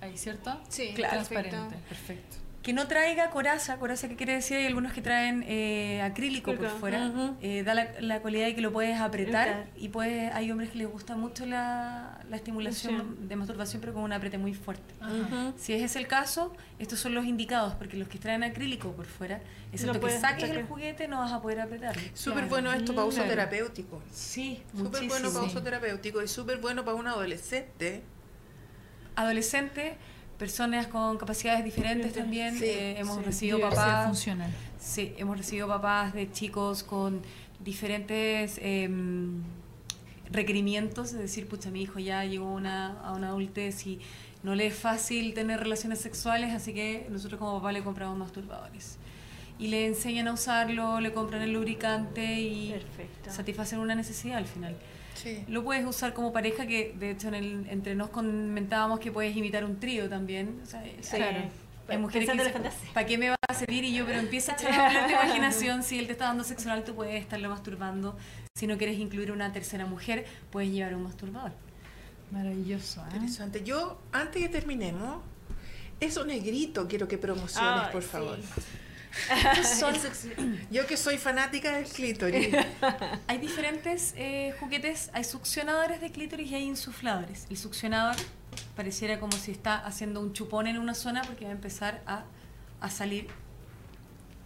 Ahí, 0.00 0.16
¿cierto? 0.16 0.60
Sí, 0.68 0.92
Transparente. 0.94 1.56
perfecto. 1.56 1.88
Perfecto. 1.88 2.36
Que 2.68 2.74
no 2.74 2.86
traiga 2.86 3.30
coraza, 3.30 3.78
coraza 3.78 4.10
que 4.10 4.16
quiere 4.16 4.34
decir, 4.34 4.58
hay 4.58 4.66
algunos 4.66 4.92
que 4.92 5.00
traen 5.00 5.42
eh, 5.48 6.02
acrílico 6.02 6.54
por 6.54 6.68
fuera, 6.68 7.10
eh, 7.40 7.62
da 7.62 7.72
la, 7.72 7.88
la 8.00 8.20
cualidad 8.20 8.44
de 8.44 8.54
que 8.54 8.60
lo 8.60 8.74
puedes 8.74 9.00
apretar 9.00 9.48
Apretar. 9.48 9.72
y 9.78 9.88
puedes, 9.88 10.30
hay 10.34 10.50
hombres 10.50 10.68
que 10.68 10.76
les 10.76 10.86
gusta 10.86 11.16
mucho 11.16 11.46
la, 11.46 12.20
la 12.28 12.36
estimulación 12.36 13.16
Sí. 13.22 13.26
de 13.26 13.36
masturbación 13.36 13.80
pero 13.80 13.94
con 13.94 14.02
un 14.02 14.12
aprete 14.12 14.36
muy 14.36 14.52
fuerte. 14.52 14.92
Ujú. 15.00 15.54
Si 15.56 15.72
ese 15.72 15.86
es 15.86 15.96
el 15.96 16.06
caso, 16.08 16.54
estos 16.78 17.00
son 17.00 17.14
los 17.14 17.24
indicados, 17.24 17.72
porque 17.72 17.96
los 17.96 18.06
que 18.06 18.18
traen 18.18 18.44
acrílico 18.44 18.92
por 18.92 19.06
fuera, 19.06 19.40
excepto 19.72 19.94
que 19.94 20.00
puedes 20.00 20.20
saques 20.20 20.42
sacar. 20.42 20.58
el 20.58 20.66
juguete, 20.66 21.08
no 21.08 21.20
vas 21.20 21.32
a 21.32 21.40
poder 21.40 21.60
apretarlo. 21.62 22.02
Súper 22.12 22.34
Claro. 22.34 22.48
bueno 22.50 22.72
esto 22.74 22.94
para 22.94 23.06
uso 23.06 23.16
Claro. 23.16 23.30
terapéutico. 23.30 24.02
Sí, 24.12 24.62
Súper 24.76 25.08
bueno 25.08 25.32
para 25.32 25.46
uso 25.46 25.62
terapéutico 25.62 26.22
y 26.22 26.28
súper 26.28 26.58
bueno 26.58 26.84
para 26.84 26.98
un 26.98 27.06
adolescente. 27.06 28.02
Adolescentes, 29.16 29.94
personas 30.38 30.86
con 30.86 31.18
capacidades 31.18 31.64
diferentes 31.64 32.12
también, 32.12 32.56
Sí, 32.58 32.64
eh, 32.66 32.98
hemos 32.98 33.18
sí. 33.18 33.22
recibido 33.24 33.60
papás 33.60 34.06
funcional. 34.06 34.50
Sí, 34.78 35.12
hemos 35.18 35.36
recibido 35.36 35.66
papás 35.68 36.14
de 36.14 36.30
chicos 36.30 36.82
con 36.84 37.20
diferentes 37.60 38.58
em, 38.62 39.42
requerimientos, 40.30 41.12
es 41.12 41.18
decir, 41.18 41.48
pucha, 41.48 41.70
mi 41.70 41.82
hijo 41.82 41.98
ya 41.98 42.24
llegó 42.24 42.46
a 42.48 42.52
una, 42.52 43.00
a 43.00 43.12
una 43.14 43.28
adultez 43.28 43.86
y 43.86 43.98
no 44.42 44.54
le 44.54 44.66
es 44.68 44.74
fácil 44.74 45.34
tener 45.34 45.58
relaciones 45.60 46.00
sexuales, 46.00 46.54
así 46.54 46.72
que 46.72 47.06
nosotros 47.10 47.38
como 47.38 47.58
papá 47.58 47.72
le 47.72 47.82
compramos 47.82 48.16
masturbadores. 48.18 48.96
Y 49.58 49.66
le 49.68 49.86
enseñan 49.86 50.28
a 50.28 50.32
usarlo, 50.34 51.00
le 51.00 51.12
compran 51.12 51.42
el 51.42 51.52
lubricante 51.52 52.40
y 52.40 52.70
Perfecto. 52.70 53.32
satisfacen 53.32 53.80
una 53.80 53.96
necesidad 53.96 54.38
al 54.38 54.46
final. 54.46 54.76
Sí. 55.22 55.44
Lo 55.48 55.64
puedes 55.64 55.84
usar 55.84 56.14
como 56.14 56.32
pareja, 56.32 56.66
que 56.66 56.94
de 56.98 57.10
hecho 57.10 57.28
en 57.28 57.34
el, 57.34 57.66
entre 57.68 57.94
nos 57.94 58.10
comentábamos 58.10 59.00
que 59.00 59.10
puedes 59.10 59.36
imitar 59.36 59.64
un 59.64 59.80
trío 59.80 60.08
también. 60.08 60.60
O 60.62 60.66
sea, 60.66 60.82
Sí. 61.00 61.16
Hay 61.90 61.96
mujeres 61.96 62.28
que 62.28 62.36
dicen. 62.36 62.62
¿para 62.92 63.06
qué 63.06 63.16
me 63.16 63.30
va 63.30 63.36
a 63.48 63.54
servir? 63.54 63.82
Y 63.84 63.94
yo, 63.94 64.04
pero 64.04 64.18
empieza 64.18 64.52
a 64.52 64.54
echar 64.56 65.06
tu 65.06 65.10
imaginación. 65.12 65.82
Si 65.82 65.98
él 65.98 66.06
te 66.06 66.12
está 66.12 66.26
dando 66.26 66.44
sexual, 66.44 66.84
tú 66.84 66.94
puedes 66.94 67.20
estarlo 67.20 67.48
masturbando. 67.48 68.16
Si 68.54 68.66
no 68.66 68.76
quieres 68.76 68.98
incluir 68.98 69.32
una 69.32 69.52
tercera 69.52 69.86
mujer, 69.86 70.26
puedes 70.50 70.70
llevar 70.70 70.94
un 70.94 71.04
masturbador. 71.04 71.52
Maravilloso. 72.30 73.00
¿eh? 73.00 73.10
Interesante. 73.14 73.64
Yo, 73.64 74.00
antes 74.12 74.42
que 74.42 74.48
terminemos, 74.50 75.22
eso 75.98 76.24
negrito 76.24 76.86
quiero 76.88 77.08
que 77.08 77.16
promociones, 77.16 77.88
por 77.88 78.02
sí. 78.02 78.08
Son- 79.78 79.94
Yo 80.70 80.86
que 80.86 80.96
soy 80.96 81.18
fanática 81.18 81.72
del 81.76 81.84
clítoris. 81.88 82.54
hay 83.26 83.38
diferentes 83.38 84.14
eh, 84.16 84.54
juguetes, 84.60 85.10
hay 85.12 85.24
succionadores 85.24 86.00
de 86.00 86.10
clítoris 86.10 86.50
y 86.50 86.54
hay 86.54 86.62
insufladores. 86.64 87.46
El 87.50 87.56
succionador 87.56 88.16
pareciera 88.76 89.18
como 89.20 89.32
si 89.32 89.50
está 89.52 89.76
haciendo 89.76 90.20
un 90.20 90.32
chupón 90.32 90.66
en 90.66 90.78
una 90.78 90.94
zona 90.94 91.22
porque 91.22 91.44
va 91.44 91.50
a 91.50 91.54
empezar 91.54 92.02
a, 92.06 92.24
a 92.80 92.90
salir. 92.90 93.28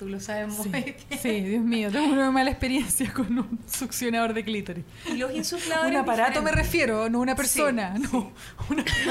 Tú 0.03 0.09
lo 0.09 0.19
sabes 0.19 0.49
muy 0.49 0.65
Sí, 0.65 0.71
bien. 0.71 0.97
sí, 1.23 1.41
Dios 1.43 1.63
mío, 1.63 1.89
tengo 1.93 2.13
una 2.13 2.33
mala 2.33 2.51
experiencia 2.51 3.13
con 3.13 3.39
un 3.39 3.61
succionador 3.71 4.35
de 4.35 4.43
clítoris. 4.43 4.85
Y 5.07 5.13
los 5.13 5.33
insufladores. 5.33 5.93
Un 5.93 5.97
aparato 5.97 6.43
me 6.43 6.51
refiero, 6.51 7.09
no 7.09 7.21
una 7.21 7.37
persona, 7.37 7.95
no. 7.97 8.33
Una... 8.69 8.83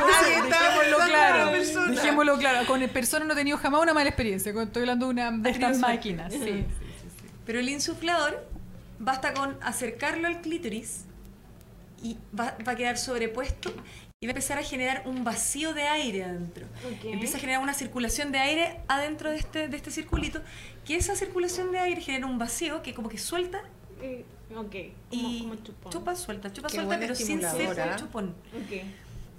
Nadie 0.00 0.38
está 0.38 0.58
dejémoslo 0.60 0.96
claro. 1.06 1.42
una 1.42 1.52
persona. 1.52 1.86
Dejémoslo 1.92 2.38
claro. 2.38 2.66
Con 2.66 2.88
persona 2.88 3.24
no 3.26 3.34
he 3.34 3.36
tenido 3.36 3.58
jamás 3.58 3.80
una 3.80 3.94
mala 3.94 4.08
experiencia. 4.08 4.50
Estoy 4.50 4.80
hablando 4.82 5.06
de 5.06 5.10
una 5.12 5.30
de 5.30 5.50
estas 5.50 5.78
máquinas. 5.78 6.34
Sí. 6.40 6.64
Pero 7.46 7.60
el 7.60 7.68
insuflador 7.68 8.44
basta 8.98 9.34
con 9.34 9.56
acercarlo 9.62 10.26
al 10.26 10.40
clítoris 10.40 11.04
y 12.02 12.16
va, 12.36 12.56
va 12.66 12.72
a 12.72 12.76
quedar 12.76 12.98
sobrepuesto 12.98 13.72
y 14.22 14.26
va 14.26 14.32
a 14.32 14.34
empezar 14.34 14.58
a 14.58 14.62
generar 14.62 15.04
un 15.06 15.24
vacío 15.24 15.72
de 15.72 15.84
aire 15.84 16.24
adentro. 16.24 16.66
Empieza 17.04 17.38
a 17.38 17.40
generar 17.40 17.62
una 17.62 17.72
circulación 17.72 18.32
de 18.32 18.38
aire 18.38 18.76
adentro 18.86 19.30
de 19.30 19.38
este, 19.38 19.66
de 19.68 19.74
este 19.78 19.90
circulito, 19.90 20.42
que 20.84 20.94
esa 20.96 21.16
circulación 21.16 21.72
de 21.72 21.78
aire 21.78 22.02
genera 22.02 22.26
un 22.26 22.38
vacío 22.38 22.82
que 22.82 22.92
como 22.92 23.08
que 23.08 23.16
suelta 23.16 23.62
Eh, 24.02 24.26
ok. 24.54 24.74
y 25.10 25.38
como, 25.40 25.54
chupón. 25.56 25.90
chupa, 25.92 26.14
suelta, 26.16 26.52
chupa, 26.52 26.68
Qué 26.68 26.74
suelta, 26.76 26.98
pero 26.98 27.14
sin 27.14 27.40
ser 27.40 27.70
un 27.90 27.96
chupón. 27.96 28.34
Ok. 28.62 28.82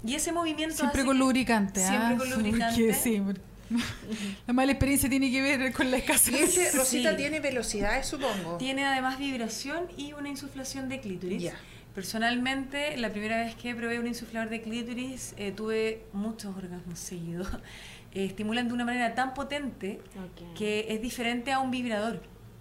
Y 0.04 0.16
ese 0.16 0.32
movimiento 0.32 0.74
Siempre 0.74 1.02
hace 1.02 1.06
con 1.06 1.16
que- 1.16 1.20
lubricante. 1.20 1.78
Siempre 1.78 2.00
¿ah? 2.04 2.08
con 2.08 2.18
Porque 2.18 2.34
lubricante. 2.34 2.94
sí, 2.94 3.22
porque- 3.24 3.40
La 4.48 4.52
mala 4.52 4.72
experiencia 4.72 5.08
tiene 5.08 5.30
que 5.30 5.42
ver 5.42 5.72
con 5.72 5.92
la 5.92 5.98
escasez. 5.98 6.56
Y 6.58 6.76
Rosita, 6.76 7.10
Sí. 7.12 7.16
tiene 7.18 7.38
velocidades, 7.38 8.08
supongo. 8.08 8.56
Tiene 8.56 8.84
además 8.84 9.16
vibración 9.20 9.86
y 9.96 10.12
una 10.14 10.28
insuflación 10.28 10.88
de 10.88 11.00
clítoris. 11.00 11.40
Ya. 11.40 11.54
Personalmente, 11.94 12.96
la 12.96 13.10
primera 13.10 13.36
vez 13.44 13.54
que 13.54 13.74
probé 13.74 13.98
un 13.98 14.06
insuflador 14.06 14.48
de 14.50 14.62
clítoris, 14.62 15.34
eh, 15.36 15.52
tuve 15.52 16.04
muchos 16.12 16.56
orgasmos 16.56 16.98
seguidos. 16.98 17.48
Eh, 18.14 18.24
estimulan 18.26 18.68
de 18.68 18.74
una 18.74 18.84
manera 18.84 19.14
tan 19.14 19.34
potente 19.34 20.00
que 20.56 20.86
es 20.90 21.00
diferente 21.00 21.52
a 21.52 21.58
un 21.60 21.70
vibrador. 21.70 22.20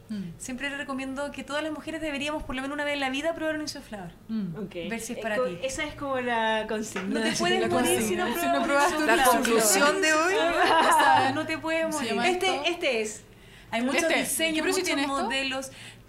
Mm, 0.09 0.32
Siempre 0.38 0.69
les 0.69 0.77
recomiendo 0.77 1.32
que 1.32 1.43
todas 1.43 1.63
las 1.63 1.71
mujeres 1.71 2.01
deberíamos, 2.01 2.43
por 2.43 2.55
lo 2.55 2.61
menos 2.61 2.75
una 2.75 2.84
vez 2.84 2.95
en 2.95 2.99
la 2.99 3.09
vida, 3.09 3.34
probar 3.34 3.55
un 3.55 3.61
insuflador. 3.61 4.11
mm. 4.27 4.55
Ok. 4.57 4.73
Ver 4.89 4.99
si 4.99 5.13
es 5.13 5.19
para 5.19 5.36
ti. 5.36 5.57
Esa 5.63 5.86
es 5.86 5.95
como 5.95 6.19
la 6.19 6.65
consigna. 6.67 7.19
No 7.19 7.21
te 7.21 7.32
puedes 7.39 7.61
la 7.61 7.67
morir 7.67 8.01
si 8.01 8.15
no 8.15 8.27
Si 8.38 8.45
no 8.45 8.65
La 9.05 9.23
conclusión 9.25 10.01
de 10.01 10.13
hoy. 10.13 10.34
O 10.89 10.97
sea, 10.99 11.32
no 11.34 11.45
te 11.45 11.57
puedes 11.57 11.93
morir. 11.93 12.13
Este, 12.25 12.69
Este, 12.69 13.01
es. 13.01 13.23
hay 13.71 13.82
muchos 13.82 14.03
Este, 14.03 14.13
¿qué 14.13 14.19
diseños, 14.21 14.65
muchos 14.67 14.84
tiene 14.84 15.01
esto? 15.03 15.61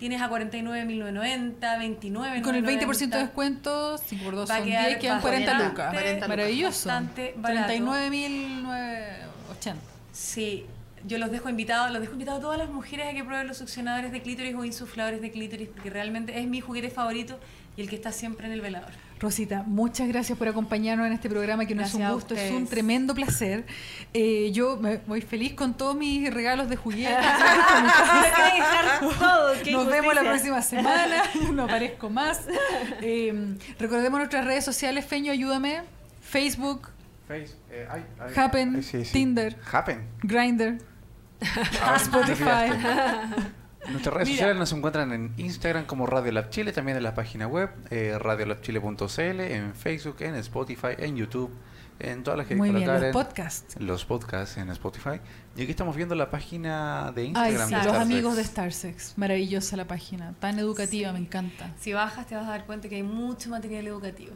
Tienes 0.03 0.21
a 0.21 0.29
49.990, 0.29 1.79
29 1.79 2.39
Y 2.39 2.43
con 2.43 2.57
el 2.57 2.65
20% 2.65 3.09
de 3.11 3.19
descuento, 3.21 3.97
5 3.99 4.25
por 4.25 4.35
2 4.35 4.51
Va 4.51 4.55
a 4.57 4.59
son 4.59 4.67
quedar 4.67 4.87
10, 4.89 4.99
quedan 4.99 5.21
40 5.21 5.51
bastante- 5.53 5.71
lucas. 5.71 5.93
40 5.93 6.15
lucas. 6.15 6.29
Maravilloso. 6.29 6.89
Bastante 6.89 7.35
barato. 7.37 7.73
39.980. 7.73 9.77
Sí, 10.11 10.67
yo 11.07 11.19
los 11.19 11.31
dejo 11.31 11.49
invitados, 11.49 11.93
los 11.93 12.01
dejo 12.01 12.15
invitados 12.15 12.41
a 12.41 12.43
todas 12.43 12.59
las 12.59 12.69
mujeres 12.69 13.11
a 13.11 13.13
que 13.13 13.23
prueben 13.23 13.47
los 13.47 13.59
succionadores 13.59 14.11
de 14.11 14.23
clítoris 14.23 14.57
o 14.57 14.65
insufladores 14.65 15.21
de 15.21 15.31
clítoris, 15.31 15.69
porque 15.69 15.89
realmente 15.89 16.37
es 16.37 16.49
mi 16.49 16.61
juguete 16.61 16.91
favorito 16.91 17.39
y 17.77 17.83
el 17.83 17.89
que 17.89 17.95
está 17.95 18.11
siempre 18.11 18.49
en 18.49 18.55
el 18.55 18.61
velador. 18.61 18.91
Rosita, 19.23 19.63
muchas 19.65 20.09
gracias 20.09 20.37
por 20.37 20.49
acompañarnos 20.49 21.07
en 21.07 21.13
este 21.13 21.31
programa 21.31 21.65
que 21.65 21.77
no 21.77 21.85
es 21.85 21.95
un 21.95 22.03
a 22.03 22.11
gusto, 22.11 22.35
es 22.35 22.51
un 22.51 22.67
tremendo 22.67 23.15
placer. 23.15 23.65
Eh, 24.13 24.51
yo 24.53 24.79
me 24.79 24.97
voy 25.07 25.21
feliz 25.21 25.55
con 25.55 25.75
todos 25.75 25.95
mis 25.95 26.35
regalos 26.35 26.69
de 26.69 26.75
juguetes. 26.75 27.17
Nos 29.71 29.87
vemos 29.87 30.13
la 30.17 30.23
próxima 30.23 30.61
semana, 30.61 31.23
no 31.53 31.63
aparezco 31.63 32.11
más. 32.11 32.41
Eh, 33.01 33.57
recordemos 33.79 34.19
nuestras 34.19 34.45
redes 34.45 34.65
sociales, 34.65 35.07
Feño, 35.07 35.31
ayúdame. 35.31 35.83
Facebook, 36.21 36.89
Face, 37.29 37.55
eh, 37.71 37.87
ay, 37.89 38.03
ay, 38.19 38.33
Happen, 38.35 38.75
ay, 38.75 38.83
sí, 38.83 39.05
sí. 39.05 39.13
Tinder. 39.13 39.57
Happen. 39.71 40.05
Grindr, 40.25 40.79
Ah, 41.81 41.95
Spotify. 41.97 42.73
Nuestras 43.91 44.15
redes 44.15 44.29
Mira. 44.29 44.39
sociales 44.39 44.57
nos 44.59 44.73
encuentran 44.73 45.13
en 45.13 45.33
Instagram 45.37 45.87
como 45.87 46.07
Radio 46.07 46.31
Lab 46.33 46.51
Chile, 46.51 46.73
también 46.73 46.97
en 46.97 47.03
la 47.03 47.15
página 47.15 47.47
web 47.49 47.71
eh, 47.91 48.17
radiolabchile.cl, 48.19 49.41
en 49.41 49.75
Facebook, 49.75 50.17
en 50.21 50.37
Spotify, 50.37 50.89
en 50.99 51.17
YouTube, 51.17 51.51
en 51.99 52.23
todas 52.23 52.39
las 52.39 52.47
que 52.47 52.55
Muy 52.55 52.71
bien, 52.71 52.87
los 52.87 53.03
en- 53.03 53.13
podcasts. 53.13 53.77
los 53.81 54.05
podcasts 54.05 54.57
en 54.57 54.71
Spotify. 54.71 55.21
Y 55.57 55.63
aquí 55.63 55.71
estamos 55.73 55.97
viendo 55.97 56.15
la 56.15 56.31
página 56.31 57.11
de 57.13 57.23
Ay, 57.35 57.53
Instagram. 57.55 57.69
sí, 57.69 57.75
de 57.75 57.85
los 57.85 57.95
amigos 58.03 58.37
de 58.37 58.45
Starsex. 58.45 59.15
Maravillosa 59.19 59.77
la 59.77 59.87
página, 59.87 60.33
tan 60.39 60.59
educativa, 60.61 61.13
me 61.13 61.19
encanta. 61.19 61.73
Si 61.81 61.93
bajas 61.93 62.27
te 62.29 62.37
vas 62.37 62.47
a 62.47 62.51
dar 62.51 62.67
cuenta 62.67 62.89
que 62.89 62.97
hay 62.97 63.03
mucho 63.03 63.51
material 63.51 63.87
educativo. 63.89 64.33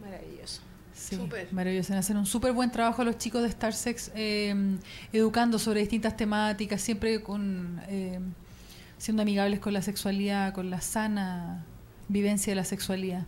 Maravilloso. 0.00 0.62
Sí, 0.94 1.16
Súper. 1.16 1.52
maravilloso. 1.52 1.94
Hacen 1.94 2.16
un 2.16 2.24
súper 2.24 2.52
buen 2.54 2.70
trabajo 2.72 3.04
los 3.04 3.18
chicos 3.18 3.42
de 3.42 3.50
Starsex 3.50 4.12
eh, 4.14 4.78
educando 5.12 5.58
sobre 5.58 5.80
distintas 5.80 6.16
temáticas, 6.16 6.80
siempre 6.80 7.22
con 7.22 7.80
eh, 7.88 8.18
siendo 8.98 9.22
amigables 9.22 9.60
con 9.60 9.72
la 9.72 9.82
sexualidad, 9.82 10.52
con 10.54 10.70
la 10.70 10.80
sana 10.80 11.64
vivencia 12.08 12.50
de 12.52 12.54
la 12.56 12.64
sexualidad. 12.64 13.24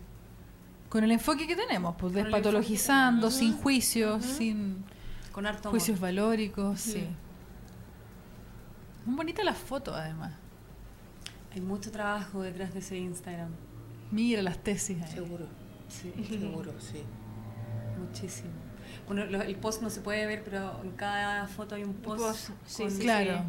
Con 0.89 1.05
el 1.05 1.13
enfoque 1.13 1.47
que 1.47 1.55
tenemos, 1.57 1.95
pues 1.99 2.15
despatologizando, 2.15 3.31
sin 3.31 3.53
juicios, 3.57 4.25
sin 4.25 4.85
Con 5.33 5.47
harto 5.47 5.69
amor. 5.69 5.73
juicios 5.73 6.01
valóricos, 6.01 6.81
sí. 6.81 7.05
Muy 9.05 9.17
bonita 9.17 9.43
la 9.45 9.55
foto 9.55 9.95
además. 9.95 10.33
Hay 11.55 11.61
mucho 11.61 11.91
trabajo 11.91 12.43
detrás 12.43 12.73
de 12.73 12.81
ese 12.81 12.97
Instagram. 12.99 13.51
Mira 14.11 14.43
las 14.43 14.59
tesis 14.59 15.01
ahí. 15.03 15.13
Seguro, 15.13 15.47
Sí, 15.89 16.13
seguro, 16.29 16.73
sí. 16.79 17.03
muchísimo. 17.99 18.51
Bueno, 19.07 19.25
lo- 19.27 19.43
el 19.43 19.57
post 19.57 19.83
no 19.83 19.91
se 19.91 20.01
puede 20.01 20.27
ver, 20.27 20.43
pero 20.45 20.83
en 20.83 20.91
cada 20.93 21.47
foto 21.47 21.75
hay 21.75 21.85
un 21.85 21.95
post. 21.95 22.21
post, 22.23 22.51
sí, 22.67 22.83
con- 22.83 22.91
sí, 22.93 23.03
Claro. 23.03 23.43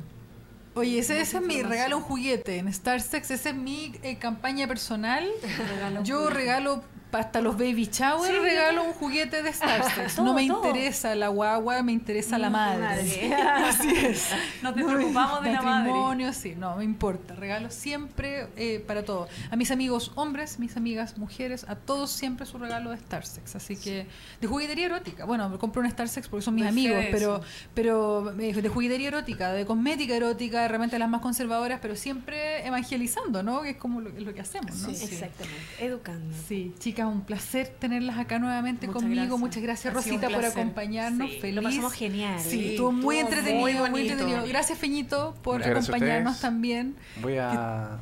Oye, 0.75 0.99
ese, 0.99 1.19
ese 1.19 1.37
es 1.37 1.43
mi 1.43 1.61
regalo, 1.61 1.97
un 1.97 2.03
juguete 2.03 2.57
en 2.57 2.71
StarSex. 2.71 3.31
Esa 3.31 3.49
es 3.49 3.55
mi 3.55 3.93
eh, 4.03 4.17
campaña 4.17 4.67
personal. 4.67 5.27
Regalo 5.69 6.03
Yo 6.03 6.29
regalo 6.29 6.83
hasta 7.11 7.41
los 7.41 7.57
baby 7.57 7.89
shower 7.91 8.31
Sí, 8.31 8.37
regalo 8.37 8.83
un 8.83 8.93
juguete 8.93 9.41
de 9.41 9.49
Star 9.49 9.83
Sex. 9.93 10.15
Todo, 10.15 10.25
no 10.25 10.33
me 10.33 10.47
todo. 10.47 10.65
interesa 10.67 11.15
la 11.15 11.29
guagua, 11.29 11.81
me 11.83 11.91
interesa 11.91 12.37
la 12.37 12.49
madre. 12.49 12.79
madre. 12.79 13.33
Así 13.65 13.89
es. 14.05 14.29
Nos 14.61 14.75
No 14.75 14.83
despreocupamos 14.83 15.43
de 15.43 15.51
la 15.53 15.61
madre. 15.61 16.33
sí, 16.33 16.55
no 16.55 16.75
me 16.77 16.83
importa. 16.83 17.35
Regalo 17.35 17.71
siempre 17.71 18.47
eh, 18.57 18.83
para 18.85 19.03
todo. 19.03 19.27
A 19.49 19.55
mis 19.55 19.71
amigos 19.71 20.11
hombres, 20.15 20.59
mis 20.59 20.77
amigas 20.77 21.17
mujeres, 21.17 21.65
a 21.67 21.75
todos 21.75 22.11
siempre 22.11 22.45
su 22.45 22.57
regalo 22.57 22.91
de 22.91 22.97
Star 22.97 23.25
Sex. 23.25 23.55
Así 23.55 23.75
que 23.75 24.05
de 24.39 24.47
juguetería 24.47 24.85
erótica. 24.85 25.25
Bueno, 25.25 25.49
me 25.49 25.57
compro 25.57 25.81
un 25.81 25.87
Star 25.87 26.07
Sex 26.09 26.27
porque 26.27 26.43
son 26.43 26.55
mis 26.55 26.65
amigos, 26.65 27.05
pero 27.11 27.41
pero 27.73 28.31
eh, 28.39 28.53
de 28.53 28.69
juguetería 28.69 29.07
erótica, 29.07 29.51
de 29.51 29.65
cosmética 29.65 30.15
erótica, 30.15 30.61
de 30.61 30.67
repente 30.67 30.99
las 30.99 31.09
más 31.09 31.21
conservadoras, 31.21 31.79
pero 31.81 31.95
siempre 31.95 32.65
evangelizando, 32.67 33.43
¿no? 33.43 33.61
Que 33.61 33.71
es 33.71 33.77
como 33.77 34.01
lo, 34.01 34.09
lo 34.09 34.33
que 34.33 34.41
hacemos, 34.41 34.75
¿no? 34.75 34.89
Sí. 34.93 35.05
Exactamente, 35.05 35.59
educando. 35.79 36.35
Sí, 36.47 36.73
chicas, 36.79 36.98
un 37.07 37.21
placer 37.21 37.67
tenerlas 37.79 38.17
acá 38.17 38.39
nuevamente 38.39 38.87
Muchas 38.87 39.01
conmigo. 39.01 39.21
gracias. 39.21 39.39
Muchas 39.39 39.63
gracias, 39.63 39.93
Rosita, 39.93 40.29
por 40.29 40.45
acompañarnos. 40.45 41.29
Sí, 41.29 41.37
Feliz. 41.39 41.55
lo 41.55 41.61
pasamos 41.63 41.93
genial. 41.93 42.39
Sí, 42.39 42.49
Sí, 42.49 42.69
estuvo 42.71 42.91
muy 42.91 43.17
entretenido, 43.17 43.61
muy 43.61 43.73
muy, 43.73 43.81
bonito. 43.89 44.13
entretenido. 44.13 44.45
Gracias, 44.47 44.77
Feñito, 44.79 45.35
por 45.41 45.59
Muchas 45.59 45.89
acompañarnos 45.89 46.39
también. 46.41 46.95
Voy 47.21 47.37
a... 47.37 47.99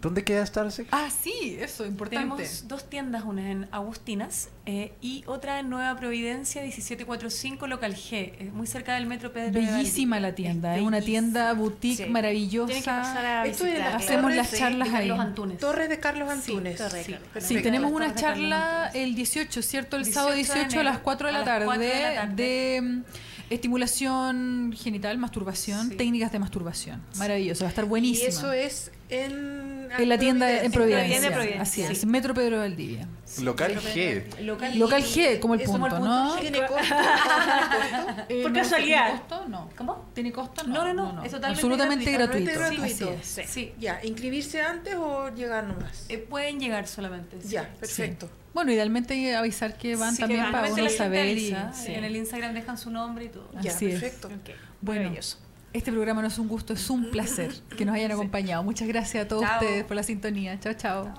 ¿Dónde 0.00 0.24
queda 0.24 0.44
Starsex? 0.46 0.88
Ah, 0.92 1.08
sí, 1.10 1.56
eso, 1.60 1.84
importante. 1.84 2.26
Tenemos 2.34 2.68
dos 2.68 2.88
tiendas, 2.88 3.24
una 3.24 3.50
en 3.50 3.68
Agustinas 3.70 4.48
eh, 4.66 4.92
y 5.00 5.24
otra 5.26 5.58
en 5.60 5.68
Nueva 5.68 5.96
Providencia, 5.98 6.62
1745 6.62 7.66
Local 7.66 7.94
G, 7.94 8.10
eh, 8.38 8.50
muy 8.52 8.66
cerca 8.66 8.94
del 8.94 9.06
Metro 9.06 9.32
Pedro 9.32 9.52
Bellísima 9.52 10.20
la 10.20 10.34
tienda, 10.34 10.74
es 10.74 10.80
Es 10.80 10.86
una 10.86 11.00
tienda 11.00 11.52
boutique 11.52 12.04
Sí. 12.04 12.10
maravillosa. 12.10 12.66
Tienen 12.66 12.82
que 12.82 12.90
pasar 12.90 13.24
a 13.26 13.46
Esto 13.46 13.64
es 13.66 13.70
visitar. 13.72 13.90
la 13.92 13.96
Hacemos 13.98 14.34
las 14.34 14.52
charlas 14.56 14.90
de 14.92 14.96
ahí. 14.96 15.10
Antunes. 15.10 15.58
Torres 15.58 15.88
de 15.88 15.98
Carlos 16.00 16.28
Sí, 16.42 16.52
Antunes. 16.52 16.76
Torre 16.78 17.04
Sí. 17.04 17.12
Carlos. 17.12 17.28
Sí, 17.28 17.32
Perfecto. 17.34 17.62
tenemos 17.62 17.92
una 17.92 18.14
charla 18.14 18.90
el 18.94 19.14
18, 19.14 19.62
¿cierto? 19.62 19.96
El 19.96 20.04
18 20.04 20.14
sábado 20.14 20.30
de 20.30 20.36
18 20.36 20.58
a 20.80 20.82
las 20.82 20.92
enero, 20.94 21.00
4 21.04 21.26
de 21.28 21.32
la 21.32 21.38
a 21.38 21.42
las 21.42 21.64
4 21.64 21.82
de 21.82 21.88
la 21.88 21.94
tarde 21.94 22.16
tarde. 22.16 22.34
de 22.42 23.02
estimulación 23.50 24.74
genital, 24.76 25.18
masturbación, 25.18 25.90
Sí. 25.90 25.96
técnicas 25.96 26.32
de 26.32 26.38
masturbación. 26.38 27.02
Maravilloso, 27.16 27.64
va 27.64 27.68
a 27.68 27.70
estar 27.70 27.84
Y 27.84 27.88
buenísimo. 27.88 28.28
eso 28.28 28.52
es 28.52 28.90
en... 29.08 29.78
En 29.98 30.08
la 30.10 30.18
tienda 30.18 30.50
en 30.62 30.70
Providencia. 30.70 31.30
Providencia, 31.30 31.30
Providencia. 31.32 31.62
Así 31.62 31.82
es, 31.82 31.98
Sí. 32.00 32.06
Metro 32.06 32.34
Pedro 32.34 32.58
Valdivia. 32.58 33.08
Local 33.40 33.76
G. 33.80 34.40
Local, 34.40 34.78
Local 34.78 35.02
G, 35.02 35.38
como 35.40 35.54
el 35.54 35.60
punto, 35.62 35.72
como 35.72 35.86
el 35.86 35.92
¿no? 36.04 36.28
punto 36.34 36.36
G. 36.36 36.40
¿Tiene 36.42 36.66
costo? 36.66 36.94
Eh, 38.28 38.42
Por 38.42 38.50
no, 38.52 38.58
casualidad. 38.60 39.04
¿Tiene 39.06 39.20
costo? 39.20 39.48
No. 39.48 39.70
¿Cómo? 39.76 40.04
¿Tiene 40.14 40.32
costo? 40.32 40.62
No, 40.64 40.84
no, 40.84 41.12
no, 41.12 41.22
es 41.24 41.30
totalmente 41.30 41.46
Absolutamente 41.46 42.10
gratuito. 42.12 42.50
gratuito. 42.52 42.52
Totalmente 42.52 42.94
gratuito. 43.04 43.20
Así 43.22 43.40
es. 43.40 43.50
Sí. 43.50 43.72
Ya, 43.78 44.00
¿inscribirse 44.04 44.60
antes 44.60 44.94
o 44.96 45.30
llegar 45.34 45.64
nomás? 45.64 46.04
Eh, 46.10 46.18
pueden 46.18 46.60
llegar 46.60 46.86
solamente. 46.86 47.40
sí. 47.40 47.48
ya, 47.48 47.70
perfecto. 47.80 48.28
Bueno, 48.58 48.72
idealmente 48.72 49.36
avisar 49.36 49.78
que 49.78 49.94
van 49.94 50.16
Sí, 50.16 50.20
también 50.22 50.44
que 50.46 50.50
para 50.50 50.72
uno 50.72 50.88
saber. 50.90 51.38
Y, 51.38 51.54
sí. 51.72 51.92
En 51.92 52.02
el 52.02 52.16
Instagram 52.16 52.54
dejan 52.54 52.76
su 52.76 52.90
nombre 52.90 53.26
y 53.26 53.28
todo. 53.28 53.48
Ya, 53.60 53.70
Así 53.70 53.86
es. 53.86 54.00
perfecto. 54.00 54.26
Ok, 54.26 54.50
Bueno, 54.80 55.02
maravilloso. 55.02 55.38
este 55.72 55.92
programa 55.92 56.22
no 56.22 56.26
es 56.26 56.38
un 56.40 56.48
gusto, 56.48 56.72
es 56.72 56.90
un 56.90 57.08
placer 57.12 57.52
que 57.76 57.84
nos 57.84 57.94
hayan 57.94 58.10
acompañado. 58.10 58.64
Muchas 58.64 58.88
gracias 58.88 59.26
a 59.26 59.28
todos 59.28 59.44
Chao. 59.44 59.60
ustedes 59.60 59.84
por 59.84 59.94
la 59.94 60.02
sintonía. 60.02 60.58
Chao, 60.58 60.72
chao. 60.74 61.14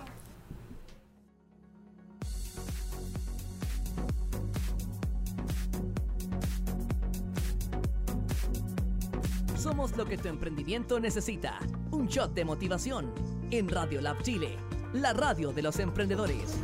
Somos 9.55 9.95
lo 9.97 10.05
que 10.05 10.17
tu 10.17 10.27
emprendimiento 10.27 10.99
necesita. 10.99 11.59
Un 11.91 12.07
shot 12.07 12.33
de 12.33 12.45
motivación. 12.45 13.13
En 13.51 13.67
Radio 13.67 14.01
Lab 14.01 14.21
Chile, 14.21 14.57
la 14.93 15.13
radio 15.13 15.51
de 15.51 15.61
los 15.63 15.79
emprendedores. 15.79 16.55